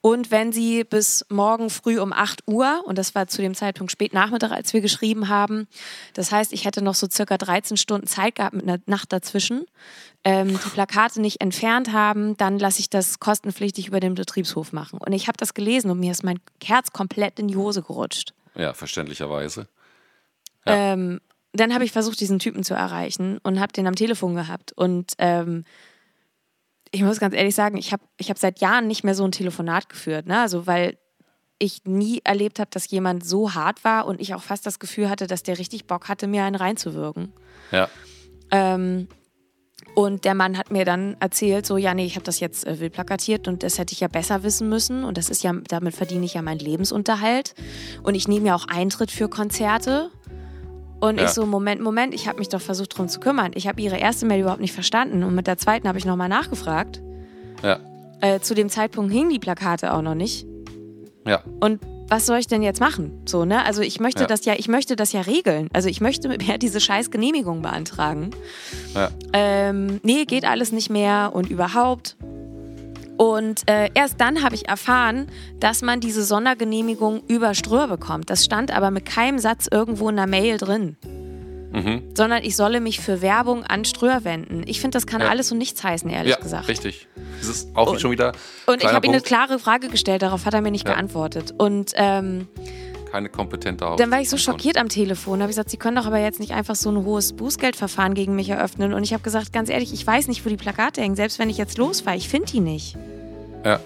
Und 0.00 0.30
wenn 0.30 0.50
Sie 0.50 0.84
bis 0.84 1.26
morgen 1.28 1.68
früh 1.68 1.98
um 1.98 2.12
8 2.12 2.44
Uhr, 2.46 2.82
und 2.86 2.96
das 2.96 3.14
war 3.14 3.26
zu 3.26 3.42
dem 3.42 3.54
Zeitpunkt 3.54 3.92
spät 3.92 4.14
Nachmittag, 4.14 4.52
als 4.52 4.72
wir 4.72 4.80
geschrieben 4.80 5.28
haben, 5.28 5.68
das 6.14 6.32
heißt, 6.32 6.54
ich 6.54 6.64
hätte 6.64 6.80
noch 6.80 6.94
so 6.94 7.06
circa 7.10 7.36
13 7.36 7.76
Stunden 7.76 8.06
Zeit 8.06 8.36
gehabt 8.36 8.54
mit 8.54 8.62
einer 8.66 8.78
Nacht 8.86 9.12
dazwischen, 9.12 9.66
ähm, 10.24 10.48
die 10.48 10.70
Plakate 10.70 11.20
nicht 11.20 11.42
entfernt 11.42 11.92
haben, 11.92 12.36
dann 12.38 12.58
lasse 12.58 12.80
ich 12.80 12.88
das 12.88 13.20
kostenpflichtig 13.20 13.88
über 13.88 14.00
den 14.00 14.14
Betriebshof 14.14 14.72
machen. 14.72 14.98
Und 14.98 15.12
ich 15.12 15.28
habe 15.28 15.36
das 15.36 15.52
gelesen 15.52 15.90
und 15.90 16.00
mir 16.00 16.12
ist 16.12 16.24
mein 16.24 16.40
Herz 16.64 16.92
komplett 16.92 17.38
in 17.38 17.48
die 17.48 17.56
Hose 17.56 17.82
gerutscht. 17.82 18.32
Ja, 18.54 18.72
verständlicherweise. 18.72 19.68
Ja. 20.64 20.92
Ähm, 20.92 21.20
dann 21.60 21.74
habe 21.74 21.84
ich 21.84 21.92
versucht, 21.92 22.20
diesen 22.20 22.38
Typen 22.38 22.64
zu 22.64 22.74
erreichen 22.74 23.38
und 23.42 23.60
habe 23.60 23.72
den 23.72 23.86
am 23.86 23.94
Telefon 23.94 24.34
gehabt. 24.34 24.72
Und 24.72 25.12
ähm, 25.18 25.64
ich 26.90 27.02
muss 27.02 27.20
ganz 27.20 27.34
ehrlich 27.34 27.54
sagen, 27.54 27.76
ich 27.76 27.92
habe 27.92 28.02
ich 28.18 28.30
hab 28.30 28.38
seit 28.38 28.60
Jahren 28.60 28.86
nicht 28.86 29.04
mehr 29.04 29.14
so 29.14 29.24
ein 29.24 29.32
Telefonat 29.32 29.88
geführt. 29.88 30.26
Ne? 30.26 30.40
Also, 30.40 30.66
weil 30.66 30.98
ich 31.58 31.84
nie 31.84 32.20
erlebt 32.24 32.58
habe, 32.58 32.70
dass 32.70 32.90
jemand 32.90 33.24
so 33.24 33.54
hart 33.54 33.84
war 33.84 34.06
und 34.06 34.20
ich 34.20 34.34
auch 34.34 34.42
fast 34.42 34.66
das 34.66 34.78
Gefühl 34.78 35.08
hatte, 35.08 35.26
dass 35.26 35.42
der 35.42 35.58
richtig 35.58 35.86
Bock 35.86 36.08
hatte, 36.08 36.26
mir 36.26 36.44
einen 36.44 36.56
reinzuwirken. 36.56 37.32
Ja. 37.72 37.88
Ähm, 38.50 39.08
und 39.94 40.24
der 40.26 40.34
Mann 40.34 40.58
hat 40.58 40.70
mir 40.70 40.84
dann 40.84 41.16
erzählt, 41.20 41.64
so, 41.64 41.78
ja, 41.78 41.94
nee, 41.94 42.04
ich 42.04 42.16
habe 42.16 42.24
das 42.24 42.40
jetzt 42.40 42.66
äh, 42.66 42.78
wild 42.80 42.92
plakatiert 42.92 43.48
und 43.48 43.62
das 43.62 43.78
hätte 43.78 43.94
ich 43.94 44.00
ja 44.00 44.08
besser 44.08 44.42
wissen 44.42 44.68
müssen. 44.68 45.04
Und 45.04 45.16
das 45.16 45.30
ist 45.30 45.42
ja, 45.42 45.54
damit 45.68 45.94
verdiene 45.94 46.26
ich 46.26 46.34
ja 46.34 46.42
meinen 46.42 46.58
Lebensunterhalt. 46.58 47.54
Und 48.02 48.14
ich 48.14 48.28
nehme 48.28 48.48
ja 48.48 48.54
auch 48.54 48.66
Eintritt 48.68 49.10
für 49.10 49.28
Konzerte. 49.28 50.10
Und 51.00 51.18
ja. 51.18 51.24
ich 51.24 51.30
so, 51.30 51.46
Moment, 51.46 51.80
Moment, 51.80 52.14
ich 52.14 52.26
habe 52.26 52.38
mich 52.38 52.48
doch 52.48 52.60
versucht, 52.60 52.94
darum 52.94 53.08
zu 53.08 53.20
kümmern. 53.20 53.52
Ich 53.54 53.66
habe 53.66 53.80
ihre 53.80 53.98
erste 53.98 54.26
Mail 54.26 54.40
überhaupt 54.40 54.60
nicht 54.60 54.72
verstanden. 54.72 55.22
Und 55.22 55.34
mit 55.34 55.46
der 55.46 55.58
zweiten 55.58 55.88
habe 55.88 55.98
ich 55.98 56.04
nochmal 56.04 56.28
nachgefragt. 56.28 57.02
Ja. 57.62 57.78
Äh, 58.20 58.40
zu 58.40 58.54
dem 58.54 58.68
Zeitpunkt 58.70 59.12
hingen 59.12 59.30
die 59.30 59.38
Plakate 59.38 59.92
auch 59.92 60.02
noch 60.02 60.14
nicht. 60.14 60.46
Ja. 61.26 61.42
Und 61.60 61.80
was 62.08 62.26
soll 62.26 62.38
ich 62.38 62.46
denn 62.46 62.62
jetzt 62.62 62.80
machen? 62.80 63.20
So, 63.26 63.44
ne? 63.44 63.64
Also 63.64 63.82
ich 63.82 63.98
möchte 63.98 64.22
ja. 64.22 64.26
das 64.26 64.44
ja, 64.44 64.54
ich 64.56 64.68
möchte 64.68 64.94
das 64.94 65.12
ja 65.12 65.22
regeln. 65.22 65.68
Also 65.72 65.88
ich 65.88 66.00
möchte 66.00 66.28
mit 66.28 66.46
mir 66.46 66.58
diese 66.58 66.80
scheiß 66.80 67.10
Genehmigung 67.10 67.62
beantragen. 67.62 68.30
Ja. 68.94 69.10
Ähm, 69.32 70.00
nee, 70.02 70.24
geht 70.24 70.44
alles 70.44 70.72
nicht 70.72 70.88
mehr 70.88 71.32
und 71.34 71.50
überhaupt. 71.50 72.16
Und 73.16 73.68
äh, 73.68 73.88
erst 73.94 74.20
dann 74.20 74.42
habe 74.42 74.54
ich 74.54 74.68
erfahren, 74.68 75.28
dass 75.58 75.82
man 75.82 76.00
diese 76.00 76.22
Sondergenehmigung 76.22 77.22
über 77.28 77.54
Ströhr 77.54 77.88
bekommt. 77.88 78.30
Das 78.30 78.44
stand 78.44 78.70
aber 78.70 78.90
mit 78.90 79.06
keinem 79.06 79.38
Satz 79.38 79.68
irgendwo 79.70 80.08
in 80.08 80.16
der 80.16 80.26
Mail 80.26 80.58
drin. 80.58 80.96
Mhm. 81.72 82.02
Sondern 82.14 82.42
ich 82.42 82.56
solle 82.56 82.80
mich 82.80 83.00
für 83.00 83.20
Werbung 83.22 83.64
an 83.64 83.84
Ströhr 83.84 84.24
wenden. 84.24 84.62
Ich 84.66 84.80
finde, 84.80 84.96
das 84.96 85.06
kann 85.06 85.20
ja. 85.20 85.28
alles 85.28 85.52
und 85.52 85.58
nichts 85.58 85.82
heißen, 85.82 86.08
ehrlich 86.08 86.36
ja, 86.36 86.40
gesagt. 86.40 86.68
Richtig. 86.68 87.08
Das 87.38 87.48
ist 87.48 87.76
auch 87.76 87.98
schon 87.98 88.10
wieder. 88.10 88.32
Und 88.66 88.82
ich 88.82 88.90
habe 88.90 89.06
ihm 89.06 89.12
eine 89.12 89.22
klare 89.22 89.58
Frage 89.58 89.88
gestellt, 89.88 90.22
darauf 90.22 90.46
hat 90.46 90.54
er 90.54 90.62
mir 90.62 90.70
nicht 90.70 90.86
ja. 90.86 90.94
geantwortet. 90.94 91.54
Und 91.58 91.92
ähm, 91.96 92.48
keine 93.06 93.28
kompetente 93.28 93.86
Haus. 93.86 93.98
Dann 93.98 94.10
war 94.10 94.20
ich 94.20 94.28
so 94.28 94.36
schockiert 94.36 94.76
am 94.76 94.88
Telefon. 94.88 95.38
Da 95.38 95.44
habe 95.44 95.50
ich 95.50 95.56
gesagt, 95.56 95.70
Sie 95.70 95.76
können 95.76 95.96
doch 95.96 96.06
aber 96.06 96.18
jetzt 96.18 96.40
nicht 96.40 96.52
einfach 96.52 96.74
so 96.74 96.90
ein 96.90 97.04
hohes 97.04 97.32
Bußgeldverfahren 97.32 98.14
gegen 98.14 98.34
mich 98.34 98.50
eröffnen. 98.50 98.92
Und 98.92 99.02
ich 99.02 99.12
habe 99.12 99.22
gesagt, 99.22 99.52
ganz 99.52 99.70
ehrlich, 99.70 99.92
ich 99.92 100.06
weiß 100.06 100.28
nicht, 100.28 100.44
wo 100.44 100.50
die 100.50 100.56
Plakate 100.56 101.00
hängen. 101.00 101.16
Selbst 101.16 101.38
wenn 101.38 101.48
ich 101.48 101.56
jetzt 101.56 101.78
losfahre, 101.78 102.16
ich 102.16 102.28
finde 102.28 102.52
die 102.52 102.60
nicht. 102.60 102.96
Ja. 103.64 103.80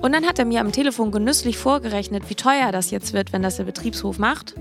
Und 0.00 0.12
dann 0.12 0.26
hat 0.26 0.38
er 0.38 0.44
mir 0.44 0.60
am 0.60 0.72
Telefon 0.72 1.10
genüsslich 1.10 1.58
vorgerechnet, 1.58 2.28
wie 2.28 2.34
teuer 2.34 2.72
das 2.72 2.90
jetzt 2.90 3.12
wird, 3.12 3.32
wenn 3.32 3.42
das 3.42 3.56
der 3.56 3.64
Betriebshof 3.64 4.18
macht. 4.18 4.54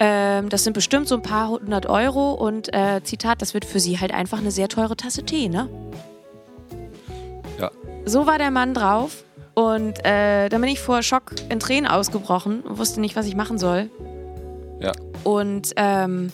Ähm, 0.00 0.48
das 0.48 0.64
sind 0.64 0.72
bestimmt 0.72 1.08
so 1.08 1.14
ein 1.14 1.22
paar 1.22 1.48
hundert 1.48 1.86
Euro 1.86 2.32
und 2.32 2.72
äh, 2.74 3.00
Zitat, 3.04 3.40
das 3.40 3.54
wird 3.54 3.64
für 3.64 3.80
sie 3.80 4.00
halt 4.00 4.12
einfach 4.12 4.38
eine 4.38 4.50
sehr 4.50 4.68
teure 4.68 4.96
Tasse 4.96 5.22
Tee, 5.24 5.48
ne? 5.48 5.68
Ja. 7.60 7.70
So 8.04 8.26
war 8.26 8.38
der 8.38 8.50
Mann 8.50 8.74
drauf 8.74 9.23
und 9.54 10.04
äh, 10.04 10.48
dann 10.48 10.60
bin 10.60 10.70
ich 10.70 10.80
vor 10.80 11.02
Schock 11.02 11.32
in 11.48 11.60
Tränen 11.60 11.88
ausgebrochen 11.88 12.60
und 12.62 12.78
wusste 12.78 13.00
nicht, 13.00 13.16
was 13.16 13.26
ich 13.26 13.36
machen 13.36 13.58
soll. 13.58 13.88
Ja. 14.80 14.92
Und 15.22 15.72
ähm, 15.76 16.30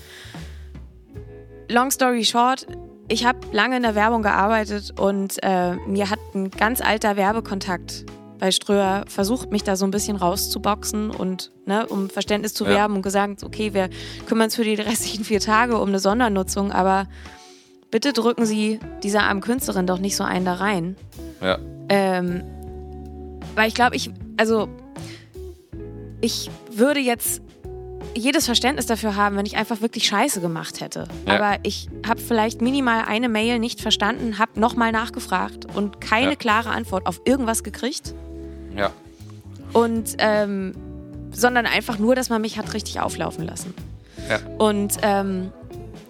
long 1.68 1.90
story 1.90 2.24
short, 2.24 2.66
ich 3.08 3.24
habe 3.26 3.38
lange 3.52 3.76
in 3.76 3.82
der 3.82 3.94
Werbung 3.94 4.22
gearbeitet 4.22 4.98
und 4.98 5.36
äh, 5.42 5.74
mir 5.86 6.10
hat 6.10 6.18
ein 6.34 6.50
ganz 6.50 6.80
alter 6.80 7.16
Werbekontakt 7.16 8.06
bei 8.38 8.50
Ströer 8.52 9.04
versucht, 9.06 9.50
mich 9.52 9.64
da 9.64 9.76
so 9.76 9.84
ein 9.84 9.90
bisschen 9.90 10.16
rauszuboxen 10.16 11.10
und 11.10 11.52
ne, 11.66 11.86
um 11.86 12.08
Verständnis 12.08 12.54
zu 12.54 12.64
Ja. 12.64 12.70
werben 12.70 12.96
und 12.96 13.02
gesagt, 13.02 13.44
okay, 13.44 13.74
wir 13.74 13.90
kümmern 14.26 14.44
uns 14.46 14.56
für 14.56 14.64
die 14.64 14.74
restlichen 14.80 15.24
vier 15.24 15.40
Tage 15.40 15.76
um 15.78 15.88
eine 15.90 15.98
Sondernutzung, 15.98 16.72
aber 16.72 17.06
bitte 17.90 18.12
drücken 18.14 18.46
Sie 18.46 18.80
dieser 19.02 19.24
armen 19.24 19.42
Künstlerin 19.42 19.86
doch 19.86 19.98
nicht 19.98 20.16
so 20.16 20.24
einen 20.24 20.46
da 20.46 20.54
rein. 20.54 20.96
Ja. 21.42 21.58
Ähm, 21.90 22.42
weil 23.54 23.68
ich 23.68 23.74
glaube, 23.74 23.96
ich, 23.96 24.10
also 24.36 24.68
ich 26.20 26.50
würde 26.72 27.00
jetzt 27.00 27.42
jedes 28.14 28.46
Verständnis 28.46 28.86
dafür 28.86 29.14
haben, 29.16 29.36
wenn 29.36 29.46
ich 29.46 29.56
einfach 29.56 29.80
wirklich 29.80 30.06
Scheiße 30.06 30.40
gemacht 30.40 30.80
hätte. 30.80 31.04
Ja. 31.26 31.34
Aber 31.36 31.58
ich 31.62 31.88
habe 32.06 32.20
vielleicht 32.20 32.60
minimal 32.60 33.04
eine 33.06 33.28
Mail 33.28 33.58
nicht 33.58 33.80
verstanden, 33.80 34.38
habe 34.38 34.58
nochmal 34.58 34.90
nachgefragt 34.92 35.66
und 35.74 36.00
keine 36.00 36.30
Ja. 36.30 36.36
klare 36.36 36.70
Antwort 36.70 37.06
auf 37.06 37.20
irgendwas 37.24 37.62
gekriegt. 37.62 38.14
Ja. 38.76 38.90
Und 39.72 40.16
ähm, 40.18 40.72
sondern 41.32 41.66
einfach 41.66 41.98
nur, 41.98 42.16
dass 42.16 42.28
man 42.28 42.40
mich 42.40 42.58
hat 42.58 42.74
richtig 42.74 42.98
auflaufen 43.00 43.44
lassen. 43.46 43.72
Ja. 44.28 44.40
Und 44.58 44.94
ähm, 45.02 45.52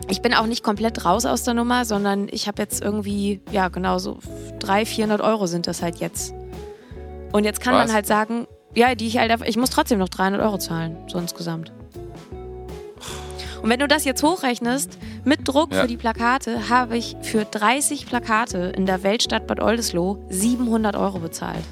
ich 0.09 0.23
bin 0.23 0.33
auch 0.33 0.47
nicht 0.47 0.65
komplett 0.65 1.05
raus 1.05 1.27
aus 1.27 1.43
der 1.43 1.53
Nummer, 1.55 1.85
sondern 1.85 2.29
ich 2.31 2.49
habe 2.49 2.63
jetzt 2.63 2.83
irgendwie, 2.83 3.41
ja 3.53 3.69
genau 3.69 3.99
so 3.99 4.19
300, 4.61 4.89
400 4.89 5.21
Euro 5.21 5.47
sind 5.47 5.67
das 5.67 5.83
halt 5.83 5.97
jetzt. 5.97 6.33
Und 7.33 7.45
jetzt 7.45 7.61
kann 7.61 7.75
Was? 7.75 7.87
man 7.87 7.95
halt 7.95 8.07
sagen, 8.07 8.47
ja, 8.75 8.95
die 8.95 9.07
ich 9.07 9.19
halt, 9.19 9.33
ich 9.47 9.57
muss 9.57 9.71
trotzdem 9.71 9.99
noch 9.99 10.09
300 10.09 10.41
Euro 10.43 10.59
zahlen, 10.59 10.97
so 11.09 11.19
insgesamt. 11.19 11.73
Und 13.63 13.69
wenn 13.69 13.79
du 13.81 13.87
das 13.89 14.05
jetzt 14.05 14.23
hochrechnest, 14.23 14.99
mit 15.25 15.47
Druck 15.47 15.73
Ja. 15.73 15.83
für 15.83 15.87
die 15.87 15.99
Plakate, 15.99 16.71
habe 16.71 16.97
ich 16.97 17.15
für 17.21 17.45
30 17.45 18.07
Plakate 18.07 18.59
in 18.75 18.87
der 18.87 19.03
Weltstadt 19.03 19.47
Bad 19.47 19.61
Oldesloe 19.61 20.19
700 20.31 20.97
Euro 20.97 21.19
bezahlt. 21.19 21.63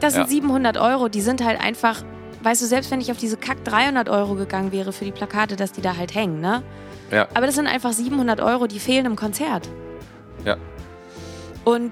Das 0.00 0.14
sind 0.14 0.22
Ja. 0.22 0.28
700 0.28 0.78
Euro, 0.78 1.08
die 1.08 1.20
sind 1.20 1.44
halt 1.44 1.60
einfach, 1.60 2.02
weißt 2.42 2.62
du, 2.62 2.66
selbst 2.66 2.90
wenn 2.90 3.00
ich 3.00 3.10
auf 3.10 3.18
diese 3.18 3.36
Kack 3.36 3.62
300 3.64 4.08
Euro 4.08 4.34
gegangen 4.34 4.72
wäre 4.72 4.92
für 4.92 5.04
die 5.04 5.12
Plakate, 5.12 5.56
dass 5.56 5.72
die 5.72 5.80
da 5.82 5.96
halt 5.96 6.14
hängen, 6.14 6.40
ne? 6.40 6.62
Ja. 7.10 7.28
Aber 7.34 7.46
das 7.46 7.54
sind 7.54 7.66
einfach 7.66 7.92
700 7.92 8.40
Euro, 8.40 8.66
die 8.66 8.78
fehlen 8.80 9.06
im 9.06 9.16
Konzert. 9.16 9.68
Ja. 10.44 10.56
Und 11.66 11.90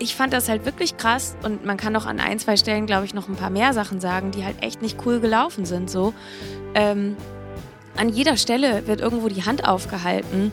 ich 0.00 0.14
fand 0.14 0.34
das 0.34 0.50
halt 0.50 0.66
wirklich 0.66 0.98
krass 0.98 1.34
und 1.42 1.64
man 1.64 1.78
kann 1.78 1.94
noch 1.94 2.04
an 2.04 2.20
ein, 2.20 2.38
zwei 2.38 2.58
Stellen, 2.58 2.84
glaube 2.84 3.06
ich, 3.06 3.14
noch 3.14 3.26
ein 3.26 3.36
paar 3.36 3.48
mehr 3.48 3.72
Sachen 3.72 3.98
sagen, 3.98 4.32
die 4.32 4.44
halt 4.44 4.62
echt 4.62 4.82
nicht 4.82 4.98
cool 5.06 5.18
gelaufen 5.18 5.64
sind. 5.64 5.88
So. 5.88 6.12
Ähm, 6.74 7.16
an 7.96 8.10
jeder 8.10 8.36
Stelle 8.36 8.86
wird 8.86 9.00
irgendwo 9.00 9.28
die 9.28 9.42
Hand 9.44 9.66
aufgehalten 9.66 10.52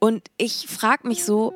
und 0.00 0.20
ich 0.36 0.66
frage 0.68 1.08
mich 1.08 1.24
so, 1.24 1.54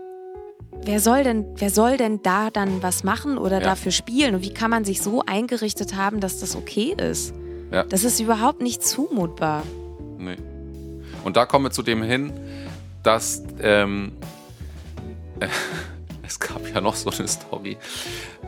wer 0.82 1.00
soll 1.00 1.22
denn, 1.22 1.44
wer 1.56 1.68
soll 1.68 1.98
denn 1.98 2.22
da 2.22 2.48
dann 2.48 2.82
was 2.82 3.04
machen 3.04 3.36
oder 3.36 3.58
Ja. 3.58 3.64
dafür 3.64 3.92
spielen 3.92 4.34
und 4.36 4.40
wie 4.42 4.54
kann 4.54 4.70
man 4.70 4.86
sich 4.86 5.02
so 5.02 5.22
eingerichtet 5.26 5.94
haben, 5.94 6.20
dass 6.20 6.40
das 6.40 6.56
okay 6.56 6.94
ist? 6.96 7.34
Ja. 7.72 7.82
Das 7.82 8.04
ist 8.04 8.20
überhaupt 8.20 8.62
nicht 8.62 8.82
zumutbar. 8.82 9.64
Nee. 10.16 10.36
Und 11.24 11.36
da 11.36 11.44
kommen 11.44 11.66
wir 11.66 11.72
zu 11.72 11.82
dem 11.82 12.02
hin, 12.02 12.32
dass 13.02 13.42
ähm, 13.60 14.12
es 16.26 16.38
gab 16.40 16.66
ja 16.72 16.80
noch 16.80 16.94
so 16.96 17.10
eine 17.10 17.28
Story, 17.28 17.76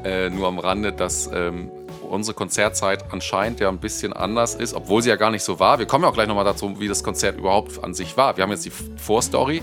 äh, 0.05 0.31
nur 0.31 0.49
am 0.49 0.59
Rande, 0.59 0.93
dass 0.93 1.31
ähm, 1.33 1.71
unsere 2.09 2.35
Konzertzeit 2.35 3.13
anscheinend 3.13 3.61
ja 3.61 3.69
ein 3.69 3.79
bisschen 3.79 4.13
anders 4.13 4.55
ist, 4.55 4.75
obwohl 4.75 5.03
sie 5.03 5.09
ja 5.09 5.17
gar 5.17 5.31
nicht 5.31 5.43
so 5.43 5.59
war. 5.59 5.79
Wir 5.79 5.87
kommen 5.87 6.05
ja 6.05 6.11
auch 6.11 6.15
gleich 6.15 6.29
nochmal 6.29 6.45
dazu, 6.45 6.79
wie 6.81 6.89
das 6.89 7.03
Konzert 7.03 7.39
überhaupt 7.39 7.83
an 7.83 7.95
sich 7.95 8.17
war. 8.17 8.37
Wir 8.37 8.45
haben 8.45 8.51
jetzt 8.51 8.65
die 8.65 8.71
Vorstory, 8.71 9.63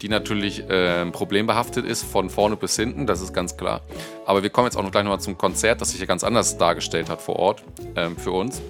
die 0.00 0.08
natürlich 0.08 0.68
äh, 0.68 1.06
problembehaftet 1.06 1.84
ist, 1.84 2.02
von 2.04 2.30
vorne 2.30 2.56
bis 2.56 2.76
hinten, 2.76 3.06
das 3.06 3.20
ist 3.20 3.32
ganz 3.32 3.56
klar. 3.56 3.82
Aber 4.26 4.42
wir 4.42 4.50
kommen 4.50 4.66
jetzt 4.66 4.76
auch 4.76 4.82
noch 4.82 4.90
gleich 4.90 5.04
nochmal 5.04 5.20
zum 5.20 5.38
Konzert, 5.38 5.80
das 5.80 5.90
sich 5.90 6.00
ja 6.00 6.06
ganz 6.06 6.24
anders 6.24 6.58
dargestellt 6.58 7.08
hat 7.08 7.20
vor 7.20 7.36
Ort 7.36 7.62
ähm, 7.96 8.16
für 8.16 8.32
uns. 8.32 8.60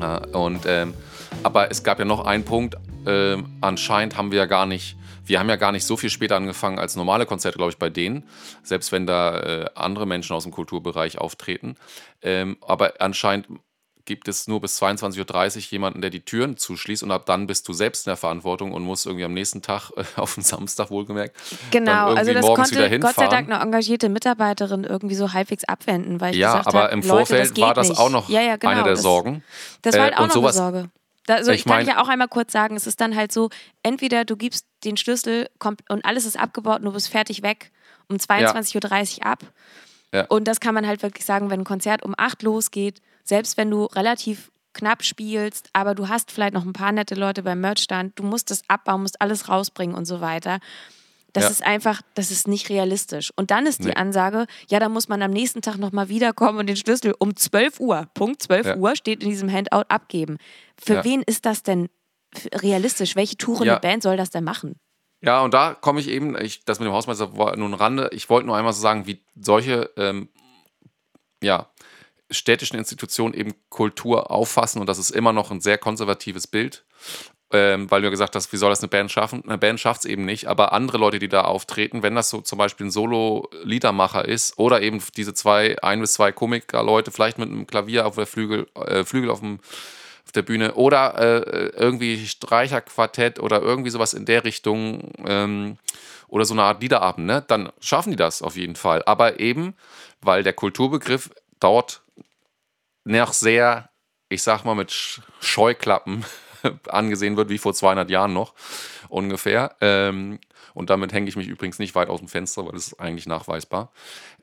Ja, 0.00 0.18
und, 0.32 0.60
ähm, 0.66 0.94
aber 1.42 1.70
es 1.70 1.82
gab 1.82 1.98
ja 1.98 2.04
noch 2.04 2.24
einen 2.24 2.44
Punkt, 2.44 2.76
ähm, 3.06 3.46
anscheinend 3.60 4.16
haben 4.16 4.30
wir 4.30 4.38
ja 4.38 4.46
gar 4.46 4.66
nicht, 4.66 4.96
wir 5.30 5.38
haben 5.38 5.48
ja 5.48 5.56
gar 5.56 5.72
nicht 5.72 5.86
so 5.86 5.96
viel 5.96 6.10
später 6.10 6.36
angefangen 6.36 6.78
als 6.78 6.96
normale 6.96 7.24
Konzerte, 7.24 7.56
glaube 7.56 7.70
ich, 7.72 7.78
bei 7.78 7.88
denen, 7.88 8.24
selbst 8.62 8.92
wenn 8.92 9.06
da 9.06 9.40
äh, 9.40 9.66
andere 9.74 10.04
Menschen 10.06 10.34
aus 10.36 10.42
dem 10.42 10.52
Kulturbereich 10.52 11.16
auftreten. 11.18 11.76
Ähm, 12.20 12.58
aber 12.60 12.94
anscheinend 12.98 13.46
gibt 14.06 14.26
es 14.26 14.48
nur 14.48 14.60
bis 14.60 14.82
22.30 14.82 15.56
Uhr 15.56 15.62
jemanden, 15.70 16.00
der 16.00 16.10
die 16.10 16.24
Türen 16.24 16.56
zuschließt 16.56 17.04
und 17.04 17.12
ab 17.12 17.26
dann 17.26 17.46
bist 17.46 17.68
du 17.68 17.72
selbst 17.72 18.06
in 18.06 18.10
der 18.10 18.16
Verantwortung 18.16 18.72
und 18.72 18.82
musst 18.82 19.06
irgendwie 19.06 19.24
am 19.24 19.32
nächsten 19.34 19.62
Tag, 19.62 19.90
äh, 19.96 20.02
auf 20.16 20.34
den 20.34 20.42
Samstag 20.42 20.90
wohlgemerkt, 20.90 21.36
Genau, 21.70 22.08
also 22.14 22.32
das 22.32 22.42
morgens 22.44 22.72
wieder 22.72 22.88
konnte 22.88 22.98
Gott 22.98 23.14
sei. 23.14 23.28
Dank 23.28 23.48
eine 23.52 23.62
engagierte 23.62 24.08
Mitarbeiterin 24.08 24.82
irgendwie 24.82 25.14
so 25.14 25.32
halbwegs 25.32 25.62
abwenden, 25.64 26.20
weil 26.20 26.32
ich 26.34 26.40
Ja, 26.40 26.54
gesagt 26.54 26.66
aber 26.66 26.82
habe, 26.84 26.92
im 26.94 27.00
Leute, 27.02 27.08
Vorfeld 27.08 27.50
das 27.52 27.60
war 27.60 27.74
das 27.74 27.88
nicht. 27.90 27.98
auch 28.00 28.10
noch 28.10 28.28
ja, 28.28 28.40
ja, 28.40 28.56
genau, 28.56 28.72
eine 28.72 28.82
der 28.82 28.92
das, 28.94 29.02
Sorgen. 29.02 29.44
Das 29.82 29.94
war 29.94 30.02
halt 30.04 30.14
Äh, 30.14 30.16
auch 30.16 30.20
und 30.22 30.28
noch 30.28 30.34
sowas- 30.34 30.58
eine 30.58 30.72
Sorge. 30.72 30.90
Also 31.28 31.52
Ich 31.52 31.60
ich 31.60 31.64
kann 31.64 31.86
ja 31.86 32.02
auch 32.02 32.08
einmal 32.08 32.28
kurz 32.28 32.52
sagen, 32.52 32.76
es 32.76 32.86
ist 32.86 33.00
dann 33.00 33.14
halt 33.14 33.32
so, 33.32 33.50
entweder 33.82 34.24
du 34.24 34.36
gibst 34.36 34.66
den 34.84 34.96
Schlüssel 34.96 35.48
und 35.88 36.04
alles 36.04 36.24
ist 36.24 36.38
abgebaut 36.38 36.78
und 36.78 36.86
du 36.86 36.92
bist 36.92 37.08
fertig 37.08 37.42
weg 37.42 37.70
um 38.08 38.16
22.30 38.16 39.18
Uhr 39.18 39.26
ab. 39.26 39.44
Ja. 40.12 40.24
Und 40.26 40.48
das 40.48 40.60
kann 40.60 40.74
man 40.74 40.86
halt 40.86 41.02
wirklich 41.02 41.24
sagen, 41.24 41.50
wenn 41.50 41.60
ein 41.60 41.64
Konzert 41.64 42.02
um 42.02 42.14
8 42.16 42.42
losgeht, 42.42 43.00
selbst 43.22 43.56
wenn 43.56 43.70
du 43.70 43.84
relativ 43.84 44.50
knapp 44.72 45.04
spielst, 45.04 45.68
aber 45.72 45.94
du 45.94 46.08
hast 46.08 46.30
vielleicht 46.30 46.54
noch 46.54 46.64
ein 46.64 46.72
paar 46.72 46.92
nette 46.92 47.14
Leute 47.14 47.42
beim 47.42 47.60
Merchstand, 47.60 48.18
du 48.18 48.22
musst 48.22 48.50
das 48.50 48.62
abbauen, 48.68 49.02
musst 49.02 49.20
alles 49.20 49.48
rausbringen 49.48 49.96
und 49.96 50.04
so 50.04 50.20
weiter. 50.20 50.58
Das 51.32 51.44
Ja. 51.44 51.50
ist 51.50 51.64
einfach, 51.64 52.02
das 52.14 52.30
ist 52.30 52.48
nicht 52.48 52.68
realistisch. 52.70 53.32
Und 53.36 53.50
dann 53.50 53.66
ist 53.66 53.80
die 53.80 53.88
Nee. 53.88 53.94
Ansage, 53.94 54.46
ja, 54.68 54.80
da 54.80 54.88
muss 54.88 55.08
man 55.08 55.22
am 55.22 55.30
nächsten 55.30 55.62
Tag 55.62 55.76
nochmal 55.78 56.08
wiederkommen 56.08 56.58
und 56.58 56.66
den 56.66 56.76
Schlüssel 56.76 57.14
um 57.18 57.36
12 57.36 57.78
Uhr, 57.80 58.08
Punkt 58.14 58.42
12 58.42 58.66
Ja. 58.66 58.76
Uhr, 58.76 58.96
steht 58.96 59.22
in 59.22 59.30
diesem 59.30 59.50
Handout 59.50 59.84
abgeben. 59.88 60.38
Für 60.76 60.94
Ja. 60.94 61.04
wen 61.04 61.22
ist 61.22 61.46
das 61.46 61.62
denn 61.62 61.88
realistisch? 62.54 63.16
Welche 63.16 63.36
tourende 63.36 63.74
Ja. 63.74 63.78
Band 63.78 64.02
soll 64.02 64.16
das 64.16 64.30
denn 64.30 64.44
machen? 64.44 64.76
Ja, 65.22 65.42
und 65.42 65.52
da 65.52 65.74
komme 65.74 66.00
ich 66.00 66.08
eben, 66.08 66.36
ich, 66.40 66.64
das 66.64 66.80
mit 66.80 66.86
dem 66.86 66.92
Hausmeister 66.94 67.36
war 67.36 67.54
nur 67.56 67.68
ein 67.68 67.74
Rande. 67.74 68.08
Ich 68.12 68.30
wollte 68.30 68.46
nur 68.46 68.56
einmal 68.56 68.72
so 68.72 68.80
sagen, 68.80 69.06
wie 69.06 69.22
solche 69.38 69.90
ähm, 69.96 70.28
ja, 71.42 71.68
städtischen 72.30 72.78
Institutionen 72.78 73.34
eben 73.34 73.54
Kultur 73.68 74.30
auffassen 74.30 74.80
und 74.80 74.86
das 74.88 74.98
ist 74.98 75.10
immer 75.10 75.32
noch 75.32 75.50
ein 75.50 75.60
sehr 75.60 75.78
konservatives 75.78 76.46
Bild. 76.46 76.84
Ähm, 77.52 77.90
weil 77.90 78.00
du 78.00 78.06
ja 78.06 78.10
gesagt 78.10 78.36
hast, 78.36 78.52
wie 78.52 78.56
soll 78.56 78.70
das 78.70 78.80
eine 78.80 78.88
Band 78.88 79.10
schaffen? 79.10 79.42
Eine 79.44 79.58
Band 79.58 79.80
schafft 79.80 80.00
es 80.00 80.04
eben 80.04 80.24
nicht, 80.24 80.46
aber 80.46 80.72
andere 80.72 80.98
Leute, 80.98 81.18
die 81.18 81.28
da 81.28 81.42
auftreten, 81.42 82.04
wenn 82.04 82.14
das 82.14 82.30
so 82.30 82.40
zum 82.42 82.58
Beispiel 82.58 82.86
ein 82.86 82.90
Solo-Liedermacher 82.92 84.24
ist 84.24 84.56
oder 84.56 84.82
eben 84.82 85.02
diese 85.16 85.34
zwei, 85.34 85.76
ein 85.82 86.00
bis 86.00 86.12
zwei 86.12 86.30
Komiker-Leute, 86.30 87.10
vielleicht 87.10 87.38
mit 87.38 87.48
einem 87.48 87.66
Klavier 87.66 88.06
auf 88.06 88.14
der 88.14 88.26
Flügel, 88.26 88.68
äh, 88.76 89.02
Flügel 89.04 89.30
auf 89.30 89.40
dem 89.40 89.58
auf 90.24 90.32
der 90.32 90.42
Bühne 90.42 90.74
oder 90.74 91.18
äh, 91.18 91.70
irgendwie 91.76 92.24
Streicherquartett 92.24 93.40
oder 93.40 93.60
irgendwie 93.62 93.90
sowas 93.90 94.14
in 94.14 94.26
der 94.26 94.44
Richtung 94.44 95.10
ähm, 95.26 95.76
oder 96.28 96.44
so 96.44 96.54
eine 96.54 96.62
Art 96.62 96.80
Liederabend, 96.80 97.26
ne? 97.26 97.42
dann 97.48 97.72
schaffen 97.80 98.10
die 98.10 98.16
das 98.16 98.40
auf 98.40 98.56
jeden 98.56 98.76
Fall. 98.76 99.02
Aber 99.06 99.40
eben, 99.40 99.74
weil 100.20 100.44
der 100.44 100.52
Kulturbegriff 100.52 101.30
dort 101.58 102.02
noch 103.02 103.32
sehr, 103.32 103.90
ich 104.28 104.44
sag 104.44 104.64
mal, 104.64 104.76
mit 104.76 104.90
Sch- 104.90 105.20
Scheuklappen 105.40 106.24
angesehen 106.88 107.36
wird, 107.36 107.48
wie 107.48 107.58
vor 107.58 107.74
200 107.74 108.10
Jahren 108.10 108.32
noch 108.32 108.54
ungefähr. 109.08 109.76
Ähm, 109.80 110.38
und 110.74 110.90
damit 110.90 111.12
hänge 111.12 111.28
ich 111.28 111.36
mich 111.36 111.48
übrigens 111.48 111.78
nicht 111.78 111.94
weit 111.94 112.08
aus 112.08 112.20
dem 112.20 112.28
Fenster, 112.28 112.64
weil 112.64 112.72
das 112.72 112.88
ist 112.88 113.00
eigentlich 113.00 113.26
nachweisbar. 113.26 113.90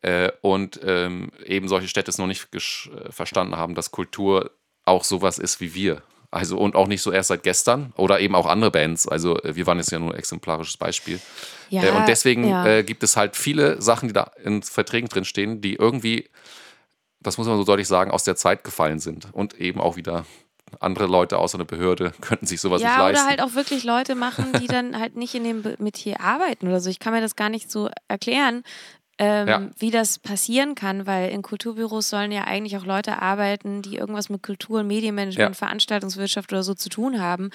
Äh, 0.01 0.31
und 0.41 0.79
ähm, 0.83 1.31
eben 1.45 1.67
solche 1.67 1.87
Städte 1.87 2.11
es 2.11 2.17
noch 2.17 2.27
nicht 2.27 2.53
äh, 2.53 3.11
verstanden 3.11 3.55
haben, 3.55 3.75
dass 3.75 3.91
Kultur 3.91 4.51
auch 4.85 5.03
sowas 5.03 5.39
ist 5.39 5.61
wie 5.61 5.73
wir. 5.73 6.01
Also 6.29 6.57
und 6.57 6.75
auch 6.75 6.87
nicht 6.87 7.01
so 7.01 7.11
erst 7.11 7.29
seit 7.29 7.43
gestern 7.43 7.93
oder 7.95 8.19
eben 8.19 8.35
auch 8.35 8.45
andere 8.45 8.71
Bands. 8.71 9.07
Also 9.07 9.41
äh, 9.43 9.55
wir 9.55 9.65
waren 9.65 9.77
jetzt 9.77 9.91
ja 9.91 9.99
nur 9.99 10.11
ein 10.11 10.19
exemplarisches 10.19 10.77
Beispiel. 10.77 11.19
Ja, 11.69 11.83
äh, 11.83 11.91
und 11.91 12.07
deswegen 12.07 12.49
ja. 12.49 12.65
äh, 12.65 12.83
gibt 12.83 13.03
es 13.03 13.15
halt 13.15 13.37
viele 13.37 13.81
Sachen, 13.81 14.09
die 14.09 14.13
da 14.13 14.31
in 14.43 14.61
Verträgen 14.61 15.07
drin 15.07 15.25
stehen, 15.25 15.61
die 15.61 15.75
irgendwie 15.75 16.29
das 17.19 17.37
muss 17.37 17.47
man 17.47 17.57
so 17.57 17.63
deutlich 17.63 17.87
sagen, 17.87 18.11
aus 18.11 18.23
der 18.23 18.35
Zeit 18.35 18.63
gefallen 18.63 18.99
sind 18.99 19.33
und 19.33 19.59
eben 19.59 19.81
auch 19.81 19.95
wieder 19.95 20.25
andere 20.79 21.07
Leute 21.07 21.37
außer 21.37 21.57
eine 21.57 21.65
Behörde 21.65 22.11
könnten 22.21 22.45
sich 22.45 22.61
sowas 22.61 22.81
ja, 22.81 22.89
nicht 22.89 22.97
leisten. 22.97 23.15
Ja, 23.15 23.21
oder 23.21 23.29
halt 23.29 23.41
auch 23.41 23.55
wirklich 23.55 23.83
Leute 23.83 24.15
machen, 24.15 24.51
die 24.61 24.67
dann 24.67 24.99
halt 24.99 25.15
nicht 25.15 25.35
in 25.35 25.43
dem 25.43 25.63
Metier 25.79 26.21
arbeiten 26.21 26.67
oder 26.67 26.79
so. 26.79 26.89
Ich 26.89 26.99
kann 26.99 27.13
mir 27.13 27.21
das 27.21 27.35
gar 27.35 27.49
nicht 27.49 27.71
so 27.71 27.89
erklären, 28.07 28.63
ähm, 29.19 29.47
ja. 29.47 29.69
wie 29.79 29.89
das 29.89 30.19
passieren 30.19 30.75
kann, 30.75 31.07
weil 31.07 31.31
in 31.31 31.41
Kulturbüros 31.41 32.09
sollen 32.09 32.31
ja 32.31 32.43
eigentlich 32.43 32.77
auch 32.77 32.85
Leute 32.85 33.19
arbeiten, 33.19 33.81
die 33.81 33.97
irgendwas 33.97 34.29
mit 34.29 34.43
Kultur- 34.43 34.81
und 34.81 34.87
Medienmanagement, 34.87 35.49
ja. 35.49 35.53
Veranstaltungswirtschaft 35.53 36.51
oder 36.51 36.61
so 36.61 36.75
zu 36.75 36.89
tun 36.89 37.19
haben. 37.19 37.49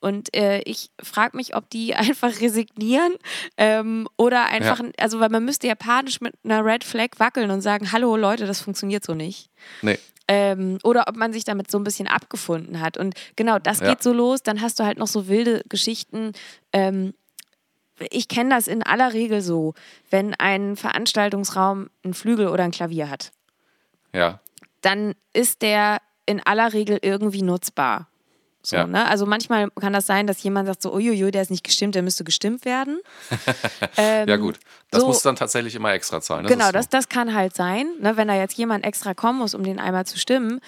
Und 0.00 0.34
äh, 0.36 0.60
ich 0.60 0.90
frage 1.02 1.36
mich, 1.36 1.56
ob 1.56 1.70
die 1.70 1.94
einfach 1.94 2.40
resignieren 2.40 3.14
ähm, 3.56 4.06
oder 4.18 4.46
einfach, 4.46 4.80
ja. 4.80 4.90
also 4.98 5.20
weil 5.20 5.30
man 5.30 5.44
müsste 5.44 5.66
ja 5.66 5.74
panisch 5.74 6.20
mit 6.20 6.34
einer 6.44 6.64
Red 6.64 6.84
Flag 6.84 7.08
wackeln 7.16 7.50
und 7.50 7.62
sagen, 7.62 7.92
hallo 7.92 8.16
Leute, 8.16 8.46
das 8.46 8.60
funktioniert 8.60 9.04
so 9.04 9.14
nicht. 9.14 9.48
Nee. 9.80 9.98
Ähm, 10.28 10.78
oder 10.82 11.04
ob 11.08 11.16
man 11.16 11.32
sich 11.32 11.44
damit 11.44 11.70
so 11.70 11.78
ein 11.78 11.84
bisschen 11.84 12.08
abgefunden 12.08 12.80
hat. 12.80 12.96
Und 12.96 13.14
genau, 13.36 13.58
das 13.58 13.80
geht 13.80 14.02
so 14.02 14.12
los. 14.12 14.42
Dann 14.42 14.60
hast 14.60 14.80
du 14.80 14.84
halt 14.84 14.98
noch 14.98 15.06
so 15.06 15.28
wilde 15.28 15.62
Geschichten. 15.68 16.32
Ähm, 16.72 17.14
ich 18.10 18.28
kenne 18.28 18.50
das 18.50 18.66
in 18.66 18.82
aller 18.82 19.12
Regel 19.12 19.40
so, 19.40 19.74
wenn 20.10 20.34
ein 20.34 20.76
Veranstaltungsraum 20.76 21.88
einen 22.02 22.14
Flügel 22.14 22.48
oder 22.48 22.64
ein 22.64 22.70
Klavier 22.70 23.08
hat. 23.08 23.32
Ja. 24.12 24.40
Dann 24.82 25.14
ist 25.32 25.62
der 25.62 25.98
in 26.26 26.40
aller 26.44 26.72
Regel 26.72 26.98
irgendwie 27.00 27.42
nutzbar. 27.42 28.08
So, 28.66 28.74
ja. 28.74 28.84
ne? 28.84 29.06
Also 29.06 29.26
manchmal 29.26 29.70
kann 29.80 29.92
das 29.92 30.06
sein, 30.06 30.26
dass 30.26 30.42
jemand 30.42 30.66
sagt 30.66 30.82
so, 30.82 30.92
uiuiui, 30.92 31.30
der 31.30 31.42
ist 31.42 31.52
nicht 31.52 31.62
gestimmt, 31.62 31.94
der 31.94 32.02
müsste 32.02 32.24
gestimmt 32.24 32.64
werden. 32.64 32.98
ähm, 33.96 34.28
ja 34.28 34.36
gut, 34.36 34.58
das 34.90 35.02
so, 35.02 35.06
muss 35.06 35.22
dann 35.22 35.36
tatsächlich 35.36 35.76
immer 35.76 35.92
extra 35.92 36.20
zahlen. 36.20 36.42
Das 36.42 36.52
genau, 36.52 36.66
so. 36.66 36.72
das, 36.72 36.88
das 36.88 37.08
kann 37.08 37.32
halt 37.32 37.54
sein. 37.54 37.86
Ne? 38.00 38.16
Wenn 38.16 38.26
da 38.26 38.34
jetzt 38.34 38.58
jemand 38.58 38.84
extra 38.84 39.14
kommen 39.14 39.38
muss, 39.38 39.54
um 39.54 39.62
den 39.62 39.78
einmal 39.78 40.04
zu 40.04 40.18
stimmen, 40.18 40.60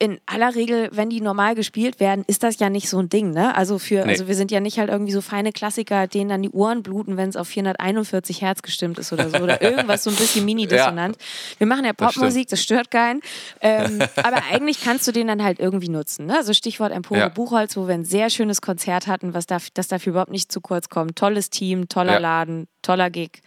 in 0.00 0.20
aller 0.26 0.54
Regel, 0.54 0.90
wenn 0.92 1.10
die 1.10 1.20
normal 1.20 1.56
gespielt 1.56 1.98
werden, 1.98 2.24
ist 2.28 2.44
das 2.44 2.60
ja 2.60 2.70
nicht 2.70 2.88
so 2.88 3.00
ein 3.00 3.08
Ding, 3.08 3.32
ne? 3.32 3.56
Also 3.56 3.80
für, 3.80 4.04
nee. 4.04 4.12
also 4.12 4.28
wir 4.28 4.36
sind 4.36 4.52
ja 4.52 4.60
nicht 4.60 4.78
halt 4.78 4.90
irgendwie 4.90 5.10
so 5.10 5.20
feine 5.20 5.50
Klassiker, 5.50 6.06
denen 6.06 6.30
dann 6.30 6.42
die 6.42 6.50
Ohren 6.50 6.84
bluten, 6.84 7.16
wenn 7.16 7.28
es 7.28 7.36
auf 7.36 7.48
441 7.48 8.40
Hertz 8.40 8.62
gestimmt 8.62 8.98
ist 8.98 9.12
oder 9.12 9.28
so 9.28 9.38
oder 9.38 9.60
irgendwas 9.62 10.04
so 10.04 10.10
ein 10.10 10.16
bisschen 10.16 10.44
mini-dissonant. 10.44 11.16
Ja, 11.16 11.22
wir 11.58 11.66
machen 11.66 11.84
ja 11.84 11.92
Popmusik, 11.92 12.44
das, 12.44 12.60
das 12.60 12.62
stört 12.62 12.92
keinen. 12.92 13.22
Ähm, 13.60 13.98
aber 14.16 14.44
eigentlich 14.52 14.80
kannst 14.84 15.08
du 15.08 15.12
den 15.12 15.26
dann 15.26 15.42
halt 15.42 15.58
irgendwie 15.58 15.88
nutzen, 15.88 16.26
ne? 16.26 16.36
Also 16.36 16.54
Stichwort 16.54 16.92
Empore 16.92 17.18
ja. 17.18 17.28
Buchholz, 17.28 17.76
wo 17.76 17.88
wir 17.88 17.94
ein 17.94 18.04
sehr 18.04 18.30
schönes 18.30 18.62
Konzert 18.62 19.08
hatten, 19.08 19.34
was 19.34 19.46
darf, 19.46 19.68
das 19.70 19.88
dafür 19.88 20.10
überhaupt 20.12 20.30
nicht 20.30 20.52
zu 20.52 20.60
kurz 20.60 20.88
kommt. 20.88 21.16
Tolles 21.16 21.50
Team, 21.50 21.88
toller 21.88 22.14
ja. 22.14 22.18
Laden, 22.18 22.68
toller 22.82 23.10
Gig. 23.10 23.42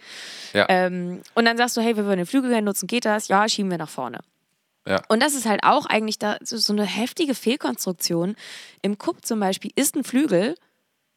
Ähm, 0.52 1.22
und 1.34 1.46
dann 1.46 1.56
sagst 1.56 1.78
du, 1.78 1.80
hey, 1.80 1.96
wir 1.96 2.04
wollen 2.04 2.18
den 2.18 2.26
Flügel 2.26 2.50
gerne 2.50 2.66
nutzen, 2.66 2.86
geht 2.86 3.06
das? 3.06 3.28
Ja, 3.28 3.48
schieben 3.48 3.70
wir 3.70 3.78
nach 3.78 3.88
vorne. 3.88 4.18
Ja. 4.86 5.02
Und 5.08 5.22
das 5.22 5.34
ist 5.34 5.46
halt 5.46 5.62
auch 5.62 5.86
eigentlich 5.86 6.18
da 6.18 6.38
so 6.42 6.72
eine 6.72 6.84
heftige 6.84 7.34
Fehlkonstruktion. 7.34 8.36
Im 8.82 8.98
Kupp 8.98 9.24
zum 9.24 9.38
Beispiel 9.38 9.70
ist 9.76 9.94
ein 9.96 10.04
Flügel, 10.04 10.56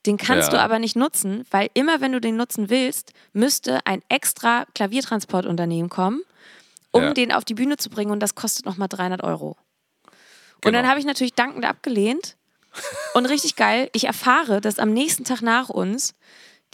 den 0.05 0.17
kannst 0.17 0.51
ja. 0.51 0.57
du 0.57 0.63
aber 0.63 0.79
nicht 0.79 0.95
nutzen, 0.95 1.45
weil 1.49 1.69
immer 1.73 1.99
wenn 1.99 2.11
du 2.11 2.21
den 2.21 2.37
nutzen 2.37 2.69
willst, 2.69 3.13
müsste 3.33 3.79
ein 3.85 4.03
extra 4.07 4.65
Klaviertransportunternehmen 4.75 5.89
kommen, 5.89 6.21
um 6.91 7.03
ja. 7.03 7.13
den 7.13 7.31
auf 7.31 7.43
die 7.43 7.55
Bühne 7.55 7.77
zu 7.77 7.89
bringen 7.89 8.11
und 8.11 8.19
das 8.19 8.35
kostet 8.35 8.65
nochmal 8.65 8.87
300 8.87 9.23
Euro. 9.23 9.55
Genau. 9.55 10.13
Und 10.65 10.73
dann 10.73 10.73
genau. 10.73 10.89
habe 10.89 10.99
ich 10.99 11.05
natürlich 11.05 11.33
dankend 11.33 11.65
abgelehnt. 11.65 12.37
Und 13.13 13.25
richtig 13.27 13.55
geil, 13.55 13.89
ich 13.93 14.03
erfahre, 14.03 14.59
dass 14.59 14.79
am 14.79 14.91
nächsten 14.91 15.23
Tag 15.23 15.41
nach 15.41 15.69
uns 15.69 16.13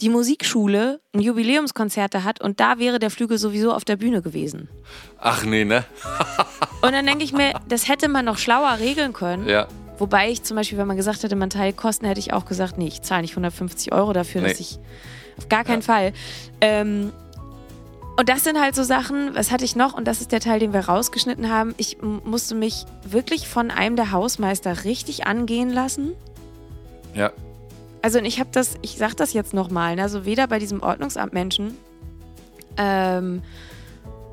die 0.00 0.08
Musikschule 0.08 1.00
ein 1.14 1.20
Jubiläumskonzert 1.20 2.14
hat 2.16 2.40
und 2.40 2.58
da 2.58 2.80
wäre 2.80 2.98
der 2.98 3.10
Flügel 3.10 3.38
sowieso 3.38 3.72
auf 3.72 3.84
der 3.84 3.96
Bühne 3.96 4.20
gewesen. 4.20 4.68
Ach 5.18 5.44
nee, 5.44 5.64
ne? 5.64 5.84
und 6.82 6.92
dann 6.92 7.06
denke 7.06 7.24
ich 7.24 7.32
mir, 7.32 7.54
das 7.68 7.88
hätte 7.88 8.08
man 8.08 8.24
noch 8.24 8.38
schlauer 8.38 8.78
regeln 8.78 9.12
können. 9.12 9.48
Ja. 9.48 9.68
Wobei 9.98 10.30
ich 10.30 10.42
zum 10.42 10.56
Beispiel, 10.56 10.78
wenn 10.78 10.88
man 10.88 10.96
gesagt 10.96 11.22
hätte, 11.22 11.36
man 11.36 11.48
teilt 11.48 11.76
Kosten, 11.76 12.06
hätte 12.06 12.18
ich 12.18 12.32
auch 12.32 12.44
gesagt, 12.44 12.76
nee, 12.76 12.88
ich 12.88 13.02
zahle 13.02 13.22
nicht 13.22 13.32
150 13.32 13.92
Euro 13.92 14.12
dafür, 14.12 14.40
nee. 14.40 14.48
dass 14.48 14.58
ich 14.58 14.78
auf 15.38 15.48
gar 15.48 15.64
keinen 15.64 15.80
ja. 15.80 15.86
Fall. 15.86 16.12
Ähm, 16.60 17.12
und 18.16 18.28
das 18.28 18.44
sind 18.44 18.60
halt 18.60 18.74
so 18.74 18.82
Sachen, 18.82 19.34
was 19.34 19.50
hatte 19.50 19.64
ich 19.64 19.76
noch? 19.76 19.94
Und 19.94 20.06
das 20.06 20.20
ist 20.20 20.32
der 20.32 20.40
Teil, 20.40 20.58
den 20.58 20.72
wir 20.72 20.80
rausgeschnitten 20.80 21.48
haben. 21.48 21.74
Ich 21.78 21.98
musste 22.02 22.54
mich 22.54 22.84
wirklich 23.04 23.48
von 23.48 23.70
einem 23.70 23.96
der 23.96 24.12
Hausmeister 24.12 24.84
richtig 24.84 25.26
angehen 25.26 25.70
lassen. 25.70 26.12
Ja. 27.14 27.32
Also 28.02 28.18
ich 28.18 28.40
habe 28.40 28.50
das, 28.52 28.74
ich 28.82 28.96
sage 28.96 29.14
das 29.14 29.32
jetzt 29.32 29.54
nochmal, 29.54 29.96
ne? 29.96 30.02
also 30.02 30.24
weder 30.24 30.48
bei 30.48 30.58
diesem 30.58 30.82
Ordnungsamtmenschen, 30.82 31.76
ähm, 32.76 33.42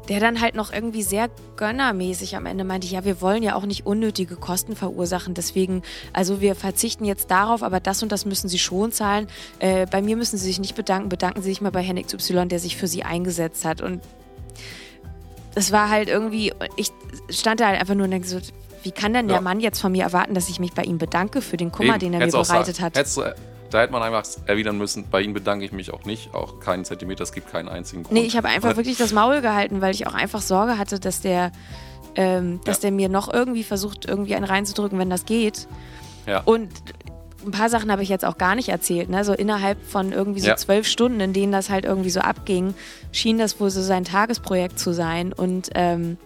der 0.09 0.19
dann 0.19 0.41
halt 0.41 0.55
noch 0.55 0.73
irgendwie 0.73 1.03
sehr 1.03 1.29
gönnermäßig 1.55 2.35
am 2.35 2.47
Ende 2.47 2.63
meinte, 2.63 2.87
ja, 2.87 3.05
wir 3.05 3.21
wollen 3.21 3.43
ja 3.43 3.55
auch 3.55 3.65
nicht 3.65 3.85
unnötige 3.85 4.35
Kosten 4.35 4.75
verursachen, 4.75 5.35
deswegen, 5.35 5.83
also 6.13 6.41
wir 6.41 6.55
verzichten 6.55 7.05
jetzt 7.05 7.29
darauf, 7.29 7.61
aber 7.61 7.79
das 7.79 8.01
und 8.01 8.11
das 8.11 8.25
müssen 8.25 8.49
Sie 8.49 8.57
schon 8.57 8.91
zahlen. 8.91 9.27
Äh, 9.59 9.85
bei 9.85 10.01
mir 10.01 10.17
müssen 10.17 10.37
Sie 10.37 10.45
sich 10.45 10.59
nicht 10.59 10.75
bedanken, 10.75 11.09
bedanken 11.09 11.43
Sie 11.43 11.49
sich 11.49 11.61
mal 11.61 11.71
bei 11.71 11.83
Herrn 11.83 12.01
XY, 12.03 12.47
der 12.47 12.59
sich 12.59 12.75
für 12.75 12.87
Sie 12.87 13.03
eingesetzt 13.03 13.65
hat. 13.65 13.81
Und 13.81 14.01
das 15.53 15.71
war 15.71 15.89
halt 15.89 16.09
irgendwie, 16.09 16.53
ich 16.75 16.91
stand 17.29 17.59
da 17.59 17.67
halt 17.67 17.79
einfach 17.79 17.95
nur 17.95 18.05
und 18.05 18.11
denke 18.11 18.27
so, 18.27 18.39
wie 18.81 18.91
kann 18.91 19.13
denn 19.13 19.27
ja. 19.27 19.35
der 19.35 19.41
Mann 19.41 19.59
jetzt 19.59 19.79
von 19.79 19.91
mir 19.91 20.03
erwarten, 20.03 20.33
dass 20.33 20.49
ich 20.49 20.59
mich 20.59 20.73
bei 20.73 20.83
ihm 20.83 20.97
bedanke 20.97 21.41
für 21.41 21.57
den 21.57 21.71
Kummer, 21.71 21.95
Eben. 21.95 21.99
den 21.99 22.13
er 22.13 22.21
Hätt's 22.21 22.33
mir 22.33 22.41
bereitet 22.41 22.81
hat? 22.81 22.97
Hättest 22.97 23.17
du 23.17 23.23
da 23.69 23.81
hätte 23.81 23.91
man 23.91 24.01
einfach 24.01 24.23
erwidern 24.45 24.77
müssen, 24.77 25.09
bei 25.09 25.21
Ihnen 25.21 25.33
bedanke 25.33 25.65
ich 25.65 25.71
mich 25.71 25.93
auch 25.93 26.05
nicht, 26.05 26.33
auch 26.33 26.59
keinen 26.59 26.85
Zentimeter, 26.85 27.23
es 27.23 27.31
gibt 27.31 27.51
keinen 27.51 27.69
einzigen 27.69 28.03
Grund. 28.03 28.13
Nee, 28.13 28.25
ich 28.25 28.35
habe 28.35 28.47
einfach 28.47 28.75
wirklich 28.75 28.97
das 28.97 29.13
Maul 29.13 29.41
gehalten, 29.41 29.81
weil 29.81 29.93
ich 29.93 30.07
auch 30.07 30.13
einfach 30.13 30.41
Sorge 30.41 30.77
hatte, 30.77 30.99
dass 30.99 31.21
der, 31.21 31.51
ähm, 32.15 32.61
dass 32.65 32.77
ja. 32.77 32.81
der 32.83 32.91
mir 32.91 33.09
noch 33.09 33.31
irgendwie 33.31 33.63
versucht, 33.63 34.05
irgendwie 34.05 34.35
einen 34.35 34.45
reinzudrücken, 34.45 34.97
wenn 34.97 35.09
das 35.09 35.25
geht. 35.25 35.67
Ja. 36.25 36.41
Und 36.45 36.69
ein 37.45 37.51
paar 37.51 37.69
Sachen 37.69 37.91
habe 37.91 38.03
ich 38.03 38.09
jetzt 38.09 38.25
auch 38.25 38.37
gar 38.37 38.55
nicht 38.55 38.69
erzählt. 38.69 39.09
Ne? 39.09 39.23
So 39.23 39.33
innerhalb 39.33 39.83
von 39.85 40.11
irgendwie 40.11 40.41
so 40.41 40.47
ja. 40.47 40.57
zwölf 40.57 40.87
Stunden, 40.87 41.19
in 41.19 41.33
denen 41.33 41.51
das 41.51 41.69
halt 41.69 41.85
irgendwie 41.85 42.09
so 42.09 42.19
abging, 42.19 42.73
schien 43.11 43.37
das 43.37 43.59
wohl 43.59 43.69
so 43.69 43.81
sein 43.81 44.03
Tagesprojekt 44.03 44.77
zu 44.77 44.93
sein. 44.93 45.31
Und 45.31 45.69
ähm, 45.75 46.17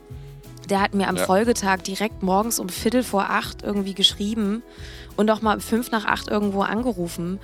der 0.70 0.82
hat 0.82 0.94
mir 0.94 1.08
am. 1.08 1.18
Folgetag 1.18 1.84
direkt 1.84 2.24
morgens 2.24 2.60
um 2.60 2.70
Viertel 2.70 3.04
vor 3.04 3.30
acht 3.30 3.64
irgendwie 3.64 3.94
geschrieben 3.94 4.64
und 5.16 5.30
auch 5.30 5.42
mal 5.42 5.60
fünf 5.60 5.92
nach 5.92 6.06
acht 6.06 6.28
irgendwo 6.30 6.62
angerufen. 6.62 7.40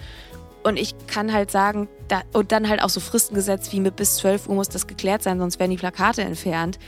Und 0.63 0.77
ich 0.77 0.93
kann 1.07 1.31
halt 1.31 1.51
sagen, 1.51 1.87
da, 2.07 2.21
und 2.33 2.51
dann 2.51 2.67
halt 2.67 2.83
auch 2.83 2.89
so 2.89 2.99
Fristen 2.99 3.35
gesetzt, 3.35 3.71
wie 3.71 3.79
mit 3.79 3.95
bis 3.95 4.17
12 4.17 4.49
Uhr 4.49 4.55
muss 4.55 4.69
das 4.69 4.87
geklärt 4.87 5.23
sein, 5.23 5.39
sonst 5.39 5.59
werden 5.59 5.71
die 5.71 5.77
Plakate 5.77 6.21
entfernt. 6.21 6.79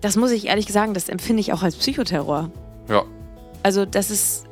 Das 0.00 0.16
muss 0.16 0.30
ich 0.30 0.46
ehrlich 0.46 0.72
sagen, 0.72 0.94
das 0.94 1.08
empfinde 1.08 1.40
ich 1.40 1.52
auch 1.52 1.62
als 1.62 1.76
Psychoterror. 1.76 2.50
Ja. 2.88 3.04
Also, 3.62 3.84
das 3.84 4.10
ist 4.10 4.44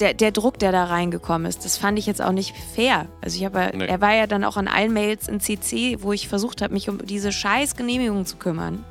der, 0.00 0.14
der 0.14 0.30
Druck, 0.30 0.58
der 0.58 0.72
da 0.72 0.84
reingekommen 0.84 1.46
ist. 1.46 1.64
Das 1.64 1.76
fand 1.76 1.98
ich 1.98 2.06
jetzt 2.06 2.22
auch 2.22 2.32
nicht 2.32 2.54
fair. 2.74 3.06
Also, 3.20 3.36
ich 3.36 3.44
habe, 3.44 3.72
nee. 3.74 3.84
er 3.84 4.00
war 4.00 4.14
ja 4.14 4.26
dann 4.26 4.44
auch 4.44 4.56
an 4.56 4.68
allen 4.68 4.92
Mails 4.92 5.28
in 5.28 5.40
CC, 5.40 5.98
wo 6.00 6.12
ich 6.12 6.28
versucht 6.28 6.62
habe, 6.62 6.72
mich 6.72 6.88
um 6.88 7.04
diese 7.04 7.32
scheiß 7.32 7.76
Genehmigung 7.76 8.24
zu 8.24 8.36
kümmern. 8.36 8.84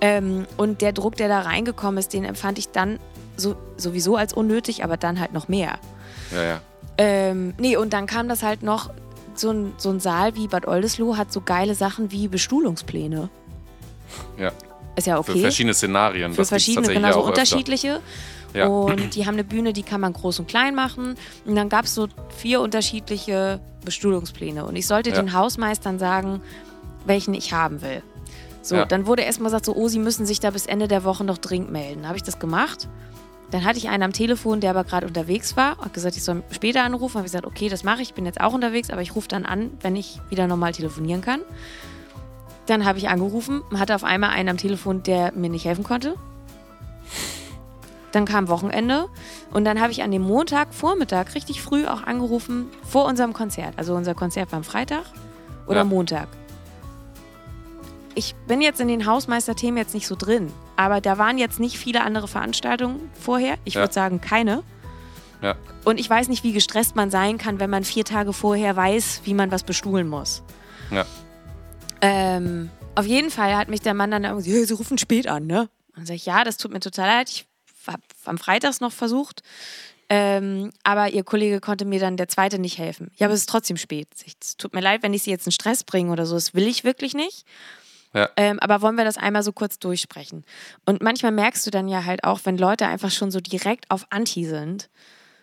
Ähm, 0.00 0.46
und 0.56 0.80
der 0.80 0.92
Druck, 0.92 1.16
der 1.16 1.28
da 1.28 1.40
reingekommen 1.40 1.98
ist, 1.98 2.12
den 2.12 2.24
empfand 2.24 2.58
ich 2.58 2.70
dann 2.70 2.98
so, 3.38 3.56
sowieso 3.76 4.16
als 4.16 4.32
unnötig, 4.32 4.84
aber 4.84 4.96
dann 4.96 5.18
halt 5.18 5.32
noch 5.32 5.48
mehr. 5.48 5.78
Ja, 6.32 6.42
ja. 6.42 6.60
Ähm, 6.98 7.54
nee, 7.58 7.76
und 7.76 7.92
dann 7.92 8.06
kam 8.06 8.28
das 8.28 8.42
halt 8.42 8.62
noch, 8.62 8.90
so 9.34 9.50
ein, 9.50 9.72
so 9.76 9.90
ein 9.90 10.00
Saal 10.00 10.34
wie 10.34 10.48
Bad 10.48 10.66
Oldesloe 10.66 11.16
hat 11.16 11.32
so 11.32 11.40
geile 11.40 11.74
Sachen 11.74 12.10
wie 12.10 12.28
Bestuhlungspläne. 12.28 13.30
Ja. 14.36 14.52
Ist 14.96 15.06
ja 15.06 15.18
okay. 15.18 15.32
Für 15.32 15.38
verschiedene 15.38 15.74
Szenarien. 15.74 16.32
Für 16.32 16.38
das 16.38 16.48
verschiedene, 16.48 16.88
genau 16.88 17.12
so 17.12 17.20
unterschiedliche. 17.20 18.00
Ja. 18.52 18.66
Und 18.66 19.14
die 19.14 19.26
haben 19.26 19.34
eine 19.34 19.44
Bühne, 19.44 19.72
die 19.72 19.84
kann 19.84 20.00
man 20.00 20.12
groß 20.12 20.40
und 20.40 20.48
klein 20.48 20.74
machen. 20.74 21.14
Und 21.44 21.54
dann 21.54 21.68
gab 21.68 21.84
es 21.84 21.94
so 21.94 22.08
vier 22.36 22.60
unterschiedliche 22.60 23.60
Bestuhlungspläne. 23.84 24.64
Und 24.64 24.74
ich 24.74 24.88
sollte 24.88 25.10
ja. 25.10 25.16
den 25.16 25.32
Hausmeistern 25.34 26.00
sagen, 26.00 26.40
welchen 27.06 27.34
ich 27.34 27.52
haben 27.52 27.80
will. 27.80 28.02
So, 28.62 28.74
ja. 28.76 28.84
dann 28.86 29.06
wurde 29.06 29.22
erstmal 29.22 29.50
gesagt, 29.50 29.66
so, 29.66 29.76
oh, 29.76 29.88
sie 29.88 29.98
müssen 29.98 30.26
sich 30.26 30.40
da 30.40 30.50
bis 30.50 30.66
Ende 30.66 30.88
der 30.88 31.04
Woche 31.04 31.24
noch 31.24 31.38
dringend 31.38 31.70
melden. 31.70 32.06
Habe 32.06 32.16
ich 32.16 32.22
das 32.22 32.38
gemacht. 32.38 32.88
Dann 33.50 33.64
hatte 33.64 33.78
ich 33.78 33.88
einen 33.88 34.02
am 34.02 34.12
Telefon, 34.12 34.60
der 34.60 34.70
aber 34.70 34.84
gerade 34.84 35.06
unterwegs 35.06 35.56
war, 35.56 35.78
hat 35.78 35.94
gesagt, 35.94 36.16
ich 36.16 36.22
soll 36.22 36.42
später 36.50 36.84
anrufen. 36.84 37.16
Habe 37.16 37.26
ich 37.26 37.32
gesagt, 37.32 37.46
okay, 37.46 37.68
das 37.68 37.82
mache 37.82 38.02
ich, 38.02 38.08
ich 38.08 38.14
bin 38.14 38.26
jetzt 38.26 38.40
auch 38.40 38.52
unterwegs, 38.52 38.90
aber 38.90 39.00
ich 39.00 39.14
rufe 39.14 39.28
dann 39.28 39.46
an, 39.46 39.70
wenn 39.80 39.96
ich 39.96 40.20
wieder 40.28 40.46
normal 40.46 40.72
telefonieren 40.72 41.22
kann. 41.22 41.40
Dann 42.66 42.84
habe 42.84 42.98
ich 42.98 43.08
angerufen, 43.08 43.62
hatte 43.74 43.94
auf 43.94 44.04
einmal 44.04 44.30
einen 44.30 44.50
am 44.50 44.56
Telefon, 44.58 45.02
der 45.02 45.32
mir 45.32 45.48
nicht 45.48 45.64
helfen 45.64 45.84
konnte. 45.84 46.14
Dann 48.12 48.26
kam 48.26 48.48
Wochenende 48.48 49.08
und 49.50 49.64
dann 49.64 49.80
habe 49.80 49.92
ich 49.92 50.02
an 50.02 50.10
dem 50.10 50.22
Montag 50.22 50.74
Vormittag 50.74 51.34
richtig 51.34 51.62
früh 51.62 51.86
auch 51.86 52.02
angerufen 52.02 52.66
vor 52.82 53.06
unserem 53.06 53.32
Konzert. 53.32 53.74
Also 53.76 53.94
unser 53.94 54.14
Konzert 54.14 54.52
war 54.52 54.58
am 54.58 54.64
Freitag 54.64 55.04
oder 55.66 55.78
ja. 55.78 55.84
Montag 55.84 56.28
ich 58.18 58.34
bin 58.48 58.60
jetzt 58.60 58.80
in 58.80 58.88
den 58.88 59.06
Hausmeisterthemen 59.06 59.78
jetzt 59.78 59.94
nicht 59.94 60.08
so 60.08 60.16
drin, 60.16 60.52
aber 60.74 61.00
da 61.00 61.18
waren 61.18 61.38
jetzt 61.38 61.60
nicht 61.60 61.78
viele 61.78 62.02
andere 62.02 62.26
Veranstaltungen 62.26 63.08
vorher. 63.14 63.54
Ich 63.64 63.74
ja. 63.74 63.82
würde 63.82 63.94
sagen, 63.94 64.20
keine. 64.20 64.64
Ja. 65.40 65.54
Und 65.84 66.00
ich 66.00 66.10
weiß 66.10 66.26
nicht, 66.26 66.42
wie 66.42 66.52
gestresst 66.52 66.96
man 66.96 67.12
sein 67.12 67.38
kann, 67.38 67.60
wenn 67.60 67.70
man 67.70 67.84
vier 67.84 68.04
Tage 68.04 68.32
vorher 68.32 68.74
weiß, 68.74 69.20
wie 69.22 69.34
man 69.34 69.52
was 69.52 69.62
bestuhlen 69.62 70.08
muss. 70.08 70.42
Ja. 70.90 71.06
Ähm, 72.00 72.70
Auf 72.96 73.06
jeden 73.06 73.30
Fall 73.30 73.56
hat 73.56 73.68
mich 73.68 73.82
der 73.82 73.94
Mann 73.94 74.10
dann 74.10 74.24
irgendwie, 74.24 74.52
hey, 74.52 74.64
sie 74.66 74.74
rufen 74.74 74.98
spät 74.98 75.28
an, 75.28 75.46
ne? 75.46 75.68
Und 75.90 75.98
dann 75.98 76.06
sage 76.06 76.16
ich, 76.16 76.26
ja, 76.26 76.42
das 76.42 76.56
tut 76.56 76.72
mir 76.72 76.80
total 76.80 77.06
leid. 77.06 77.30
Ich 77.30 77.46
habe 77.86 78.02
am 78.24 78.38
Freitag 78.38 78.80
noch 78.80 78.92
versucht. 78.92 79.44
Ähm, 80.08 80.72
aber 80.82 81.10
ihr 81.10 81.22
Kollege 81.22 81.60
konnte 81.60 81.84
mir 81.84 82.00
dann 82.00 82.16
der 82.16 82.28
zweite 82.28 82.58
nicht 82.58 82.78
helfen. 82.78 83.12
Ja, 83.16 83.26
aber 83.26 83.34
es 83.34 83.40
ist 83.40 83.48
trotzdem 83.48 83.76
spät. 83.76 84.08
Es 84.26 84.56
tut 84.56 84.74
mir 84.74 84.80
leid, 84.80 85.04
wenn 85.04 85.14
ich 85.14 85.22
sie 85.22 85.30
jetzt 85.30 85.46
in 85.46 85.52
Stress 85.52 85.84
bringe 85.84 86.10
oder 86.10 86.26
so. 86.26 86.34
Das 86.34 86.54
will 86.54 86.66
ich 86.66 86.82
wirklich 86.82 87.14
nicht. 87.14 87.44
Ja. 88.18 88.28
Ähm, 88.36 88.58
aber 88.58 88.82
wollen 88.82 88.96
wir 88.96 89.04
das 89.04 89.16
einmal 89.16 89.44
so 89.44 89.52
kurz 89.52 89.78
durchsprechen? 89.78 90.44
Und 90.86 91.02
manchmal 91.02 91.30
merkst 91.30 91.64
du 91.66 91.70
dann 91.70 91.86
ja 91.86 92.04
halt 92.04 92.24
auch, 92.24 92.40
wenn 92.44 92.58
Leute 92.58 92.86
einfach 92.88 93.12
schon 93.12 93.30
so 93.30 93.40
direkt 93.40 93.88
auf 93.92 94.06
Anti 94.10 94.44
sind. 94.44 94.90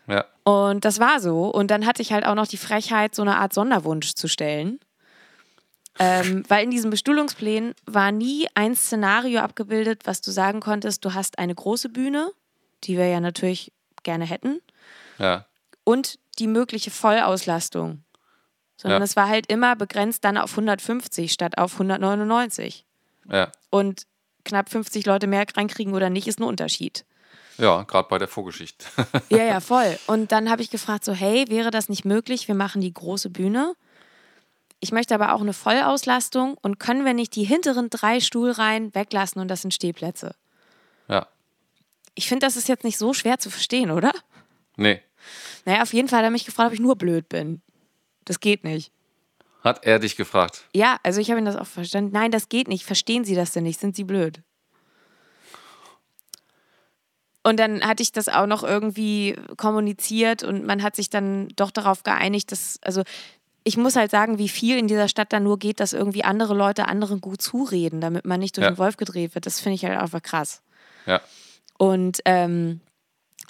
Ja. 0.07 0.25
Und 0.43 0.83
das 0.83 0.99
war 0.99 1.21
so. 1.21 1.47
Und 1.47 1.71
dann 1.71 1.85
hatte 1.85 2.01
ich 2.01 2.11
halt 2.11 2.25
auch 2.25 2.35
noch 2.35 2.47
die 2.47 2.57
Frechheit, 2.57 3.15
so 3.15 3.21
eine 3.21 3.37
Art 3.37 3.53
Sonderwunsch 3.53 4.13
zu 4.13 4.27
stellen. 4.27 4.79
Ähm, 5.99 6.43
weil 6.49 6.65
in 6.65 6.71
diesen 6.71 6.89
Bestuhlungsplänen 6.91 7.73
war 7.85 8.11
nie 8.11 8.47
ein 8.55 8.75
Szenario 8.75 9.39
abgebildet, 9.39 10.01
was 10.05 10.19
du 10.19 10.31
sagen 10.31 10.59
konntest, 10.59 11.05
du 11.05 11.13
hast 11.13 11.39
eine 11.39 11.55
große 11.55 11.87
Bühne, 11.89 12.29
die 12.83 12.97
wir 12.97 13.07
ja 13.07 13.21
natürlich 13.21 13.71
gerne 14.03 14.25
hätten, 14.25 14.59
Ja. 15.17 15.45
und 15.85 16.19
die 16.39 16.47
mögliche 16.47 16.91
Vollauslastung. 16.91 18.03
Sondern 18.77 19.01
Ja. 19.01 19.03
es 19.05 19.15
war 19.15 19.27
halt 19.27 19.47
immer 19.47 19.75
begrenzt 19.75 20.23
dann 20.25 20.37
auf 20.37 20.51
150 20.51 21.31
statt 21.31 21.57
auf 21.57 21.73
199. 21.73 22.85
Ja. 23.31 23.51
Und 23.69 24.05
knapp 24.43 24.69
50 24.69 25.05
Leute 25.05 25.27
mehr 25.27 25.45
reinkriegen 25.55 25.93
oder 25.93 26.09
nicht, 26.09 26.27
ist 26.27 26.39
ein 26.39 26.43
Unterschied. 26.43 27.05
Ja, 27.57 27.83
gerade 27.83 28.07
bei 28.09 28.17
der 28.17 28.27
Vorgeschichte. 28.27 28.85
Ja, 29.29 29.43
ja, 29.43 29.59
voll. 29.59 29.97
Und 30.07 30.31
dann 30.31 30.49
habe 30.49 30.61
ich 30.61 30.69
gefragt, 30.69 31.05
so, 31.05 31.13
hey, 31.13 31.45
wäre 31.49 31.71
das 31.71 31.89
nicht 31.89 32.03
möglich? 32.05 32.47
Wir 32.47 32.55
machen 32.55 32.81
die 32.81 32.93
große 32.93 33.29
Bühne. 33.29 33.75
Ich 34.81 34.91
möchte 34.91 35.15
aber 35.15 35.33
auch 35.33 35.41
eine 35.41 35.53
Vollauslastung 35.53 36.57
und 36.61 36.79
können 36.79 37.05
wir 37.05 37.13
nicht 37.13 37.33
die 37.35 37.45
hinteren 37.45 37.89
drei 37.89 38.19
Stuhlreihen 38.19 38.93
weglassen 38.93 39.41
und 39.41 39.47
das 39.47 39.61
sind 39.61 39.73
Stehplätze? 39.73 40.35
ja. 41.07 41.27
Ich 42.17 42.29
finde, 42.29 42.45
das 42.45 42.55
ist 42.55 42.69
jetzt 42.69 42.85
nicht 42.85 42.97
so 42.97 43.13
schwer 43.13 43.39
zu 43.39 43.49
verstehen, 43.49 43.91
oder? 43.91 44.13
Nee. 44.77 45.01
Naja, 45.65 45.81
auf 45.81 45.91
jeden 45.91 46.07
Fall 46.07 46.19
hat 46.19 46.23
er 46.25 46.29
mich 46.31 46.45
gefragt, 46.45 46.67
ob 46.67 46.73
ich 46.73 46.79
nur 46.79 46.95
blöd 46.95 47.27
bin. 47.27 47.61
Das 48.25 48.39
geht 48.39 48.63
nicht. 48.63 48.91
Hat 49.63 49.83
er 49.85 49.97
dich 49.99 50.15
gefragt? 50.15 50.65
Ja, 50.75 50.97
also 51.03 51.19
ich 51.19 51.29
habe 51.31 51.39
ihn 51.39 51.45
das 51.45 51.55
auch 51.55 51.65
verstanden. 51.65 52.11
Nein, 52.13 52.29
das 52.31 52.49
geht 52.49 52.67
nicht. 52.67 52.85
Verstehen 52.85 53.23
Sie 53.23 53.33
das 53.35 53.51
denn 53.51 53.63
nicht? 53.63 53.79
Sind 53.79 53.95
Sie 53.95 54.03
blöd? 54.03 54.41
Und 57.43 57.59
dann 57.59 57.81
hatte 57.85 58.01
ich 58.01 58.11
das 58.11 58.27
auch 58.27 58.47
noch 58.47 58.63
irgendwie 58.63 59.35
kommuniziert 59.57 60.43
und 60.43 60.65
man 60.65 60.81
hat 60.81 60.95
sich 60.95 61.09
dann 61.11 61.49
doch 61.55 61.69
darauf 61.69 62.01
geeinigt, 62.01 62.51
dass, 62.51 62.79
also 62.81 63.03
ich 63.63 63.77
muss 63.77 63.95
halt 63.95 64.09
sagen, 64.09 64.39
wie 64.39 64.49
viel 64.49 64.77
in 64.79 64.87
dieser 64.87 65.07
Stadt 65.07 65.31
dann 65.31 65.43
nur 65.43 65.59
geht, 65.59 65.79
dass 65.79 65.93
irgendwie 65.93 66.23
andere 66.23 66.55
Leute 66.55 66.87
anderen 66.87 67.21
gut 67.21 67.41
zureden, 67.41 68.01
damit 68.01 68.25
man 68.25 68.39
nicht 68.39 68.57
durch 68.57 68.63
Ja. 68.65 68.71
den 68.71 68.77
Wolf 68.79 68.97
gedreht 68.97 69.35
wird. 69.35 69.45
Das 69.45 69.59
finde 69.59 69.75
ich 69.75 69.85
halt 69.85 69.99
einfach 69.99 70.21
krass. 70.23 70.61
Ja. 71.05 71.21
Und 71.77 72.19
ähm, 72.25 72.81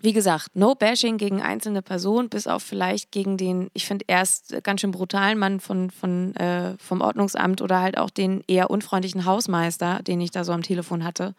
wie 0.05 0.13
gesagt, 0.13 0.55
no 0.55 0.75
bashing 0.75 1.17
gegen 1.17 1.41
einzelne 1.41 1.81
Personen, 1.81 2.29
bis 2.29 2.47
auf 2.47 2.63
vielleicht 2.63 3.11
gegen 3.11 3.37
den, 3.37 3.69
ich 3.73 3.85
finde 3.85 4.05
erst 4.07 4.63
ganz 4.63 4.81
schön 4.81 4.91
brutalen 4.91 5.37
Mann 5.37 5.59
von, 5.59 5.89
von, 5.89 6.35
äh, 6.35 6.77
vom 6.77 7.01
Ordnungsamt 7.01 7.61
oder 7.61 7.81
halt 7.81 7.97
auch 7.97 8.11
den 8.11 8.43
eher 8.47 8.69
unfreundlichen 8.69 9.25
Hausmeister, 9.25 10.01
den 10.03 10.21
ich 10.21 10.31
da 10.31 10.43
so 10.43 10.53
am 10.53 10.61
Telefon 10.61 11.03
hatte. 11.03 11.33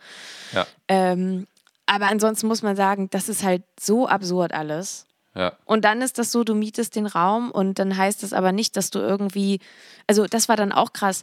Ja. 0.53 0.67
Ähm, 0.89 1.47
aber 1.87 2.09
ansonsten 2.09 2.49
muss 2.49 2.63
man 2.63 2.75
sagen, 2.75 3.09
das 3.11 3.29
ist 3.29 3.45
halt 3.45 3.63
so 3.81 4.09
absurd 4.09 4.53
alles. 4.53 5.07
Ja. 5.37 5.53
Und 5.65 5.85
dann 5.85 6.03
ist 6.03 6.19
das 6.19 6.33
so, 6.33 6.43
du 6.43 6.55
mietest 6.55 6.97
den 6.97 7.07
Raum 7.07 7.53
und 7.53 7.79
dann 7.79 7.97
heißt 7.97 8.25
es 8.25 8.33
aber 8.33 8.51
nicht, 8.51 8.77
dass 8.77 8.91
du 8.91 8.99
irgendwie, 8.99 9.61
also 10.09 10.27
das 10.27 10.49
war 10.49 10.57
dann 10.57 10.73
auch 10.73 10.93
krass. 10.93 11.23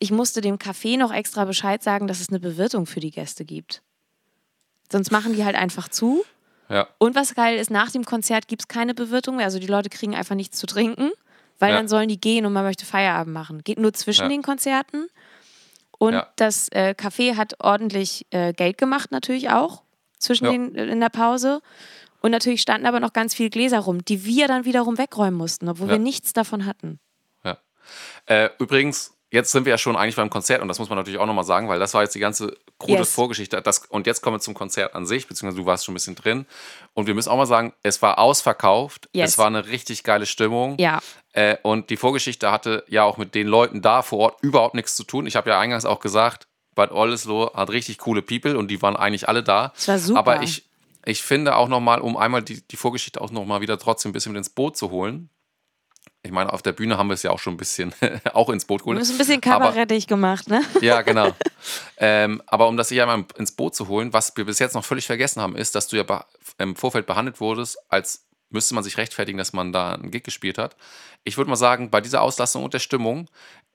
Ich 0.00 0.10
musste 0.10 0.40
dem 0.40 0.56
Café 0.56 0.98
noch 0.98 1.12
extra 1.12 1.44
Bescheid 1.44 1.82
sagen, 1.82 2.08
dass 2.08 2.20
es 2.20 2.30
eine 2.30 2.40
Bewirtung 2.40 2.86
für 2.86 3.00
die 3.00 3.12
Gäste 3.12 3.44
gibt. 3.44 3.82
Sonst 4.90 5.12
machen 5.12 5.34
die 5.34 5.44
halt 5.44 5.54
einfach 5.54 5.88
zu. 5.88 6.24
Ja. 6.68 6.88
Und 6.98 7.14
was 7.14 7.34
geil 7.34 7.58
ist, 7.58 7.70
nach 7.70 7.90
dem 7.90 8.04
Konzert 8.04 8.48
gibt 8.48 8.62
es 8.62 8.68
keine 8.68 8.94
Bewirtung 8.94 9.36
mehr. 9.36 9.44
Also 9.46 9.58
die 9.58 9.66
Leute 9.66 9.88
kriegen 9.88 10.14
einfach 10.14 10.34
nichts 10.34 10.58
zu 10.58 10.66
trinken, 10.66 11.10
weil 11.58 11.70
Ja. 11.70 11.76
dann 11.76 11.88
sollen 11.88 12.08
die 12.08 12.20
gehen 12.20 12.44
und 12.46 12.52
man 12.52 12.64
möchte 12.64 12.84
Feierabend 12.84 13.32
machen. 13.32 13.62
Geht 13.64 13.78
nur 13.78 13.92
zwischen 13.92 14.22
Ja. 14.24 14.28
den 14.28 14.42
Konzerten. 14.42 15.06
Und 15.98 16.22
das 16.36 16.68
äh, 16.72 16.94
Café 16.98 17.36
hat 17.36 17.54
ordentlich 17.60 18.26
äh, 18.30 18.52
Geld 18.52 18.76
gemacht, 18.78 19.12
natürlich 19.12 19.48
auch, 19.50 19.82
zwischen 20.18 20.44
den, 20.44 20.74
in 20.74 21.00
der 21.00 21.08
Pause. 21.08 21.60
Und 22.20 22.32
natürlich 22.32 22.60
standen 22.60 22.86
aber 22.86 23.00
noch 23.00 23.12
ganz 23.14 23.34
viele 23.34 23.48
Gläser 23.50 23.78
rum, 23.78 24.04
die 24.04 24.24
wir 24.26 24.46
dann 24.48 24.64
wiederum 24.64 24.98
wegräumen 24.98 25.34
mussten, 25.38 25.68
obwohl 25.68 25.88
wir 25.88 25.98
nichts 25.98 26.32
davon 26.34 26.66
hatten. 26.66 26.98
Ja. 27.44 27.56
Äh, 28.26 28.50
übrigens, 28.58 29.15
jetzt 29.36 29.52
sind 29.52 29.64
wir 29.66 29.70
ja 29.70 29.78
schon 29.78 29.94
eigentlich 29.94 30.16
beim 30.16 30.30
Konzert 30.30 30.62
und 30.62 30.68
das 30.68 30.78
muss 30.80 30.88
man 30.88 30.98
natürlich 30.98 31.20
auch 31.20 31.26
nochmal 31.26 31.44
sagen, 31.44 31.68
weil 31.68 31.78
das 31.78 31.94
war 31.94 32.02
jetzt 32.02 32.14
die 32.14 32.18
ganze 32.20 32.56
krude 32.78 32.98
Yes. 32.98 33.12
Vorgeschichte. 33.14 33.60
Das, 33.62 33.86
und 33.86 34.06
jetzt 34.06 34.22
kommen 34.22 34.36
wir 34.36 34.40
zum 34.40 34.54
Konzert 34.54 34.94
an 34.94 35.06
sich, 35.06 35.28
beziehungsweise 35.28 35.62
du 35.62 35.66
warst 35.66 35.84
schon 35.84 35.92
ein 35.92 35.94
bisschen 35.94 36.16
drin. 36.16 36.46
Und 36.94 37.06
wir 37.06 37.14
müssen 37.14 37.28
auch 37.28 37.36
mal 37.36 37.46
sagen, 37.46 37.72
es 37.82 38.02
war 38.02 38.18
ausverkauft. 38.18 39.08
Yes. 39.12 39.32
Es 39.32 39.38
war 39.38 39.46
eine 39.46 39.68
richtig 39.68 40.02
geile 40.02 40.26
Stimmung. 40.26 40.76
Ja. 40.78 41.00
Äh, 41.32 41.56
und 41.62 41.90
die 41.90 41.96
Vorgeschichte 41.96 42.50
hatte 42.50 42.84
ja 42.88 43.04
auch 43.04 43.18
mit 43.18 43.34
den 43.34 43.46
Leuten 43.46 43.82
da 43.82 44.02
vor 44.02 44.18
Ort 44.18 44.42
überhaupt 44.42 44.74
nichts 44.74 44.96
zu 44.96 45.04
tun. 45.04 45.26
Ich 45.26 45.36
habe 45.36 45.50
ja 45.50 45.60
eingangs 45.60 45.84
auch 45.84 46.00
gesagt, 46.00 46.48
Bad 46.74 46.90
Oldesloe 46.90 47.52
hat 47.54 47.70
richtig 47.70 47.98
coole 47.98 48.22
People 48.22 48.58
und 48.58 48.68
die 48.68 48.80
waren 48.82 48.96
eigentlich 48.96 49.28
alle 49.28 49.42
da. 49.42 49.72
Es 49.76 49.86
war 49.88 49.98
super. 49.98 50.18
Aber 50.18 50.42
ich, 50.42 50.64
ich 51.04 51.22
finde 51.22 51.56
auch 51.56 51.68
nochmal, 51.68 52.00
um 52.00 52.16
einmal 52.16 52.42
die, 52.42 52.66
die 52.66 52.76
Vorgeschichte 52.76 53.20
auch 53.20 53.30
nochmal 53.30 53.60
wieder 53.60 53.78
trotzdem 53.78 54.10
ein 54.10 54.12
bisschen 54.12 54.34
ins 54.34 54.50
Boot 54.50 54.76
zu 54.76 54.90
holen. 54.90 55.30
Ich 56.26 56.32
meine, 56.32 56.52
auf 56.52 56.60
der 56.62 56.72
Bühne 56.72 56.98
haben 56.98 57.08
wir 57.08 57.14
es 57.14 57.22
ja 57.22 57.30
auch 57.30 57.38
schon 57.38 57.54
ein 57.54 57.56
bisschen 57.56 57.94
auch 58.34 58.50
ins 58.50 58.64
Boot 58.64 58.80
geholt. 58.82 58.96
haben 58.96 59.02
es 59.02 59.10
ein 59.10 59.18
bisschen 59.18 59.42
Aber- 59.44 59.66
kabarettig 59.66 60.06
gemacht, 60.06 60.48
ne? 60.48 60.60
ja, 60.80 61.00
genau. 61.02 61.32
ähm, 61.98 62.42
aber 62.46 62.68
um 62.68 62.76
das 62.76 62.88
hier 62.88 63.02
einmal 63.08 63.24
ins 63.38 63.52
Boot 63.52 63.74
zu 63.74 63.88
holen, 63.88 64.12
was 64.12 64.36
wir 64.36 64.44
bis 64.44 64.58
jetzt 64.58 64.74
noch 64.74 64.84
völlig 64.84 65.06
vergessen 65.06 65.40
haben, 65.40 65.56
ist, 65.56 65.74
dass 65.74 65.88
du 65.88 65.96
ja 65.96 66.24
im 66.58 66.76
Vorfeld 66.76 67.06
behandelt 67.06 67.40
wurdest, 67.40 67.78
als 67.88 68.26
müsste 68.50 68.74
man 68.74 68.84
sich 68.84 68.96
rechtfertigen, 68.96 69.38
dass 69.38 69.52
man 69.52 69.72
da 69.72 69.92
einen 69.94 70.10
Gig 70.10 70.22
gespielt 70.24 70.58
hat. 70.58 70.76
Ich 71.24 71.36
würde 71.36 71.50
mal 71.50 71.56
sagen, 71.56 71.90
bei 71.90 72.00
dieser 72.00 72.22
Auslastung 72.22 72.62
und 72.64 72.74
der 72.74 72.78
Stimmung 72.78 73.28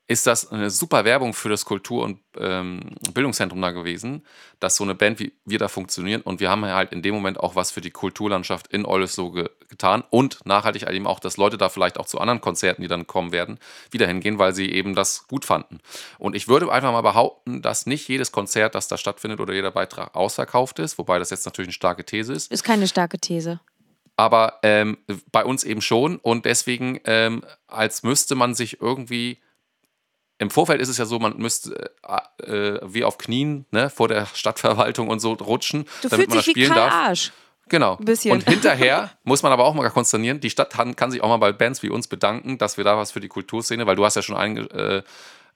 ist 0.08 0.26
das 0.26 0.50
eine 0.50 0.68
super 0.68 1.04
Werbung 1.04 1.32
für 1.32 1.48
das 1.48 1.64
Kultur- 1.64 2.04
und 2.04 2.18
ähm, 2.36 2.80
Bildungszentrum 3.14 3.62
da 3.62 3.70
gewesen, 3.70 4.26
dass 4.58 4.76
so 4.76 4.84
eine 4.84 4.94
Band 4.94 5.20
wie 5.20 5.32
wir 5.44 5.58
da 5.58 5.68
funktionieren. 5.68 6.22
Und 6.22 6.40
wir 6.40 6.50
haben 6.50 6.64
halt 6.64 6.92
in 6.92 7.02
dem 7.02 7.14
Moment 7.14 7.38
auch 7.38 7.54
was 7.54 7.70
für 7.70 7.80
die 7.80 7.90
Kulturlandschaft 7.90 8.66
in 8.68 8.84
Oldesloe 8.84 9.32
ge 9.32 9.50
getan 9.68 10.04
und 10.10 10.44
nachhaltig 10.44 10.86
eben 10.86 11.06
auch, 11.06 11.18
dass 11.18 11.38
Leute 11.38 11.56
da 11.56 11.70
vielleicht 11.70 11.98
auch 11.98 12.04
zu 12.04 12.20
anderen 12.20 12.42
Konzerten, 12.42 12.82
die 12.82 12.88
dann 12.88 13.06
kommen 13.06 13.32
werden, 13.32 13.58
wieder 13.90 14.06
hingehen, 14.06 14.38
weil 14.38 14.54
sie 14.54 14.70
eben 14.70 14.94
das 14.94 15.26
gut 15.28 15.46
fanden. 15.46 15.78
Und 16.18 16.36
ich 16.36 16.46
würde 16.46 16.70
einfach 16.70 16.92
mal 16.92 17.00
behaupten, 17.00 17.62
dass 17.62 17.86
nicht 17.86 18.06
jedes 18.06 18.32
Konzert, 18.32 18.74
das 18.74 18.88
da 18.88 18.98
stattfindet 18.98 19.40
oder 19.40 19.54
jeder 19.54 19.70
Beitrag 19.70 20.14
ausverkauft 20.14 20.78
ist, 20.78 20.98
wobei 20.98 21.18
das 21.18 21.30
jetzt 21.30 21.46
natürlich 21.46 21.68
eine 21.68 21.74
starke 21.74 22.04
These 22.04 22.34
ist. 22.34 22.52
Ist 22.52 22.64
keine 22.64 22.86
starke 22.86 23.18
These. 23.18 23.60
Aber 24.16 24.58
ähm, 24.62 24.98
bei 25.30 25.42
uns 25.42 25.64
eben 25.64 25.80
schon 25.80 26.16
und 26.18 26.44
deswegen, 26.44 27.00
ähm, 27.04 27.44
als 27.66 28.02
müsste 28.02 28.34
man 28.34 28.54
sich 28.54 28.80
irgendwie. 28.82 29.38
Im 30.42 30.50
Vorfeld 30.50 30.80
ist 30.80 30.88
es 30.88 30.98
ja 30.98 31.06
so, 31.06 31.18
man 31.18 31.38
müsste 31.38 31.92
äh, 32.42 32.50
äh, 32.50 32.80
wie 32.82 33.04
auf 33.04 33.16
Knien 33.16 33.64
ne, 33.70 33.90
vor 33.90 34.08
der 34.08 34.26
Stadtverwaltung 34.26 35.08
und 35.08 35.20
so 35.20 35.32
rutschen, 35.32 35.86
Du 36.02 36.08
damit 36.08 36.28
man 36.28 36.36
das 36.36 36.44
dich 36.44 36.56
wie 36.56 36.60
spielen 36.60 36.74
Karl 36.74 36.90
darf. 36.90 36.94
Arsch. 36.94 37.32
Genau. 37.68 37.96
Ein 37.96 38.04
bisschen. 38.04 38.32
Und 38.32 38.48
hinterher 38.48 39.12
muss 39.24 39.42
man 39.42 39.52
aber 39.52 39.64
auch 39.64 39.74
mal 39.74 39.88
konstatieren, 39.90 40.40
die 40.40 40.50
Stadt 40.50 40.70
kann, 40.70 40.96
kann 40.96 41.10
sich 41.10 41.22
auch 41.22 41.28
mal 41.28 41.38
bei 41.38 41.52
Bands 41.52 41.82
wie 41.82 41.88
uns 41.88 42.08
bedanken, 42.08 42.58
dass 42.58 42.76
wir 42.76 42.84
da 42.84 42.98
was 42.98 43.12
für 43.12 43.20
die 43.20 43.28
Kulturszene, 43.28 43.86
weil 43.86 43.96
du 43.96 44.04
hast 44.04 44.16
ja 44.16 44.22
schon 44.22 44.36
einge, 44.36 44.62
äh, 44.72 45.02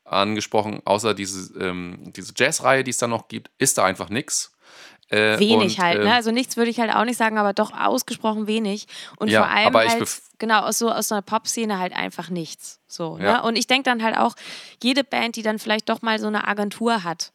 angesprochen, 0.04 0.80
außer 0.84 1.14
diese, 1.14 1.52
ähm, 1.58 2.12
diese 2.16 2.32
Jazzreihe, 2.36 2.84
die 2.84 2.92
es 2.92 2.98
da 2.98 3.08
noch 3.08 3.28
gibt, 3.28 3.50
ist 3.58 3.76
da 3.76 3.84
einfach 3.84 4.08
nichts. 4.08 4.55
Äh, 5.08 5.38
Wenig 5.38 5.78
und, 5.78 5.84
halt, 5.84 5.98
ähm, 5.98 6.04
ne? 6.04 6.14
Also 6.14 6.32
nichts 6.32 6.56
würde 6.56 6.70
ich 6.70 6.80
halt 6.80 6.92
auch 6.92 7.04
nicht 7.04 7.16
sagen, 7.16 7.38
aber 7.38 7.52
doch 7.52 7.72
ausgesprochen 7.72 8.46
wenig. 8.48 8.86
Und 9.18 9.28
Ja, 9.28 9.42
vor 9.44 9.50
allem 9.50 9.74
halt, 9.74 10.20
genau, 10.38 10.62
aus 10.62 10.78
so 10.78 10.90
aus 10.90 11.12
einer 11.12 11.22
Pop-Szene 11.22 11.78
halt 11.78 11.92
einfach 11.94 12.28
nichts. 12.28 12.80
So, 12.88 13.16
Ja. 13.18 13.34
ne? 13.38 13.42
Und 13.44 13.56
ich 13.56 13.66
denke 13.68 13.84
dann 13.88 14.02
halt 14.02 14.16
auch, 14.18 14.34
jede 14.82 15.04
Band, 15.04 15.36
die 15.36 15.42
dann 15.42 15.58
vielleicht 15.60 15.88
doch 15.88 16.02
mal 16.02 16.18
so 16.18 16.26
eine 16.26 16.48
Agentur 16.48 17.04
hat, 17.04 17.32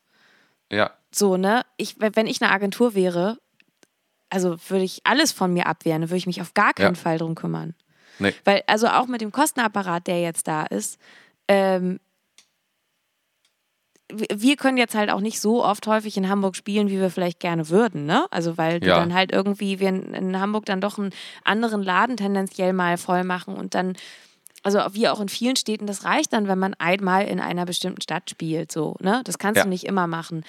Ja, 0.69 0.91
so, 1.11 1.37
ne? 1.37 1.65
Ich, 1.77 1.95
wenn 1.99 2.27
ich 2.27 2.41
eine 2.41 2.51
Agentur 2.51 2.93
wäre, 2.93 3.37
also 4.29 4.57
würde 4.69 4.83
ich 4.85 5.01
alles 5.05 5.31
von 5.31 5.53
mir 5.53 5.65
abwehren, 5.65 6.03
würde 6.03 6.15
ich 6.17 6.27
mich 6.27 6.41
auf 6.41 6.53
gar 6.53 6.73
keinen 6.73 6.95
Ja. 6.95 7.01
Fall 7.01 7.17
drum 7.17 7.35
kümmern. 7.35 7.73
nee. 8.19 8.33
Weil, 8.45 8.63
also 8.67 8.87
auch 8.87 9.07
mit 9.07 9.21
dem 9.21 9.31
Kostenapparat, 9.31 10.07
der 10.07 10.21
jetzt 10.21 10.47
da 10.47 10.63
ist, 10.63 10.99
ähm, 11.47 11.99
wir- 14.13 14.55
können 14.55 14.77
jetzt 14.77 14.95
halt 14.95 15.09
auch 15.11 15.21
nicht 15.21 15.39
so 15.39 15.63
oft 15.63 15.85
häufig 15.87 16.17
in 16.17 16.29
Hamburg 16.29 16.55
spielen, 16.55 16.89
wie 16.89 16.99
wir 16.99 17.09
vielleicht 17.09 17.39
gerne 17.39 17.69
würden, 17.69 18.05
ne? 18.05 18.25
Also 18.31 18.57
weil 18.57 18.83
Ja. 18.83 18.97
dann 18.99 19.13
halt 19.13 19.31
irgendwie, 19.31 19.79
wir 19.79 19.89
in, 19.89 20.39
Hamburg 20.39 20.65
dann 20.65 20.81
doch 20.81 20.97
einen 20.97 21.11
anderen 21.43 21.81
Laden 21.83 22.17
tendenziell 22.17 22.73
mal 22.73 22.97
voll 22.97 23.23
machen 23.23 23.55
und 23.55 23.73
dann, 23.75 23.95
also 24.63 24.79
wie 24.93 25.07
auch 25.07 25.19
in 25.19 25.29
vielen 25.29 25.55
Städten, 25.55 25.87
das 25.87 26.03
reicht 26.05 26.33
dann, 26.33 26.47
wenn 26.47 26.59
man 26.59 26.73
einmal 26.75 27.25
in 27.27 27.39
einer 27.39 27.65
bestimmten 27.65 28.01
Stadt 28.01 28.29
spielt, 28.29 28.71
so, 28.71 28.95
ne? 28.99 29.21
Das 29.25 29.37
kannst 29.37 29.57
Ja. 29.57 29.63
du 29.63 29.69
nicht 29.69 29.85
immer 29.85 30.07
machen. 30.07 30.43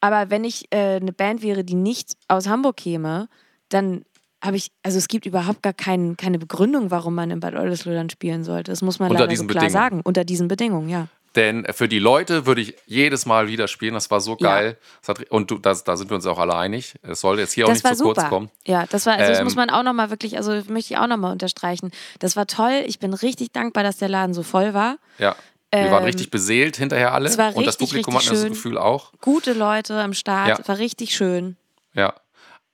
Aber 0.00 0.30
wenn 0.30 0.44
ich 0.44 0.66
äh, 0.72 0.96
eine 0.96 1.12
Band 1.12 1.42
wäre, 1.42 1.64
die 1.64 1.74
nicht 1.74 2.16
aus 2.28 2.46
Hamburg 2.48 2.76
käme, 2.76 3.28
dann 3.70 4.02
habe 4.44 4.56
ich, 4.58 4.70
also 4.82 4.98
es 4.98 5.08
gibt 5.08 5.24
überhaupt 5.26 5.62
gar 5.62 5.72
kein, 5.72 6.16
keine 6.18 6.38
Begründung, 6.38 6.90
warum 6.90 7.14
man 7.14 7.30
in 7.30 7.40
Bad 7.40 7.54
Oldesloe 7.54 7.94
dann 7.94 8.10
spielen 8.10 8.44
sollte. 8.44 8.70
Das 8.70 8.82
muss 8.82 8.98
man 8.98 9.10
Unter 9.10 9.24
leider 9.24 9.36
so 9.36 9.46
klar 9.46 9.70
sagen. 9.70 10.02
Unter 10.04 10.24
diesen 10.24 10.46
Bedingungen, 10.46 10.88
ja. 10.90 11.08
Denn 11.36 11.66
für 11.72 11.86
die 11.86 11.98
Leute 11.98 12.46
würde 12.46 12.62
ich 12.62 12.74
jedes 12.86 13.26
Mal 13.26 13.46
wieder 13.46 13.68
spielen. 13.68 13.92
Das 13.94 14.10
war 14.10 14.20
so 14.20 14.36
geil. 14.36 14.78
Ja. 15.02 15.08
Hat, 15.08 15.30
und 15.30 15.50
du, 15.50 15.58
das, 15.58 15.84
da 15.84 15.96
sind 15.96 16.10
wir 16.10 16.14
uns 16.14 16.26
auch 16.26 16.38
alle 16.38 16.56
einig. 16.56 16.94
Es 17.02 17.20
soll 17.20 17.38
jetzt 17.38 17.52
hier 17.52 17.66
das 17.66 17.84
auch 17.84 17.90
nicht 17.90 17.98
zu 17.98 18.04
super. 18.04 18.14
kurz 18.14 18.28
kommen. 18.30 18.50
Ja, 18.66 18.86
das 18.86 19.04
war, 19.04 19.14
also 19.14 19.30
das 19.30 19.38
ähm, 19.38 19.44
muss 19.44 19.54
man 19.54 19.68
auch 19.68 19.82
nochmal 19.82 20.08
wirklich, 20.08 20.38
also 20.38 20.52
möchte 20.68 20.94
ich 20.94 20.96
auch 20.96 21.06
nochmal 21.06 21.32
unterstreichen. 21.32 21.90
Das 22.18 22.36
war 22.36 22.46
toll. 22.46 22.82
Ich 22.86 22.98
bin 22.98 23.12
richtig 23.12 23.52
dankbar, 23.52 23.84
dass 23.84 23.98
der 23.98 24.08
Laden 24.08 24.32
so 24.32 24.42
voll 24.42 24.72
war. 24.72 24.96
Ja. 25.18 25.36
Wir 25.70 25.80
ähm, 25.80 25.90
waren 25.90 26.04
richtig 26.04 26.30
beseelt 26.30 26.76
hinterher 26.76 27.12
alle. 27.12 27.28
Es 27.28 27.36
war 27.36 27.48
richtig, 27.48 27.58
und 27.58 27.66
das 27.66 27.76
Publikum 27.76 28.14
hat 28.14 28.30
das 28.30 28.44
Gefühl 28.44 28.78
auch. 28.78 29.12
Gute 29.20 29.52
Leute 29.52 30.00
am 30.00 30.14
Start. 30.14 30.58
Ja. 30.58 30.68
War 30.68 30.78
richtig 30.78 31.14
schön. 31.14 31.56
Ja. 31.92 32.14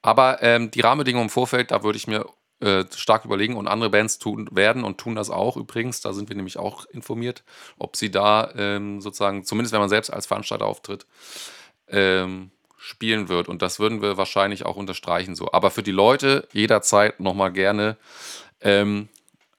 Aber 0.03 0.43
ähm, 0.43 0.71
die 0.71 0.81
Rahmenbedingungen 0.81 1.27
im 1.27 1.31
Vorfeld, 1.31 1.73
da 1.73 1.83
würde 1.83 1.97
ich 1.97 2.07
mir 2.07 2.27
äh, 2.63 2.85
stark 2.95 3.25
überlegen 3.25 3.57
und 3.57 3.67
andere 3.67 3.91
Bands 3.91 4.19
tun 4.19 4.49
werden 4.53 4.85
und 4.85 4.99
tun 4.99 5.17
das 5.17 5.31
auch 5.31 5.57
übrigens. 5.57 6.01
Da 6.01 6.13
sind 6.13 6.29
wir 6.29 6.37
nämlich 6.37 6.59
auch 6.59 6.85
informiert, 6.87 7.43
ob 7.77 7.97
sie 7.97 8.11
da 8.11 8.53
ähm, 8.57 9.01
sozusagen, 9.01 9.45
zumindest 9.45 9.73
wenn 9.73 9.81
man 9.81 9.89
selbst 9.89 10.13
als 10.13 10.27
Veranstalter 10.27 10.67
auftritt, 10.67 11.07
ähm, 11.89 12.53
spielen 12.79 13.29
wird. 13.29 13.49
Und 13.49 13.63
das 13.63 13.81
würden 13.81 14.01
wir 14.01 14.17
wahrscheinlich 14.17 14.65
auch 14.65 14.77
unterstreichen 14.77 15.35
so. 15.35 15.51
Aber 15.53 15.71
für 15.71 15.83
die 15.83 15.91
Leute 15.91 16.49
jederzeit 16.53 17.19
nochmal 17.19 17.53
gerne. 17.53 17.97
Ähm, 18.61 19.09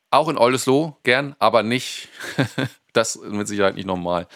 auch 0.10 0.30
in 0.30 0.38
Oldesloe 0.38 0.96
gern, 1.04 1.36
aber 1.40 1.62
nicht 1.62 2.08
das 2.94 3.18
mit 3.18 3.48
Sicherheit 3.48 3.76
nicht 3.76 3.88
normal 3.88 4.28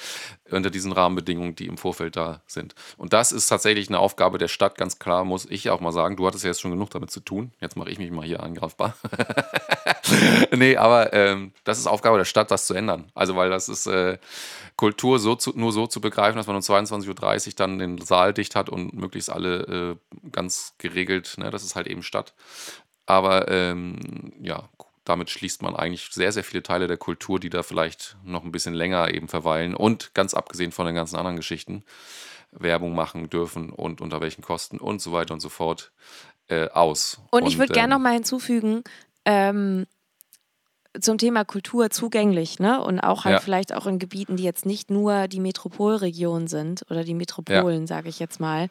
unter 0.51 0.69
diesen 0.69 0.91
Rahmenbedingungen, 0.91 1.55
die 1.55 1.67
im 1.67 1.77
Vorfeld 1.77 2.15
da 2.15 2.41
sind. 2.47 2.75
Und 2.97 3.13
das 3.13 3.31
ist 3.31 3.47
tatsächlich 3.47 3.89
eine 3.89 3.99
Aufgabe 3.99 4.37
der 4.37 4.47
Stadt, 4.47 4.77
ganz 4.77 4.99
klar, 4.99 5.23
muss 5.23 5.45
ich 5.49 5.69
auch 5.69 5.79
mal 5.79 5.91
sagen. 5.91 6.17
Du 6.17 6.25
hattest 6.27 6.43
ja 6.43 6.49
jetzt 6.49 6.61
schon 6.61 6.71
genug 6.71 6.89
damit 6.89 7.11
zu 7.11 7.19
tun. 7.19 7.51
Jetzt 7.59 7.75
mache 7.75 7.89
ich 7.89 7.99
mich 7.99 8.11
mal 8.11 8.25
hier 8.25 8.41
angreifbar. 8.43 8.95
nee, 10.55 10.77
aber 10.77 11.13
ähm, 11.13 11.53
das 11.63 11.79
ist 11.79 11.87
Aufgabe 11.87 12.17
der 12.17 12.25
Stadt, 12.25 12.51
das 12.51 12.65
zu 12.65 12.73
ändern. 12.73 13.11
Also, 13.13 13.35
weil 13.35 13.49
das 13.49 13.69
ist 13.69 13.87
äh, 13.87 14.17
Kultur 14.75 15.19
so 15.19 15.35
zu, 15.35 15.53
nur 15.55 15.71
so 15.71 15.87
zu 15.87 16.01
begreifen, 16.01 16.37
dass 16.37 16.47
man 16.47 16.55
um 16.55 16.61
22.30 16.61 17.47
Uhr 17.47 17.53
dann 17.55 17.79
den 17.79 17.97
Saal 17.99 18.33
dicht 18.33 18.55
hat 18.55 18.69
und 18.69 18.93
möglichst 18.93 19.29
alle 19.29 19.97
äh, 20.23 20.29
ganz 20.31 20.75
geregelt, 20.77 21.35
ne? 21.37 21.49
das 21.49 21.63
ist 21.63 21.75
halt 21.75 21.87
eben 21.87 22.03
Stadt. 22.03 22.33
Aber 23.05 23.49
ähm, 23.49 24.33
ja, 24.41 24.69
damit 25.07 25.29
schließt 25.29 25.61
man 25.61 25.75
eigentlich 25.75 26.09
sehr, 26.11 26.31
sehr 26.31 26.43
viele 26.43 26.63
Teile 26.63 26.87
der 26.87 26.97
Kultur, 26.97 27.39
die 27.39 27.49
da 27.49 27.63
vielleicht 27.63 28.17
noch 28.23 28.43
ein 28.43 28.51
bisschen 28.51 28.73
länger 28.73 29.13
eben 29.13 29.27
verweilen 29.27 29.75
und 29.75 30.13
ganz 30.13 30.33
abgesehen 30.33 30.71
von 30.71 30.85
den 30.85 30.95
ganzen 30.95 31.15
anderen 31.15 31.37
Geschichten 31.37 31.83
Werbung 32.51 32.95
machen 32.95 33.29
dürfen 33.29 33.69
und 33.69 34.01
unter 34.01 34.21
welchen 34.21 34.41
Kosten 34.41 34.77
und 34.77 35.01
so 35.01 35.11
weiter 35.11 35.33
und 35.33 35.41
so 35.41 35.49
fort 35.49 35.91
äh, 36.47 36.69
aus. 36.69 37.19
Und, 37.29 37.43
und 37.43 37.47
ich 37.47 37.57
würde 37.57 37.73
ähm, 37.73 37.75
gerne 37.75 37.93
noch 37.93 38.01
mal 38.01 38.13
hinzufügen, 38.13 38.83
ähm, 39.25 39.85
zum 40.99 41.17
Thema 41.17 41.45
Kultur 41.45 41.89
zugänglich, 41.89 42.59
ne? 42.59 42.81
Und 42.81 42.99
auch 42.99 43.25
halt 43.25 43.35
ja. 43.35 43.39
vielleicht 43.39 43.73
auch 43.73 43.85
in 43.85 43.99
Gebieten, 43.99 44.37
die 44.37 44.43
jetzt 44.43 44.65
nicht 44.65 44.89
nur 44.89 45.27
die 45.27 45.39
Metropolregion 45.39 46.47
sind 46.47 46.85
oder 46.89 47.03
die 47.03 47.13
Metropolen, 47.13 47.81
ja. 47.81 47.87
sage 47.87 48.09
ich 48.09 48.19
jetzt 48.19 48.39
mal, 48.39 48.69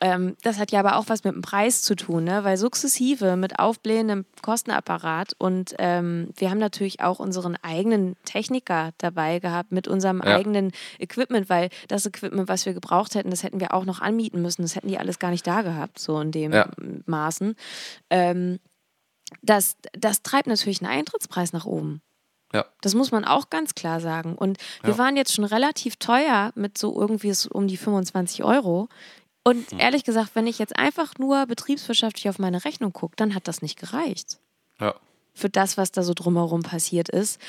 ähm, 0.00 0.36
das 0.42 0.58
hat 0.58 0.72
ja 0.72 0.80
aber 0.80 0.96
auch 0.96 1.04
was 1.08 1.24
mit 1.24 1.34
dem 1.34 1.42
Preis 1.42 1.82
zu 1.82 1.96
tun, 1.96 2.24
ne? 2.24 2.44
weil 2.44 2.56
sukzessive 2.56 3.36
mit 3.36 3.58
aufblähendem 3.58 4.24
Kostenapparat 4.42 5.34
und 5.38 5.74
ähm, 5.78 6.30
wir 6.36 6.50
haben 6.50 6.58
natürlich 6.58 7.00
auch 7.00 7.18
unseren 7.18 7.56
eigenen 7.62 8.16
Techniker 8.24 8.90
dabei 8.98 9.38
gehabt 9.38 9.72
mit 9.72 9.88
unserem 9.88 10.22
ja. 10.24 10.36
eigenen 10.36 10.72
Equipment, 10.98 11.48
weil 11.48 11.70
das 11.88 12.06
Equipment, 12.06 12.48
was 12.48 12.66
wir 12.66 12.74
gebraucht 12.74 13.14
hätten, 13.14 13.30
das 13.30 13.42
hätten 13.42 13.60
wir 13.60 13.74
auch 13.74 13.84
noch 13.84 14.00
anmieten 14.00 14.42
müssen. 14.42 14.62
Das 14.62 14.76
hätten 14.76 14.88
die 14.88 14.98
alles 14.98 15.18
gar 15.18 15.30
nicht 15.30 15.46
da 15.46 15.62
gehabt, 15.62 15.98
so 15.98 16.20
in 16.20 16.32
dem 16.32 16.52
ja. 16.52 16.68
Maßen. 17.06 17.54
Ähm, 18.10 18.58
das, 19.42 19.76
das 19.92 20.22
treibt 20.22 20.46
natürlich 20.46 20.82
einen 20.82 20.90
Eintrittspreis 20.90 21.52
nach 21.52 21.66
oben. 21.66 22.00
Ja. 22.52 22.64
Das 22.80 22.94
muss 22.94 23.10
man 23.10 23.24
auch 23.24 23.50
ganz 23.50 23.74
klar 23.74 24.00
sagen. 24.00 24.34
Und 24.34 24.58
wir 24.82 24.92
ja. 24.92 24.98
waren 24.98 25.16
jetzt 25.16 25.34
schon 25.34 25.44
relativ 25.44 25.96
teuer 25.96 26.52
mit 26.54 26.78
so 26.78 26.98
irgendwie 26.98 27.32
um 27.50 27.66
die 27.66 27.76
25 27.76 28.44
Euro. 28.44 28.88
Und 29.46 29.70
hm. 29.70 29.78
ehrlich 29.78 30.02
gesagt, 30.02 30.30
wenn 30.34 30.48
ich 30.48 30.58
jetzt 30.58 30.76
einfach 30.76 31.18
nur 31.20 31.46
betriebswirtschaftlich 31.46 32.28
auf 32.28 32.40
meine 32.40 32.64
Rechnung 32.64 32.92
gucke, 32.92 33.14
dann 33.14 33.32
hat 33.32 33.46
das 33.46 33.62
nicht 33.62 33.78
gereicht. 33.78 34.38
Ja. 34.80 34.96
Für 35.34 35.48
das, 35.48 35.78
was 35.78 35.92
da 35.92 36.02
so 36.02 36.14
drumherum 36.14 36.64
passiert 36.64 37.08
ist. 37.08 37.40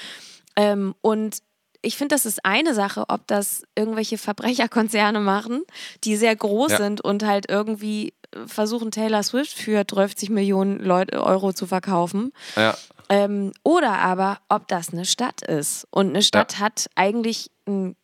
Ähm, 0.55 0.93
und 1.01 1.39
ich 1.81 1.97
finde, 1.97 2.13
das 2.13 2.27
ist 2.27 2.45
eine 2.45 2.75
Sache, 2.75 3.05
ob 3.07 3.25
das 3.25 3.63
irgendwelche 3.73 4.19
Verbrecherkonzerne 4.19 5.19
machen, 5.19 5.63
die 6.03 6.17
sehr 6.17 6.35
groß 6.35 6.73
ja. 6.73 6.77
sind 6.77 7.01
und 7.01 7.25
halt 7.25 7.49
irgendwie 7.49 8.13
versuchen, 8.45 8.91
Taylor 8.91 9.23
Swift 9.23 9.53
für 9.53 9.83
30 9.83 10.29
Millionen 10.29 10.77
Leute, 10.77 11.23
Euro 11.23 11.51
zu 11.51 11.65
verkaufen. 11.65 12.31
Ja. 12.55 12.77
Ähm, 13.09 13.53
oder 13.63 13.97
aber, 13.97 14.37
ob 14.49 14.67
das 14.67 14.93
eine 14.93 15.05
Stadt 15.05 15.41
ist. 15.41 15.87
Und 15.89 16.09
eine 16.09 16.21
Stadt 16.21 16.53
ja. 16.53 16.59
hat 16.59 16.91
eigentlich, 16.93 17.49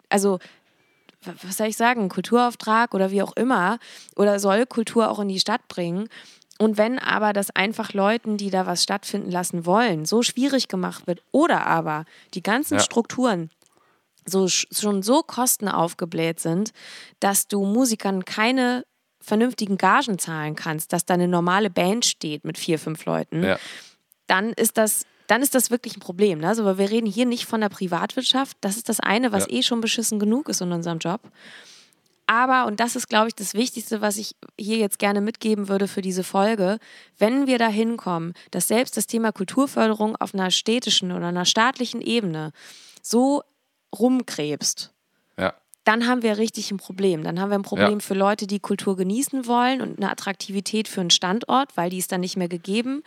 also 0.10 0.40
was 1.26 1.58
soll 1.58 1.68
ich 1.68 1.78
sagen, 1.78 2.10
Kulturauftrag 2.10 2.94
oder 2.94 3.12
wie 3.12 3.22
auch 3.22 3.36
immer, 3.36 3.80
oder 4.16 4.40
soll 4.40 4.66
Kultur 4.66 5.10
auch 5.10 5.20
in 5.20 5.28
die 5.28 5.40
Stadt 5.40 5.68
bringen. 5.68 6.10
Und 6.60 6.78
wenn 6.78 7.00
aber 7.00 7.34
das 7.34 7.50
einfach 7.52 7.94
Leuten, 7.94 8.38
die 8.38 8.50
da 8.50 8.66
was 8.66 8.84
stattfinden 8.84 9.32
lassen 9.32 9.66
wollen, 9.66 10.06
so 10.06 10.22
schwierig 10.22 10.68
gemacht 10.68 11.08
wird, 11.08 11.22
oder 11.32 11.66
aber 11.66 12.06
die 12.34 12.44
ganzen 12.44 12.76
ja. 12.76 12.80
Strukturen 12.80 13.50
so, 14.26 14.48
schon 14.48 15.04
so 15.04 15.22
kostenaufgebläht 15.24 16.40
sind, 16.40 16.72
dass 17.20 17.48
du 17.48 17.66
Musikern 17.66 18.24
keine 18.26 18.86
vernünftigen 19.20 19.78
Gagen 19.78 20.20
zahlen 20.20 20.56
kannst, 20.56 20.94
dass 20.94 21.06
da 21.06 21.14
eine 21.14 21.28
normale 21.28 21.70
Band 21.70 22.06
steht 22.06 22.44
mit 22.44 22.58
vier, 22.58 22.78
fünf 22.78 23.06
Leuten, 23.06 23.44
ja. 23.44 23.58
dann 24.28 24.52
ist 24.54 24.78
das 24.78 25.06
dann 25.28 25.42
ist 25.42 25.56
das 25.56 25.72
wirklich 25.72 25.98
ein 25.98 26.02
Problem. 26.02 26.40
Ne? 26.40 26.48
Also, 26.48 26.66
wir 26.66 26.90
reden 26.90 27.08
hier 27.08 27.26
nicht 27.26 27.46
von 27.46 27.62
der 27.62 27.70
Privatwirtschaft. 27.70 28.58
Das 28.62 28.78
ist 28.78 28.90
das 28.90 29.00
eine, 29.00 29.32
was 29.32 29.48
ja. 29.48 29.58
eh 29.58 29.64
schon 29.64 29.82
beschissen 29.82 30.20
genug 30.20 30.50
ist 30.50 30.62
in 30.62 30.72
unserem 30.72 31.00
Job. 31.00 31.22
Aber, 32.26 32.66
und 32.68 32.80
das 32.80 32.96
ist, 32.96 33.10
glaube 33.10 33.28
ich, 33.28 33.36
das 33.36 33.54
Wichtigste, 33.54 34.02
was 34.02 34.18
ich 34.18 34.36
hier 34.58 34.78
jetzt 34.78 34.98
gerne 34.98 35.22
mitgeben 35.22 35.68
würde 35.68 35.88
für 35.88 36.02
diese 36.02 36.24
Folge, 36.24 36.80
wenn 37.18 37.48
wir 37.48 37.58
da 37.58 37.68
hinkommen, 37.68 38.34
dass 38.52 38.68
selbst 38.68 38.96
das 38.96 39.08
Thema 39.08 39.32
Kulturförderung 39.32 40.16
auf 40.16 40.34
einer 40.34 40.50
städtischen 40.50 41.12
oder 41.12 41.28
einer 41.28 41.46
staatlichen 41.46 42.02
Ebene 42.02 42.52
so 43.02 43.44
rumkrebst, 43.98 44.94
ja. 45.38 45.54
dann 45.84 46.08
haben 46.08 46.24
wir 46.24 46.38
richtig 46.38 46.72
ein 46.72 46.78
Problem. 46.78 47.24
Dann 47.24 47.40
haben 47.40 47.50
wir 47.50 47.60
ein 47.60 47.64
Problem 47.64 48.00
ja. 48.00 48.00
für 48.00 48.14
Leute, 48.14 48.48
die 48.48 48.60
Kultur 48.60 48.96
genießen 48.96 49.46
wollen 49.46 49.82
und 49.82 49.98
eine 49.98 50.10
Attraktivität 50.10 50.88
für 50.88 51.02
einen 51.02 51.10
Standort, 51.10 51.76
weil 51.76 51.90
die 51.90 51.98
ist 51.98 52.12
dann 52.12 52.22
nicht 52.22 52.38
mehr 52.38 52.50
gegeben. 52.50 53.04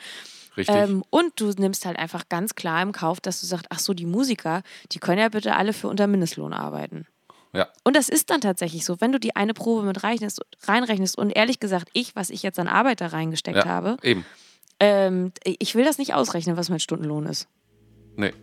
Richtig. 0.57 0.75
Ähm, 0.75 1.05
und 1.11 1.33
du 1.41 1.51
nimmst 1.51 1.85
halt 1.85 1.99
einfach 1.99 2.29
ganz 2.29 2.55
klar 2.55 2.83
im 2.83 2.93
Kauf, 2.93 3.21
dass 3.21 3.41
du 3.41 3.47
sagst, 3.47 3.67
ach 3.71 3.79
so, 3.79 3.95
die 3.95 4.07
Musiker, 4.07 4.63
die 4.93 4.99
können 4.99 5.19
ja 5.19 5.29
bitte 5.29 5.57
alle 5.57 5.73
für 5.73 5.89
unter 5.89 6.07
Mindestlohn 6.07 6.53
arbeiten. 6.53 7.07
Ja. 7.53 7.69
Und 7.85 7.97
das 7.97 8.09
ist 8.09 8.31
dann 8.31 8.41
tatsächlich 8.41 8.85
so, 8.85 9.01
wenn 9.01 9.13
du 9.13 9.21
die 9.21 9.35
eine 9.35 9.55
Probe 9.55 9.83
mit 9.83 10.03
reinrechnest 10.03 11.19
und 11.19 11.31
ehrlich 11.31 11.59
gesagt, 11.59 11.89
ich, 11.93 12.15
was 12.15 12.31
ich 12.31 12.43
jetzt 12.43 12.59
an 12.59 12.69
Arbeit 12.69 13.01
da 13.01 13.09
reingesteckt 13.09 13.59
ja, 13.59 13.65
habe, 13.65 13.97
eben. 14.03 14.25
Ähm, 14.79 15.33
ich 15.45 15.75
will 15.75 15.85
das 15.85 15.97
nicht 15.97 16.13
ausrechnen, 16.13 16.59
was 16.59 16.69
mein 16.69 16.81
Stundenlohn 16.81 17.25
ist. 17.25 17.49
Nee. 18.17 18.35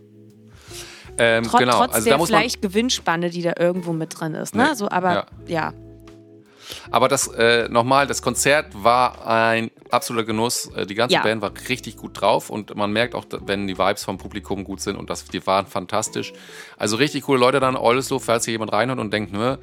Ähm, 1.16 1.44
Trot, 1.44 1.60
genau. 1.60 1.78
Trotz 1.78 1.94
also 1.94 2.08
der 2.08 2.18
vielleicht 2.18 2.60
Gewinnspanne, 2.60 3.30
die 3.30 3.42
da 3.42 3.52
irgendwo 3.56 3.92
mit 3.92 4.18
drin 4.18 4.34
ist. 4.34 4.54
Ne? 4.56 4.68
Nee. 4.70 4.74
So, 4.74 4.88
aber 4.88 5.26
ja. 5.46 5.70
ja. 5.70 5.72
Aber 6.90 7.08
das 7.08 7.28
äh, 7.28 7.68
nochmal, 7.68 8.08
das 8.08 8.22
Konzert 8.22 8.82
war 8.82 9.26
ein 9.26 9.70
absoluter 9.94 10.26
Genuss. 10.26 10.66
Äh, 10.74 10.86
die 10.86 10.94
ganze 10.94 11.14
ja. 11.14 11.22
Band 11.22 11.42
war 11.42 11.52
richtig 11.68 11.96
gut 11.96 12.20
drauf 12.20 12.50
und 12.50 12.74
man 12.76 12.92
merkt 12.92 13.14
auch, 13.14 13.24
wenn 13.46 13.66
die 13.66 13.78
Vibes 13.78 14.04
vom 14.04 14.18
Publikum 14.18 14.64
gut 14.64 14.80
sind 14.80 14.96
und 14.96 15.10
das, 15.10 15.24
die 15.24 15.46
waren 15.46 15.66
fantastisch. 15.66 16.32
Also 16.76 16.96
richtig 16.96 17.24
coole 17.24 17.40
Leute 17.40 17.60
dann, 17.60 17.76
Oldesloe, 17.76 18.20
falls 18.20 18.44
hier 18.44 18.52
jemand 18.52 18.72
reinhört 18.72 18.98
und 18.98 19.12
denkt, 19.12 19.32
ne, 19.32 19.58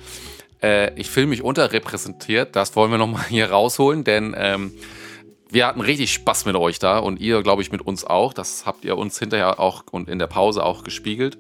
äh, 0.62 0.94
ich 1.00 1.10
fühle 1.10 1.28
mich 1.28 1.44
unterrepräsentiert, 1.44 2.56
das 2.56 2.76
wollen 2.76 2.92
wir 2.92 2.98
nochmal 2.98 3.26
hier 3.30 3.52
rausholen, 3.52 4.04
denn 4.04 4.36
ähm, 4.38 4.74
wir 5.52 5.68
hatten 5.68 5.82
richtig 5.82 6.14
Spaß 6.14 6.46
mit 6.46 6.56
euch 6.56 6.80
da 6.80 7.00
und 7.00 7.20
ihr, 7.20 7.44
glaube 7.44 7.62
ich, 7.62 7.74
mit 7.74 7.82
uns 7.82 8.06
auch. 8.06 8.34
Das 8.34 8.66
habt 8.66 8.86
ihr 8.86 8.98
uns 8.98 9.20
hinterher 9.20 9.60
auch 9.60 9.84
und 9.92 10.08
in 10.08 10.18
der 10.18 10.28
Pause 10.28 10.64
auch 10.64 10.84
gespiegelt. 10.84 11.38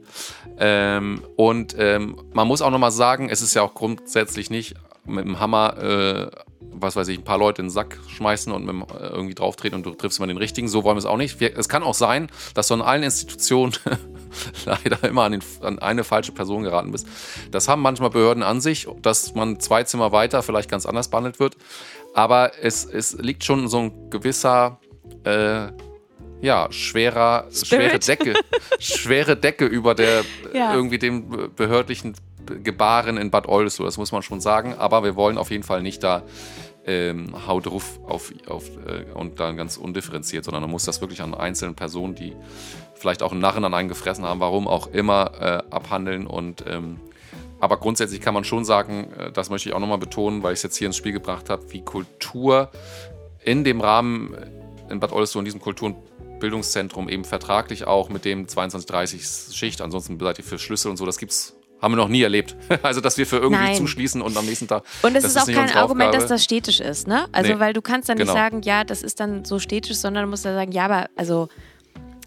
Ähm, 0.59 1.23
und 1.37 1.75
ähm, 1.79 2.17
man 2.33 2.45
muss 2.45 2.61
auch 2.61 2.71
nochmal 2.71 2.91
sagen, 2.91 3.29
es 3.29 3.41
ist 3.41 3.53
ja 3.53 3.61
auch 3.61 3.73
grundsätzlich 3.73 4.49
nicht 4.49 4.75
mit 5.05 5.25
dem 5.25 5.39
Hammer, 5.39 5.77
äh, 5.77 6.50
was 6.81 6.95
weiß 6.95 7.07
ich, 7.09 7.19
ein 7.19 7.23
paar 7.23 7.37
Leute 7.37 7.61
in 7.61 7.67
den 7.67 7.71
Sack 7.71 7.99
schmeißen 8.07 8.51
und 8.51 8.65
mit 8.65 8.89
äh, 8.91 9.07
irgendwie 9.07 9.33
drauftreten 9.33 9.77
und 9.77 9.85
du 9.85 9.91
triffst 9.91 10.19
immer 10.19 10.27
den 10.27 10.37
richtigen. 10.37 10.67
So 10.67 10.83
wollen 10.83 10.95
wir 10.95 10.99
es 10.99 11.05
auch 11.05 11.17
nicht. 11.17 11.39
Wir, 11.39 11.57
es 11.57 11.69
kann 11.69 11.83
auch 11.83 11.93
sein, 11.93 12.29
dass 12.53 12.67
du 12.67 12.75
an 12.75 12.81
allen 12.81 13.03
Institutionen 13.03 13.73
leider 14.65 15.03
immer 15.07 15.23
an, 15.23 15.33
den, 15.33 15.43
an, 15.61 15.79
eine 15.79 16.03
falsche 16.03 16.31
Person 16.31 16.63
geraten 16.63 16.91
bist. 16.91 17.07
Das 17.51 17.67
haben 17.67 17.81
manchmal 17.81 18.09
Behörden 18.09 18.43
an 18.43 18.61
sich, 18.61 18.87
dass 19.01 19.35
man 19.35 19.59
zwei 19.59 19.83
Zimmer 19.83 20.11
weiter 20.11 20.43
vielleicht 20.43 20.69
ganz 20.69 20.85
anders 20.85 21.09
behandelt 21.09 21.39
wird. 21.39 21.55
Aber 22.13 22.51
es, 22.61 22.85
es 22.85 23.13
liegt 23.13 23.43
schon 23.43 23.67
so 23.67 23.79
ein 23.79 24.09
gewisser, 24.09 24.79
äh, 25.23 25.67
ja, 26.41 26.71
schwerer, 26.71 27.47
schwere 27.51 27.99
Decke, 27.99 28.33
schwere 28.79 29.37
Decke 29.37 29.65
über 29.65 29.93
der 29.93 30.23
ja. 30.53 30.73
irgendwie 30.73 30.97
dem 30.97 31.53
behördlichen 31.55 32.15
Gebaren 32.63 33.17
in 33.17 33.31
Bad 33.31 33.47
Oldesloe, 33.47 33.85
das 33.85 33.97
muss 33.97 34.11
man 34.11 34.21
schon 34.21 34.41
sagen. 34.41 34.75
Aber 34.77 35.03
wir 35.03 35.15
wollen 35.15 35.37
auf 35.37 35.51
jeden 35.51 35.63
Fall 35.63 35.81
nicht 35.81 36.03
da 36.03 36.23
ähm, 36.85 37.47
hau 37.47 37.59
drauf 37.59 37.99
auf, 38.07 38.33
auf, 38.47 38.69
äh, 38.87 39.11
und 39.13 39.39
dann 39.39 39.57
ganz 39.57 39.77
undifferenziert, 39.77 40.45
sondern 40.45 40.61
man 40.61 40.71
muss 40.71 40.85
das 40.85 41.01
wirklich 41.01 41.21
an 41.21 41.33
einzelnen 41.33 41.75
Personen, 41.75 42.15
die 42.15 42.35
vielleicht 42.95 43.23
auch 43.23 43.31
einen 43.31 43.41
Narren 43.41 43.63
an 43.65 43.73
einen 43.73 43.89
gefressen 43.89 44.25
haben, 44.25 44.39
warum 44.39 44.67
auch 44.67 44.87
immer, 44.87 45.31
äh, 45.39 45.73
abhandeln. 45.73 46.25
Und 46.25 46.65
ähm, 46.67 46.99
aber 47.59 47.77
grundsätzlich 47.77 48.21
kann 48.21 48.33
man 48.33 48.43
schon 48.43 48.65
sagen, 48.65 49.11
äh, 49.17 49.31
das 49.31 49.49
möchte 49.49 49.69
ich 49.69 49.75
auch 49.75 49.79
nochmal 49.79 49.99
betonen, 49.99 50.41
weil 50.43 50.53
ich 50.53 50.59
es 50.59 50.63
jetzt 50.63 50.77
hier 50.77 50.87
ins 50.87 50.97
Spiel 50.97 51.11
gebracht 51.11 51.49
habe, 51.49 51.71
wie 51.71 51.81
Kultur 51.81 52.71
in 53.43 53.63
dem 53.63 53.81
Rahmen 53.81 54.35
in 54.89 54.99
Bad 54.99 55.11
Oldesloe, 55.11 55.41
in 55.41 55.45
diesem 55.45 55.61
Kultur- 55.61 55.89
und 55.89 56.39
Bildungszentrum 56.39 57.07
eben 57.07 57.23
vertraglich 57.23 57.85
auch 57.85 58.09
mit 58.09 58.25
dem 58.25 58.47
22-30 58.47 59.55
Schicht, 59.55 59.81
ansonsten 59.81 60.19
seid 60.19 60.39
ihr 60.39 60.43
für 60.43 60.59
Schlüssel 60.59 60.89
und 60.89 60.97
so, 60.97 61.05
das 61.05 61.17
gibt's 61.17 61.55
haben 61.81 61.91
wir 61.93 61.97
noch 61.97 62.07
nie 62.09 62.21
erlebt. 62.21 62.55
Also, 62.83 63.01
dass 63.01 63.17
wir 63.17 63.25
für 63.25 63.37
irgendwie 63.37 63.63
Nein. 63.63 63.75
zuschließen 63.77 64.21
und 64.21 64.37
am 64.37 64.45
nächsten 64.45 64.67
Tag. 64.67 64.83
Und 65.03 65.15
es 65.15 65.23
das 65.23 65.35
ist 65.35 65.41
auch 65.41 65.45
kein 65.45 65.69
Argument, 65.75 66.09
Aufgabe. 66.09 66.17
dass 66.17 66.27
das 66.27 66.43
städtisch 66.43 66.79
ist, 66.79 67.07
ne? 67.07 67.25
Also, 67.31 67.53
Nee. 67.53 67.59
weil 67.59 67.73
du 67.73 67.81
kannst 67.81 68.09
dann 68.09 68.17
Genau. 68.17 68.31
nicht 68.33 68.39
sagen, 68.41 68.61
ja, 68.63 68.83
das 68.83 69.03
ist 69.03 69.19
dann 69.19 69.45
so 69.45 69.59
städtisch, 69.59 69.97
sondern 69.97 70.23
du 70.25 70.29
musst 70.29 70.45
ja 70.45 70.53
sagen, 70.53 70.71
ja, 70.71 70.85
aber 70.85 71.07
also 71.15 71.47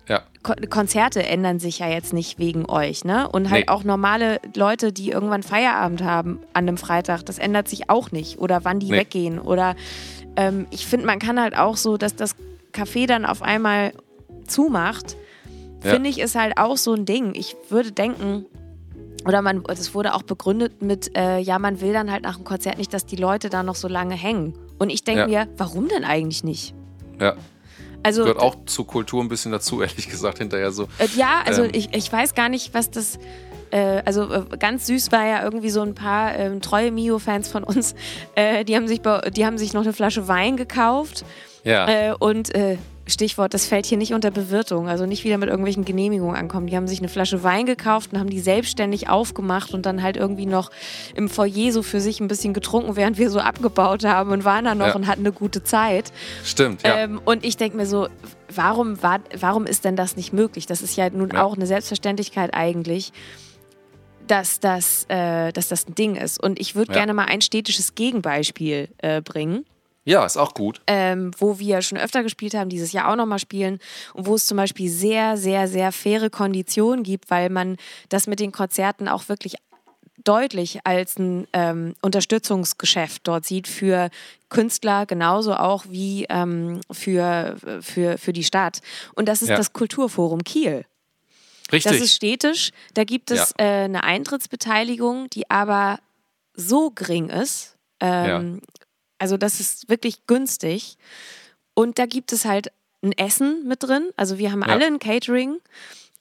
Ja, 0.07 0.23
Ko 0.43 0.53
Konzerte 0.69 1.23
ändern 1.23 1.59
sich 1.61 1.79
ja 1.79 1.89
jetzt 1.89 2.13
nicht 2.13 2.39
wegen 2.39 2.67
euch, 2.69 3.07
ne? 3.07 3.27
Und 3.27 3.49
halt 3.51 3.67
Nee. 3.67 3.73
auch 3.73 3.85
normale 3.85 4.39
Leute, 4.55 4.93
die 4.93 5.09
irgendwann 5.11 5.43
Feierabend 5.43 6.03
haben 6.03 6.41
an 6.53 6.69
einem 6.69 6.77
Freitag, 6.77 7.25
das 7.25 7.39
ändert 7.39 7.69
sich 7.69 7.89
auch 7.89 8.13
nicht. 8.13 8.39
Oder 8.39 8.65
wann 8.67 8.81
die 8.81 8.91
Nee. 8.91 8.99
weggehen. 8.99 9.39
Oder 9.39 9.77
ähm, 10.37 10.67
ich 10.71 10.87
finde, 10.87 11.07
man 11.07 11.19
kann 11.21 11.41
halt 11.41 11.57
auch 11.57 11.79
so, 11.79 11.97
dass 11.97 12.15
das 12.17 12.37
Café 12.75 13.07
dann 13.07 13.25
auf 13.25 13.41
einmal 13.41 13.93
zumacht, 14.47 15.17
Ja. 15.83 15.93
finde 15.93 16.11
ich, 16.11 16.19
ist 16.21 16.35
halt 16.35 16.59
auch 16.59 16.77
so 16.77 16.93
ein 16.93 17.07
Ding. 17.07 17.35
Ich 17.35 17.57
würde 17.71 17.93
denken, 17.93 18.45
oder 19.27 19.43
man, 19.43 19.63
das 19.65 19.95
wurde 19.95 20.15
auch 20.15 20.23
begründet 20.23 20.83
mit, 20.83 21.17
äh, 21.17 21.39
ja, 21.39 21.59
man 21.59 21.81
will 21.81 21.93
dann 21.93 22.11
halt 22.11 22.23
nach 22.23 22.37
dem 22.37 22.45
Konzert 22.45 22.79
nicht, 22.79 22.93
dass 22.93 23.07
die 23.07 23.17
Leute 23.17 23.49
da 23.49 23.63
noch 23.63 23.75
so 23.75 23.89
lange 23.89 24.15
hängen. 24.15 24.55
Und 24.79 24.91
ich 24.91 25.05
denke 25.05 25.23
Ja. 25.23 25.27
mir, 25.47 25.49
warum 25.57 25.89
denn 25.89 26.05
eigentlich 26.05 26.45
nicht? 26.45 26.75
ja. 27.21 27.35
Also 28.07 28.21
Gehört 28.21 28.41
auch 28.41 28.57
zur 28.67 28.87
Kultur 28.87 29.23
ein 29.25 29.29
bisschen 29.29 29.51
dazu, 29.51 29.81
ehrlich 29.83 30.11
gesagt, 30.11 30.37
hinterher 30.37 30.71
so. 30.73 30.83
Äh, 30.99 31.09
ja, 31.17 31.41
also 31.47 31.63
Ähm. 31.65 31.71
ich, 31.73 31.95
ich 31.95 32.13
weiß 32.13 32.35
gar 32.35 32.51
nicht, 32.51 32.75
was 32.75 32.91
das. 32.91 33.19
Äh, 33.71 34.03
also 34.05 34.31
äh, 34.31 34.45
ganz 34.59 34.87
süß 34.89 35.11
war 35.11 35.25
ja 35.27 35.43
irgendwie 35.43 35.71
so 35.71 35.81
ein 35.81 35.95
paar 35.95 36.37
ähm, 36.37 36.61
treue 36.61 36.91
Mio-Fans 36.93 37.49
von 37.49 37.65
uns, 37.65 37.95
äh, 38.35 38.63
die, 38.67 38.77
haben 38.77 38.87
sich 38.89 39.01
die 39.35 39.47
haben 39.47 39.57
sich 39.57 39.73
noch 39.73 39.85
eine 39.85 39.95
Flasche 39.95 40.29
Wein 40.29 40.59
gekauft 40.59 41.25
Ja. 41.65 41.89
äh, 42.11 42.15
und 42.19 42.55
äh, 42.55 42.77
Stichwort, 43.07 43.53
das 43.53 43.67
fällt 43.67 43.85
hier 43.85 43.99
nicht 43.99 44.15
unter 44.15 44.31
Bewirtung, 44.31 44.89
also 44.89 45.05
nicht 45.05 45.25
wieder 45.25 45.37
mit 45.37 45.51
irgendwelchen 45.51 45.85
Genehmigungen 45.85 46.35
ankommen. 46.37 46.67
Die 46.69 46.77
haben 46.77 46.89
sich 46.89 47.01
eine 47.01 47.09
Flasche 47.09 47.43
Wein 47.43 47.67
gekauft 47.67 48.13
und 48.13 48.19
haben 48.19 48.31
die 48.31 48.41
selbstständig 48.41 49.11
aufgemacht 49.11 49.75
und 49.75 49.85
dann 49.85 50.03
halt 50.03 50.17
irgendwie 50.17 50.47
noch 50.47 50.71
im 51.15 51.29
Foyer 51.29 51.71
so 51.71 51.83
für 51.83 52.01
sich 52.01 52.21
ein 52.21 52.29
bisschen 52.29 52.55
getrunken, 52.55 52.97
während 52.97 53.19
wir 53.19 53.29
so 53.29 53.41
abgebaut 53.41 54.05
haben 54.05 54.31
und 54.31 54.45
waren 54.47 54.65
da 54.65 54.75
noch 54.75 54.87
Ja. 54.87 54.95
und 54.95 55.07
hatten 55.07 55.21
eine 55.21 55.33
gute 55.33 55.63
Zeit. 55.63 56.13
Stimmt, 56.45 56.83
ja. 56.83 56.97
Ähm, 56.97 57.21
und 57.25 57.45
ich 57.45 57.59
denke 57.59 57.77
mir 57.77 57.87
so, 57.87 58.09
warum, 58.55 59.03
war, 59.03 59.21
warum 59.39 59.67
ist 59.67 59.85
denn 59.85 59.97
das 59.97 60.17
nicht 60.17 60.33
möglich? 60.33 60.65
Das 60.65 60.81
ist 60.81 60.97
ja 60.97 61.11
nun 61.11 61.31
Ja. 61.35 61.45
auch 61.45 61.55
eine 61.57 61.67
Selbstverständlichkeit 61.67 62.55
eigentlich, 62.55 63.13
dass 64.27 64.61
das, 64.61 65.05
äh, 65.09 65.53
dass 65.53 65.69
das 65.69 65.87
ein 65.87 65.95
Ding 65.95 66.17
ist. 66.17 66.43
Und 66.43 66.59
ich 66.59 66.75
würde 66.75 66.93
Ja. 66.93 67.01
gerne 67.01 67.13
mal 67.13 67.27
ein 67.27 67.43
städtisches 67.43 67.95
Gegenbeispiel 67.95 68.89
äh, 68.99 69.21
bringen, 69.21 69.67
ja, 70.05 70.25
ist 70.27 70.37
auch 70.37 70.55
gut. 70.55 70.81
ähm, 70.87 71.31
wo 71.39 71.59
wir 71.59 71.81
schon 71.83 71.99
öfter 71.99 72.23
gespielt 72.23 72.55
haben, 72.55 72.69
dieses 72.69 72.93
Jahr 72.93 73.11
auch 73.11 73.17
nochmal 73.17 73.39
spielen 73.39 73.79
und 74.13 74.27
wo 74.27 74.35
es 74.35 74.47
zum 74.47 74.57
Beispiel 74.57 74.91
sehr, 74.91 75.37
sehr, 75.37 75.67
sehr 75.69 75.93
faire 75.93 76.31
Konditionen 76.31 77.03
gibt, 77.03 77.31
weil 77.31 77.51
man 77.51 77.77
das 78.11 78.27
mit 78.27 78.39
den 78.41 78.53
Konzerten 78.53 79.09
auch 79.09 79.29
wirklich 79.29 79.55
deutlich 80.23 80.81
als 80.85 81.19
ein 81.19 81.47
ähm, 81.53 81.95
Unterstützungsgeschäft 82.01 83.23
dort 83.25 83.45
sieht 83.45 83.69
für 83.69 84.09
Künstler 84.49 85.05
genauso 85.07 85.55
auch 85.55 85.85
wie 85.89 86.25
ähm, 86.31 86.81
für, 86.91 87.57
für, 87.83 88.17
für 88.17 88.33
die 88.33 88.45
Stadt. 88.45 88.81
Und 89.15 89.29
das 89.29 89.43
ist 89.43 89.51
Ja. 89.51 89.57
das 89.57 89.73
Kulturforum 89.75 90.43
Kiel. 90.45 90.87
Richtig. 91.73 91.93
Das 91.93 92.01
ist 92.01 92.15
städtisch. 92.15 92.71
Da 92.95 93.05
gibt 93.05 93.31
es 93.31 93.55
Ja. 93.59 93.65
äh, 93.67 93.85
eine 93.85 94.05
Eintrittsbeteiligung, 94.05 95.29
die 95.31 95.51
aber 95.51 95.99
so 96.55 96.91
gering 96.91 97.29
ist. 97.29 97.77
Ähm, 98.01 98.61
Also 99.19 99.37
das 99.37 99.61
ist 99.61 99.89
wirklich 99.89 100.27
günstig. 100.27 100.97
Und 101.75 101.99
da 101.99 102.07
gibt 102.07 102.33
es 102.33 102.45
halt 102.45 102.73
ein 103.03 103.13
Essen 103.13 103.67
mit 103.67 103.83
drin. 103.83 104.11
Also 104.17 104.39
wir 104.39 104.51
haben 104.53 104.63
Ja. 104.63 104.69
alle 104.69 104.87
ein 104.87 104.99
Catering. 104.99 105.59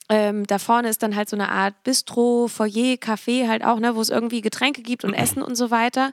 Ähm, 0.10 0.46
da 0.46 0.60
vorne 0.60 0.90
ist 0.90 1.02
dann 1.02 1.16
halt 1.16 1.30
so 1.30 1.36
eine 1.36 1.50
Art 1.50 1.82
Bistro, 1.84 2.48
Foyer, 2.48 2.96
Café 2.98 3.48
halt 3.48 3.64
auch, 3.64 3.80
ne, 3.80 3.96
wo 3.96 4.02
es 4.02 4.10
irgendwie 4.10 4.42
Getränke 4.42 4.82
gibt 4.82 5.06
und 5.06 5.14
Essen 5.14 5.42
und 5.42 5.56
so 5.56 5.72
weiter. 5.72 6.12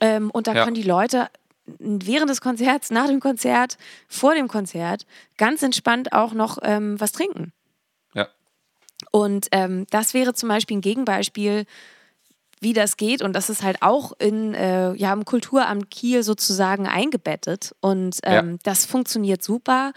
Ähm, 0.00 0.30
und 0.30 0.46
da 0.46 0.54
Ja. 0.54 0.64
können 0.64 0.74
die 0.74 0.82
Leute 0.82 1.28
während 1.78 2.28
des 2.28 2.42
Konzerts, 2.42 2.90
nach 2.90 3.06
dem 3.06 3.20
Konzert, 3.20 3.78
vor 4.08 4.34
dem 4.34 4.48
Konzert 4.48 5.06
ganz 5.38 5.62
entspannt 5.62 6.12
auch 6.12 6.34
noch 6.34 6.58
ähm, 6.62 7.00
was 7.00 7.12
trinken. 7.12 7.52
ja. 8.12 8.28
Und 9.10 9.48
ähm, 9.52 9.86
das 9.90 10.12
wäre 10.14 10.34
zum 10.34 10.48
Beispiel 10.50 10.76
ein 10.76 10.82
Gegenbeispiel, 10.82 11.64
wie 12.64 12.72
das 12.72 12.96
geht. 12.96 13.22
Und 13.22 13.34
das 13.34 13.48
ist 13.48 13.62
halt 13.62 13.82
auch 13.82 14.12
in, 14.18 14.54
äh, 14.54 14.92
ja, 14.94 15.12
im 15.12 15.24
Kulturamt 15.24 15.90
Kiel 15.90 16.24
sozusagen 16.24 16.88
eingebettet. 16.88 17.76
Und 17.80 18.18
ähm, 18.24 18.58
das 18.64 18.84
funktioniert 18.84 19.44
super. 19.44 19.92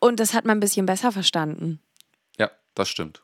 Und 0.00 0.18
das 0.18 0.34
hat 0.34 0.44
man 0.44 0.56
ein 0.56 0.60
bisschen 0.60 0.86
besser 0.86 1.12
verstanden. 1.12 1.80
Ja, 2.38 2.50
das 2.74 2.88
stimmt. 2.88 3.22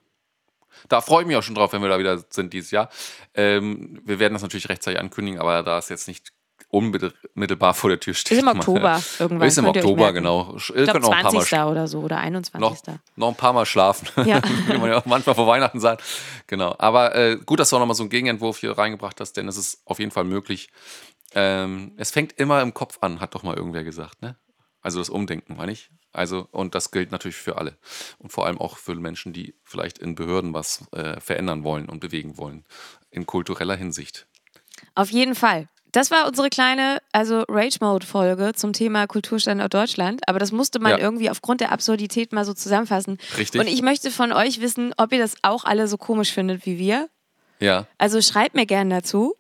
Da 0.88 1.00
freue 1.00 1.22
ich 1.22 1.26
mich 1.26 1.36
auch 1.36 1.42
schon 1.42 1.54
drauf, 1.54 1.72
wenn 1.72 1.82
wir 1.82 1.88
da 1.88 1.98
wieder 1.98 2.24
sind 2.30 2.52
dieses 2.52 2.70
Jahr. 2.70 2.88
Ähm, 3.34 4.00
wir 4.04 4.18
werden 4.18 4.34
das 4.34 4.42
natürlich 4.42 4.68
rechtzeitig 4.68 5.00
ankündigen, 5.00 5.40
aber 5.40 5.62
da 5.62 5.78
es 5.78 5.88
jetzt 5.88 6.08
nicht 6.08 6.32
unmittelbar 6.72 7.74
vor 7.74 7.90
der 7.90 8.00
Tür 8.00 8.14
steht. 8.14 8.38
Ist 8.38 8.42
im 8.42 8.48
Oktober 8.58 9.02
irgendwann. 9.18 9.46
Ist 9.46 9.58
im 9.58 9.66
Oktober, 9.66 10.12
genau. 10.12 10.56
Ich 10.56 10.66
glaube 10.66 10.92
könnt 10.92 11.04
noch 11.04 11.12
ein 11.12 11.22
paar 11.22 11.32
Mal 11.34 11.44
20. 11.44 11.58
oder 11.70 11.86
so 11.86 12.00
oder 12.00 12.16
21. 12.16 12.60
noch, 12.60 12.98
noch 13.16 13.28
ein 13.28 13.34
paar 13.34 13.52
Mal 13.52 13.66
schlafen. 13.66 14.08
Ja. 14.24 14.40
Will 14.66 14.78
man 14.78 14.90
ja 14.90 14.98
auch 14.98 15.04
manchmal 15.04 15.34
vor 15.34 15.46
Weihnachten 15.46 15.80
sein. 15.80 15.98
Genau. 16.46 16.74
Aber 16.78 17.14
äh, 17.14 17.36
gut, 17.36 17.60
dass 17.60 17.68
du 17.70 17.76
auch 17.76 17.80
nochmal 17.80 17.94
so 17.94 18.02
einen 18.02 18.10
Gegenentwurf 18.10 18.58
hier 18.58 18.76
reingebracht 18.76 19.20
hast, 19.20 19.34
denn 19.34 19.48
es 19.48 19.58
ist 19.58 19.82
auf 19.84 19.98
jeden 19.98 20.10
Fall 20.10 20.24
möglich. 20.24 20.70
Ähm, 21.34 21.92
es 21.98 22.10
fängt 22.10 22.32
immer 22.38 22.62
im 22.62 22.72
Kopf 22.72 22.98
an, 23.02 23.20
hat 23.20 23.34
doch 23.34 23.42
mal 23.42 23.56
irgendwer 23.56 23.84
gesagt, 23.84 24.22
ne? 24.22 24.36
Also 24.80 24.98
das 24.98 25.10
Umdenken, 25.10 25.56
meine 25.56 25.72
ich. 25.72 25.90
Also, 26.12 26.48
und 26.50 26.74
das 26.74 26.90
gilt 26.90 27.12
natürlich 27.12 27.36
für 27.36 27.56
alle. 27.56 27.78
Und 28.18 28.32
vor 28.32 28.46
allem 28.46 28.58
auch 28.58 28.76
für 28.76 28.94
Menschen, 28.94 29.32
die 29.32 29.54
vielleicht 29.62 29.98
in 29.98 30.14
Behörden 30.14 30.52
was 30.52 30.90
äh, 30.92 31.20
verändern 31.20 31.64
wollen 31.64 31.88
und 31.88 32.00
bewegen 32.00 32.36
wollen. 32.36 32.64
In 33.10 33.24
kultureller 33.24 33.76
Hinsicht. 33.76 34.26
Auf 34.94 35.10
jeden 35.10 35.34
Fall. 35.34 35.68
Das 35.92 36.10
war 36.10 36.26
unsere 36.26 36.48
kleine, 36.48 36.98
also 37.12 37.44
Rage-Mode-Folge 37.48 38.52
zum 38.54 38.72
Thema 38.72 39.06
Kulturstandort 39.06 39.72
Deutschland. 39.74 40.22
Aber 40.26 40.38
das 40.38 40.50
musste 40.50 40.78
man 40.78 40.92
Ja. 40.92 40.98
irgendwie 40.98 41.28
aufgrund 41.28 41.60
der 41.60 41.70
Absurdität 41.70 42.32
mal 42.32 42.44
so 42.46 42.54
zusammenfassen. 42.54 43.18
Richtig. 43.36 43.60
Und 43.60 43.66
ich 43.66 43.82
möchte 43.82 44.10
von 44.10 44.32
euch 44.32 44.60
wissen, 44.62 44.94
ob 44.96 45.12
ihr 45.12 45.18
das 45.18 45.34
auch 45.42 45.64
alle 45.64 45.88
so 45.88 45.98
komisch 45.98 46.32
findet 46.32 46.64
wie 46.64 46.78
wir. 46.78 47.08
Ja. 47.60 47.86
Also 47.98 48.20
schreibt 48.22 48.54
mir 48.54 48.66
gerne 48.66 48.96
dazu. 48.96 49.34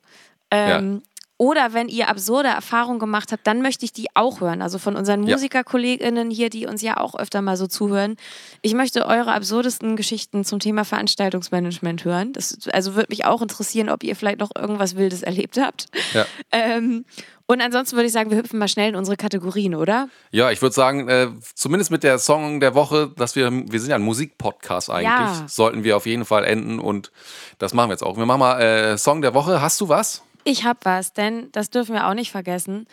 Ähm, 0.50 1.02
Oder 1.42 1.72
wenn 1.72 1.88
ihr 1.88 2.08
absurde 2.08 2.50
Erfahrungen 2.50 3.00
gemacht 3.00 3.32
habt, 3.32 3.44
dann 3.48 3.62
möchte 3.62 3.84
ich 3.84 3.92
die 3.92 4.06
auch 4.14 4.40
hören. 4.40 4.62
Also 4.62 4.78
von 4.78 4.94
unseren 4.94 5.24
Ja. 5.26 5.34
MusikerkollegInnen 5.34 6.30
hier, 6.30 6.50
die 6.50 6.66
uns 6.66 6.82
ja 6.82 6.98
auch 6.98 7.16
öfter 7.18 7.42
mal 7.42 7.56
so 7.56 7.66
zuhören. 7.66 8.14
Ich 8.60 8.74
möchte 8.74 9.04
eure 9.06 9.32
absurdesten 9.32 9.96
Geschichten 9.96 10.44
zum 10.44 10.60
Thema 10.60 10.84
Veranstaltungsmanagement 10.84 12.04
hören. 12.04 12.32
Das, 12.32 12.56
also 12.72 12.94
würde 12.94 13.08
mich 13.10 13.24
auch 13.24 13.42
interessieren, 13.42 13.88
ob 13.88 14.04
ihr 14.04 14.14
vielleicht 14.14 14.38
noch 14.38 14.50
irgendwas 14.54 14.94
Wildes 14.96 15.24
erlebt 15.24 15.58
habt. 15.60 15.86
Ja. 16.14 16.26
Ähm, 16.54 17.06
und 17.46 17.60
ansonsten 17.62 17.96
würde 17.96 18.06
ich 18.06 18.12
sagen, 18.12 18.30
wir 18.30 18.36
hüpfen 18.38 18.58
mal 18.58 18.68
schnell 18.68 18.90
in 18.90 18.94
unsere 18.96 19.16
Kategorien, 19.16 19.74
oder? 19.74 20.08
Ja, 20.32 20.50
ich 20.50 20.60
würde 20.60 20.74
sagen, 20.74 21.08
äh, 21.08 21.28
zumindest 21.54 21.90
mit 21.90 22.02
der 22.02 22.18
Song 22.18 22.60
der 22.60 22.74
Woche, 22.74 23.10
dass 23.16 23.36
wir, 23.36 23.50
wir 23.50 23.80
sind 23.80 23.88
ja 23.90 23.96
ein 23.96 24.02
Musikpodcast 24.02 24.90
eigentlich, 24.90 25.06
Ja. 25.38 25.44
sollten 25.48 25.82
wir 25.82 25.96
auf 25.96 26.04
jeden 26.06 26.24
Fall 26.26 26.44
enden 26.44 26.78
und 26.78 27.10
das 27.58 27.72
machen 27.74 27.88
wir 27.88 27.94
jetzt 27.94 28.02
auch. 28.02 28.16
Wir 28.18 28.26
machen 28.26 28.40
mal 28.40 28.60
äh, 28.60 28.98
Song 28.98 29.22
der 29.22 29.32
Woche. 29.34 29.60
Hast 29.62 29.80
du 29.80 29.88
was? 29.88 30.22
Ich 30.44 30.64
hab 30.64 30.84
was, 30.84 31.12
denn 31.12 31.50
das 31.52 31.70
dürfen 31.70 31.94
wir 31.94 32.06
auch 32.08 32.14
nicht 32.14 32.30
vergessen. 32.30 32.86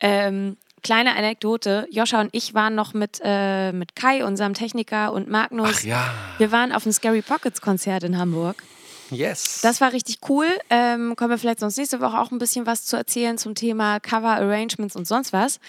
Ähm, 0.00 0.56
kleine 0.82 1.16
Anekdote: 1.16 1.86
Joscha 1.90 2.20
und 2.20 2.30
ich 2.32 2.54
waren 2.54 2.74
noch 2.74 2.94
mit, 2.94 3.20
äh, 3.24 3.72
mit 3.72 3.96
Kai, 3.96 4.24
unserem 4.24 4.54
Techniker, 4.54 5.12
und 5.12 5.28
Magnus. 5.28 5.78
Ach 5.78 5.82
ja. 5.82 6.14
Wir 6.38 6.52
waren 6.52 6.72
auf 6.72 6.84
dem 6.84 6.92
Scary 6.92 7.22
Pockets 7.22 7.60
Konzert 7.60 8.04
in 8.04 8.18
Hamburg. 8.18 8.62
Yes. 9.10 9.60
Das 9.62 9.80
war 9.80 9.92
richtig 9.92 10.18
cool. 10.28 10.46
Ähm, 10.70 11.14
können 11.16 11.30
wir 11.30 11.38
vielleicht 11.38 11.60
sonst 11.60 11.76
nächste 11.76 12.00
Woche 12.00 12.18
auch 12.18 12.30
ein 12.30 12.38
bisschen 12.38 12.66
was 12.66 12.86
zu 12.86 12.96
erzählen 12.96 13.36
zum 13.36 13.54
Thema 13.54 14.00
Cover 14.00 14.36
Arrangements 14.36 14.96
und 14.96 15.06
sonst 15.06 15.32
was. 15.32 15.60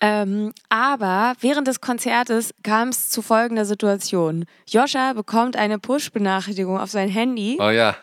Ähm, 0.00 0.52
aber 0.68 1.34
während 1.40 1.66
des 1.66 1.80
Konzertes 1.80 2.52
kam 2.62 2.88
es 2.88 3.08
zu 3.08 3.22
folgender 3.22 3.64
Situation. 3.64 4.44
Joscha 4.68 5.14
bekommt 5.14 5.56
eine 5.56 5.78
Push-Benachrichtigung 5.78 6.78
auf 6.78 6.90
sein 6.90 7.08
Handy. 7.08 7.56
oh 7.60 7.70
ja. 7.70 7.96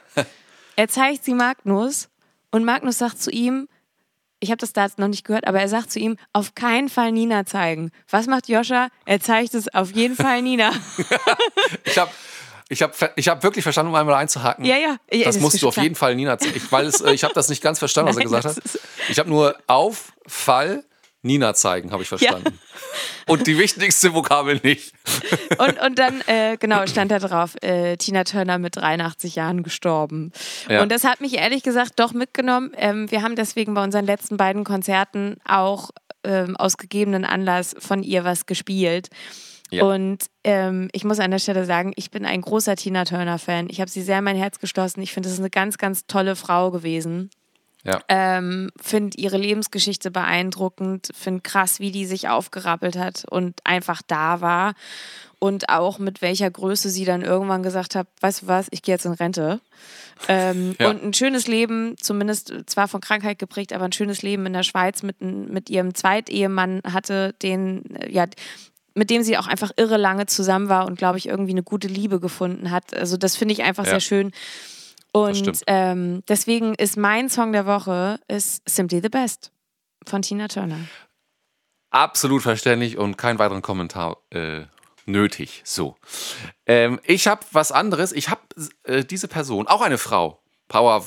Er 0.78 0.88
zeigt 0.88 1.26
sie 1.26 1.34
Magnus 1.34 2.10
und 2.52 2.64
Magnus 2.66 2.98
sagt 2.98 3.22
zu 3.22 3.32
ihm, 3.32 3.68
ich 4.40 4.50
habe 4.50 4.58
das 4.58 4.74
da 4.74 4.86
jetzt 4.86 4.98
noch 4.98 5.08
nicht 5.08 5.24
gehört, 5.24 5.48
aber 5.48 5.62
er 5.62 5.70
sagt 5.70 5.92
zu 5.92 6.00
ihm, 6.00 6.18
auf 6.34 6.56
keinen 6.56 6.90
Fall 6.90 7.12
Nina 7.12 7.46
zeigen. 7.46 7.92
Was 8.10 8.28
macht 8.28 8.50
Joscha? 8.50 8.90
Er 9.06 9.20
zeigt 9.22 9.54
es 9.54 9.74
auf 9.74 9.92
jeden 9.92 10.16
Fall 10.16 10.42
Nina. 10.42 10.72
Ich 11.86 11.98
habe 11.98 12.12
Ich 12.70 12.82
habe 12.82 12.94
ich 13.16 13.28
hab 13.28 13.44
wirklich 13.44 13.64
verstanden, 13.64 13.92
um 13.92 13.96
einmal 13.96 14.16
einzuhaken. 14.16 14.66
Ja, 14.66 14.78
ja. 14.78 14.98
ja 15.12 15.26
das, 15.26 15.40
musst 15.40 15.62
du 15.62 15.68
auf 15.68 15.74
klar. 15.76 15.84
jeden 15.84 15.96
Fall 15.96 16.16
Nina 16.16 16.40
zeigen. 16.40 16.56
Ich, 16.56 16.72
weil 16.72 16.86
es, 16.86 17.02
äh, 17.02 17.12
ich 17.12 17.24
habe 17.24 17.34
das 17.34 17.50
nicht 17.50 17.62
ganz 17.62 17.80
verstanden, 17.80 18.10
was 18.10 18.16
Nein, 18.18 18.34
er 18.34 18.42
gesagt 18.42 18.58
hat. 18.58 18.80
Ich 19.10 19.20
habe 19.20 19.30
nur 19.30 19.56
auf, 19.68 20.14
Fall, 20.26 20.84
Nina 21.24 21.54
zeigen, 21.54 21.92
habe 21.92 22.04
ich 22.04 22.10
verstanden. 22.10 22.46
Ja. 22.48 23.34
Und 23.34 23.48
die 23.48 23.58
wichtigste 23.58 24.14
Vokabel 24.14 24.60
nicht. 24.64 24.94
Und, 25.58 25.80
und 25.80 26.00
dann, 26.00 26.22
äh, 26.26 26.58
genau, 26.58 26.86
stand 26.88 27.12
da 27.12 27.20
drauf, 27.20 27.56
äh, 27.62 27.96
Tina 27.98 28.24
Turner 28.24 28.58
mit 28.58 28.76
83 28.76 29.36
Jahren 29.36 29.64
gestorben. 29.64 30.32
Ja. 30.68 30.82
Und 30.82 30.92
das 30.92 31.04
hat 31.04 31.22
mich 31.22 31.38
ehrlich 31.38 31.64
gesagt 31.64 32.00
doch 32.00 32.14
mitgenommen. 32.14 32.72
Ähm, 32.76 33.12
wir 33.12 33.22
haben 33.22 33.36
deswegen 33.36 33.74
bei 33.74 33.84
unseren 33.84 34.06
letzten 34.06 34.38
beiden 34.38 34.64
Konzerten 34.64 35.38
auch 35.46 35.92
ähm, 36.24 36.58
aus 36.58 36.78
gegebenen 36.78 37.26
Anlass 37.26 37.76
von 37.80 38.04
ihr 38.04 38.24
was 38.24 38.46
gespielt. 38.46 39.10
Ja. 39.70 39.86
Und 39.86 40.26
ähm, 40.44 40.90
ich 40.92 41.06
muss 41.06 41.20
an 41.20 41.32
der 41.32 41.40
Stelle 41.40 41.66
sagen, 41.66 41.94
ich 41.96 42.12
bin 42.12 42.26
ein 42.26 42.42
großer 42.42 42.76
Tina 42.76 43.06
Turner-Fan. 43.06 43.68
Ich 43.70 43.80
habe 43.80 43.90
sie 43.90 44.02
sehr 44.02 44.18
in 44.18 44.26
mein 44.26 44.36
Herz 44.36 44.60
geschlossen. 44.60 45.02
Ich 45.02 45.14
finde, 45.14 45.30
das 45.30 45.34
ist 45.34 45.40
eine 45.40 45.50
ganz, 45.50 45.78
ganz 45.78 46.06
tolle 46.08 46.36
Frau 46.36 46.72
gewesen. 46.72 47.30
Ja. 47.84 48.00
Ähm, 48.08 48.70
finde 48.80 49.18
ihre 49.18 49.38
Lebensgeschichte 49.38 50.12
beeindruckend, 50.12 51.10
finde 51.16 51.42
krass, 51.42 51.80
wie 51.80 51.92
die 51.92 52.06
sich 52.06 52.30
aufgerappelt 52.30 52.96
hat 52.96 53.26
und 53.30 53.60
einfach 53.64 54.02
da 54.06 54.42
war. 54.42 54.74
Und 55.40 55.70
auch 55.70 55.98
mit 55.98 56.22
welcher 56.22 56.52
Größe 56.52 56.90
sie 56.90 57.04
dann 57.04 57.24
irgendwann 57.24 57.64
gesagt 57.64 57.96
hat, 57.96 58.08
weißt 58.20 58.44
du 58.44 58.48
was, 58.48 58.68
ich 58.70 58.84
gehe 58.84 58.94
jetzt 58.94 59.06
in 59.06 59.14
Rente. 59.14 59.60
Ähm, 60.28 60.76
ja. 60.80 60.92
Und 60.92 61.04
ein 61.04 61.14
schönes 61.16 61.48
Leben, 61.48 61.96
zumindest 62.00 62.54
zwar 62.68 62.88
von 62.88 63.02
Krankheit 63.02 63.40
geprägt, 63.40 63.74
aber 63.74 63.86
ein 63.86 63.92
schönes 63.92 64.22
Leben 64.22 64.46
in 64.46 64.54
der 64.54 64.62
Schweiz 64.62 65.02
mit, 65.02 65.20
mit 65.22 65.72
ihrem 65.72 65.96
Zweitehemann 65.96 66.82
hatte, 66.86 67.34
den, 67.42 67.96
äh, 67.96 68.12
ja, 68.12 68.28
mit 68.94 69.10
dem 69.10 69.24
sie 69.24 69.38
auch 69.38 69.48
einfach 69.48 69.72
irre 69.78 69.98
lange 69.98 70.28
zusammen 70.28 70.70
war 70.70 70.86
und, 70.86 70.98
glaube 70.98 71.18
ich, 71.18 71.28
irgendwie 71.28 71.52
eine 71.52 71.64
gute 71.64 71.88
Liebe 71.88 72.20
gefunden 72.20 72.70
hat. 72.70 72.96
Also 72.96 73.18
das 73.18 73.36
finde 73.36 73.54
ich 73.54 73.64
einfach 73.64 73.86
ja. 73.86 73.92
sehr 73.92 74.00
schön. 74.02 74.32
Und 75.12 75.62
ähm, 75.68 76.24
deswegen 76.28 76.74
ist 76.76 76.98
mein 76.98 77.30
Song 77.30 77.52
der 77.52 77.66
Woche 77.66 78.20
ist 78.28 78.68
Simply 78.68 79.02
the 79.02 79.10
Best 79.10 79.52
von 80.08 80.22
Tina 80.22 80.48
Turner. 80.48 80.80
Absolut 81.90 82.42
verständlich 82.42 82.98
und 82.98 83.18
keinen 83.18 83.38
weiteren 83.38 83.62
Kommentar 83.62 84.18
äh, 84.30 84.62
nötig. 85.06 85.62
So. 85.66 85.98
Ähm, 86.66 87.00
ich 87.04 87.28
habe 87.28 87.42
was 87.52 87.72
anderes. 87.72 88.14
Ich 88.14 88.30
habe 88.30 88.42
äh, 88.84 89.04
diese 89.04 89.28
Person, 89.28 89.68
auch 89.68 89.82
eine 89.82 89.98
Frau, 89.98 90.42
Power, 90.70 91.06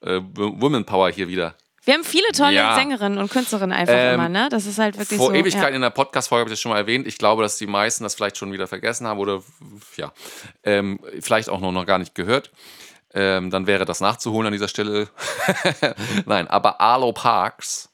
äh, 0.00 0.20
Women 0.34 0.86
Power 0.86 1.10
hier 1.10 1.28
wieder. 1.28 1.54
Wir 1.84 1.94
haben 1.94 2.04
viele 2.04 2.28
tolle 2.32 2.54
ja. 2.54 2.76
Sängerinnen 2.76 3.18
und 3.18 3.30
Künstlerinnen 3.30 3.76
einfach 3.76 3.94
ähm, 3.94 4.14
immer, 4.14 4.28
ne? 4.28 4.48
Das 4.48 4.66
ist 4.66 4.78
halt 4.78 4.96
wirklich 4.96 5.18
vor 5.18 5.26
so. 5.26 5.32
Vor 5.32 5.40
Ewigkeit 5.40 5.70
ja. 5.70 5.76
in 5.76 5.82
der 5.82 5.90
Podcast-Folge 5.90 6.42
habe 6.42 6.50
ich 6.50 6.52
das 6.52 6.60
schon 6.60 6.70
mal 6.70 6.78
erwähnt. 6.78 7.08
Ich 7.08 7.18
glaube, 7.18 7.42
dass 7.42 7.58
die 7.58 7.66
meisten 7.66 8.04
das 8.04 8.14
vielleicht 8.14 8.38
schon 8.38 8.52
wieder 8.52 8.68
vergessen 8.68 9.06
haben 9.06 9.18
oder 9.18 9.42
ja, 9.96 10.12
ähm, 10.62 11.00
vielleicht 11.20 11.48
auch 11.48 11.60
noch, 11.60 11.72
noch 11.72 11.84
gar 11.84 11.98
nicht 11.98 12.14
gehört. 12.14 12.52
Ähm, 13.14 13.50
dann 13.50 13.66
wäre 13.66 13.84
das 13.84 14.00
nachzuholen 14.00 14.46
an 14.46 14.52
dieser 14.52 14.68
Stelle. 14.68 15.08
Nein, 16.26 16.48
aber 16.48 16.80
Arlo 16.80 17.12
Parks, 17.12 17.90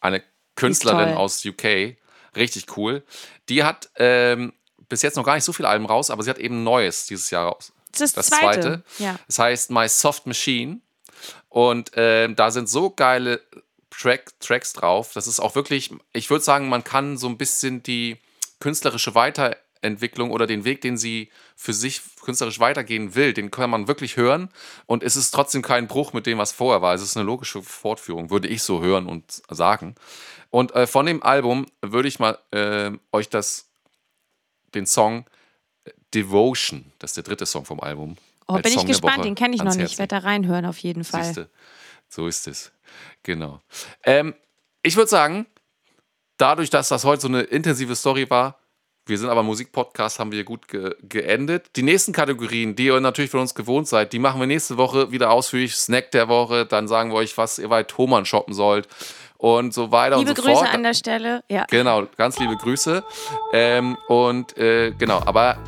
eine 0.00 0.22
Künstlerin 0.54 1.14
aus 1.14 1.44
UK, 1.44 1.96
richtig 2.36 2.76
cool. 2.76 3.02
Die 3.48 3.64
hat 3.64 3.90
ähm, 3.96 4.52
bis 4.88 5.02
jetzt 5.02 5.16
noch 5.16 5.24
gar 5.24 5.34
nicht 5.34 5.44
so 5.44 5.52
viele 5.52 5.68
Alben 5.68 5.86
raus, 5.86 6.10
aber 6.10 6.22
sie 6.22 6.30
hat 6.30 6.38
eben 6.38 6.62
Neues 6.62 7.06
dieses 7.06 7.30
Jahr 7.30 7.48
raus. 7.48 7.72
Das, 7.92 8.02
ist 8.02 8.16
das 8.16 8.26
zweite. 8.28 8.60
zweite. 8.60 8.84
Ja. 8.98 9.18
Das 9.26 9.38
heißt 9.38 9.70
My 9.70 9.88
Soft 9.88 10.26
Machine. 10.26 10.80
Und 11.48 11.96
äh, 11.96 12.32
da 12.32 12.50
sind 12.50 12.68
so 12.68 12.90
geile 12.90 13.42
Track, 13.90 14.32
Tracks 14.40 14.72
drauf. 14.72 15.12
Das 15.12 15.26
ist 15.26 15.40
auch 15.40 15.54
wirklich, 15.54 15.90
ich 16.12 16.30
würde 16.30 16.44
sagen, 16.44 16.68
man 16.68 16.84
kann 16.84 17.18
so 17.18 17.28
ein 17.28 17.36
bisschen 17.36 17.82
die 17.82 18.18
künstlerische 18.60 19.14
Weiterentwicklung 19.14 19.62
Entwicklung 19.82 20.30
oder 20.30 20.46
den 20.46 20.64
Weg, 20.64 20.80
den 20.80 20.96
sie 20.96 21.30
für 21.62 21.72
sich 21.72 22.02
künstlerisch 22.20 22.58
weitergehen 22.58 23.14
will, 23.14 23.32
den 23.32 23.52
kann 23.52 23.70
man 23.70 23.86
wirklich 23.86 24.16
hören 24.16 24.48
und 24.86 25.04
es 25.04 25.14
ist 25.14 25.30
trotzdem 25.30 25.62
kein 25.62 25.86
Bruch 25.86 26.12
mit 26.12 26.26
dem, 26.26 26.38
was 26.38 26.50
vorher 26.50 26.82
war. 26.82 26.92
Es 26.92 27.02
ist 27.02 27.16
eine 27.16 27.24
logische 27.24 27.62
Fortführung, 27.62 28.30
würde 28.30 28.48
ich 28.48 28.64
so 28.64 28.82
hören 28.82 29.06
und 29.06 29.42
sagen. 29.48 29.94
Und 30.50 30.74
äh, 30.74 30.88
von 30.88 31.06
dem 31.06 31.22
Album 31.22 31.66
würde 31.80 32.08
ich 32.08 32.18
mal 32.18 32.36
äh, 32.50 32.90
euch 33.12 33.28
das, 33.28 33.70
den 34.74 34.86
Song 34.86 35.24
Devotion, 36.12 36.92
das 36.98 37.10
ist 37.12 37.16
der 37.18 37.24
dritte 37.24 37.46
Song 37.46 37.64
vom 37.64 37.78
Album. 37.78 38.16
Oh, 38.48 38.54
bin 38.58 38.72
Song 38.72 38.82
ich 38.82 38.88
gespannt, 38.88 39.24
den 39.24 39.36
kenne 39.36 39.54
ich 39.54 39.62
noch 39.62 39.76
nicht. 39.76 39.92
Ich 39.92 39.98
werde 39.98 40.16
da 40.16 40.18
reinhören 40.18 40.66
auf 40.66 40.78
jeden 40.78 41.04
Fall. 41.04 41.24
Siehste, 41.24 41.48
so 42.08 42.26
ist 42.26 42.48
es. 42.48 42.72
Genau. 43.22 43.60
Ähm, 44.02 44.34
ich 44.82 44.96
würde 44.96 45.08
sagen, 45.08 45.46
dadurch, 46.38 46.70
dass 46.70 46.88
das 46.88 47.04
heute 47.04 47.22
so 47.22 47.28
eine 47.28 47.42
intensive 47.42 47.94
Story 47.94 48.28
war, 48.28 48.58
wir 49.06 49.18
sind 49.18 49.30
aber 49.30 49.42
Musikpodcast, 49.42 50.18
haben 50.18 50.32
wir 50.32 50.44
gut 50.44 50.68
ge 50.68 50.94
geendet. 51.02 51.66
Die 51.76 51.82
nächsten 51.82 52.12
Kategorien, 52.12 52.76
die 52.76 52.86
ihr 52.86 53.00
natürlich 53.00 53.30
von 53.30 53.40
uns 53.40 53.54
gewohnt 53.54 53.88
seid, 53.88 54.12
die 54.12 54.18
machen 54.18 54.40
wir 54.40 54.46
nächste 54.46 54.76
Woche 54.76 55.10
wieder 55.10 55.30
ausführlich. 55.30 55.74
Snack 55.74 56.12
der 56.12 56.28
Woche, 56.28 56.66
dann 56.66 56.88
sagen 56.88 57.10
wir 57.10 57.16
euch, 57.16 57.36
was 57.36 57.58
ihr 57.58 57.68
bei 57.68 57.82
Thomann 57.82 58.24
shoppen 58.24 58.54
sollt 58.54 58.88
und 59.38 59.74
so 59.74 59.90
weiter 59.90 60.18
liebe 60.18 60.30
und 60.30 60.36
so 60.36 60.42
Grüße 60.42 60.54
fort. 60.54 60.64
Grüße 60.66 60.74
an 60.76 60.82
der 60.84 60.94
Stelle, 60.94 61.44
ja. 61.48 61.66
Genau, 61.68 62.06
ganz 62.16 62.38
liebe 62.38 62.56
Grüße. 62.56 63.02
Ähm, 63.52 63.98
und 64.06 64.56
äh, 64.56 64.92
genau, 64.92 65.20
aber 65.24 65.58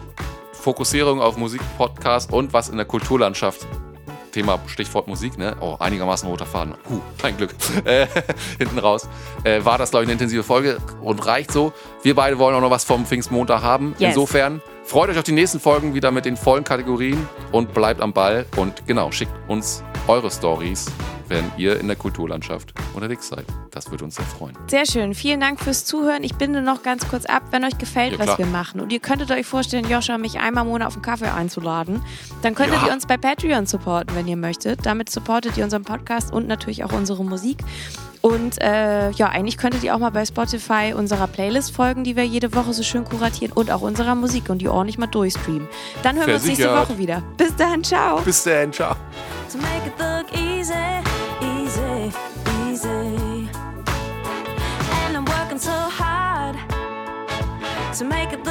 Fokussierung 0.52 1.20
auf 1.20 1.36
Musikpodcast 1.36 2.32
und 2.32 2.52
was 2.52 2.68
in 2.68 2.76
der 2.76 2.86
Kulturlandschaft 2.86 3.66
Thema 4.34 4.58
Stichwort 4.66 5.06
Musik, 5.06 5.38
ne? 5.38 5.56
Oh, 5.60 5.76
einigermaßen 5.78 6.28
roter 6.28 6.44
Faden. 6.44 6.74
Huh, 6.90 7.00
kein 7.18 7.36
Glück. 7.36 7.54
Äh, 7.84 8.06
hinten 8.58 8.78
raus. 8.78 9.08
Äh, 9.44 9.64
war 9.64 9.76
das, 9.76 9.90
glaube 9.90 10.04
ich, 10.04 10.06
eine 10.08 10.14
intensive 10.14 10.42
Folge 10.42 10.78
und 11.02 11.24
reicht 11.26 11.52
so. 11.52 11.72
Wir 12.02 12.14
beide 12.14 12.38
wollen 12.38 12.54
auch 12.56 12.60
noch 12.60 12.70
was 12.70 12.84
vom 12.84 13.04
Pfingstmontag 13.04 13.62
haben. 13.62 13.94
Yes. 13.98 14.10
Insofern 14.10 14.62
freut 14.84 15.10
euch 15.10 15.18
auf 15.18 15.24
die 15.24 15.32
nächsten 15.32 15.60
Folgen 15.60 15.94
wieder 15.94 16.10
mit 16.10 16.24
den 16.24 16.36
vollen 16.36 16.64
Kategorien 16.64 17.28
und 17.52 17.74
bleibt 17.74 18.00
am 18.00 18.12
Ball. 18.12 18.46
Und 18.56 18.86
genau, 18.86 19.10
schickt 19.12 19.32
uns 19.48 19.84
eure 20.08 20.30
Stories 20.30 20.90
wenn 21.28 21.50
ihr 21.56 21.78
in 21.80 21.86
der 21.86 21.96
Kulturlandschaft 21.96 22.74
unterwegs 22.94 23.28
seid. 23.28 23.44
Das 23.70 23.90
würde 23.90 24.04
uns 24.04 24.16
sehr 24.16 24.24
freuen. 24.24 24.56
Sehr 24.68 24.86
schön. 24.86 25.14
Vielen 25.14 25.40
Dank 25.40 25.60
fürs 25.60 25.84
Zuhören. 25.84 26.22
Ich 26.24 26.34
binde 26.34 26.62
noch 26.62 26.82
ganz 26.82 27.08
kurz 27.08 27.26
ab, 27.26 27.42
wenn 27.50 27.64
euch 27.64 27.78
gefällt, 27.78 28.12
ja, 28.12 28.18
was 28.18 28.38
wir 28.38 28.46
machen. 28.46 28.80
Und 28.80 28.92
ihr 28.92 29.00
könntet 29.00 29.30
euch 29.30 29.46
vorstellen, 29.46 29.88
Joscha 29.88 30.18
mich 30.18 30.38
einmal 30.38 30.64
im 30.64 30.70
Monat 30.70 30.88
auf 30.88 30.94
einen 30.94 31.02
Kaffee 31.02 31.32
einzuladen. 31.32 32.02
Dann 32.42 32.54
könntet 32.54 32.80
ja. 32.80 32.88
ihr 32.88 32.92
uns 32.92 33.06
bei 33.06 33.16
Patreon 33.16 33.66
supporten, 33.66 34.14
wenn 34.16 34.28
ihr 34.28 34.36
möchtet. 34.36 34.86
Damit 34.86 35.10
supportet 35.10 35.56
ihr 35.56 35.64
unseren 35.64 35.84
Podcast 35.84 36.32
und 36.32 36.46
natürlich 36.46 36.84
auch 36.84 36.92
unsere 36.92 37.24
Musik. 37.24 37.58
Und 38.24 38.58
äh, 38.62 39.10
ja, 39.10 39.28
eigentlich 39.28 39.58
könntet 39.58 39.84
ihr 39.84 39.94
auch 39.94 39.98
mal 39.98 40.10
bei 40.10 40.24
Spotify 40.24 40.94
unserer 40.96 41.26
Playlist 41.26 41.72
folgen, 41.72 42.04
die 42.04 42.16
wir 42.16 42.24
jede 42.24 42.54
Woche 42.54 42.72
so 42.72 42.82
schön 42.82 43.04
kuratieren 43.04 43.52
und 43.52 43.70
auch 43.70 43.82
unserer 43.82 44.14
Musik 44.14 44.48
und 44.48 44.62
die 44.62 44.68
ordentlich 44.68 44.96
mal 44.96 45.08
durchstreamen. 45.08 45.68
Dann 46.02 46.16
hören 46.16 46.28
wir 46.28 46.34
uns 46.36 46.46
nächste 46.46 46.74
Woche 46.74 46.96
wieder. 46.96 47.22
Bis 47.36 47.54
dann, 47.54 47.84
ciao. 47.84 48.22
Bis 48.22 48.42
dann, 48.44 48.72
ciao. 48.72 48.96
to 49.50 49.58
make 49.58 49.84
it 49.84 49.98
look 49.98 50.32
easy, 50.32 50.62
to 57.94 58.04
make 58.04 58.32
it 58.32 58.42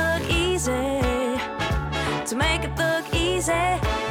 look 2.77 3.03
easy, 3.13 3.51
easy, 3.51 4.02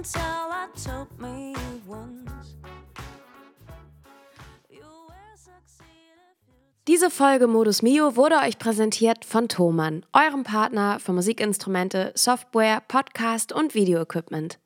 fortune 0.00 0.02
teller 0.02 0.68
told 0.84 1.20
me 1.20 1.54
once. 1.88 2.56
Diese 6.88 7.10
Folge 7.10 7.46
Modus 7.46 7.82
Mio 7.82 8.16
wurde 8.16 8.36
euch 8.36 8.58
präsentiert 8.58 9.24
von 9.24 9.48
Thomann, 9.48 10.04
eurem 10.12 10.42
Partner 10.42 10.98
für 10.98 11.12
Musikinstrumente, 11.12 12.10
Software, 12.16 12.82
Podcast 12.88 13.52
und 13.52 13.74
Videoequipment. 13.74 14.58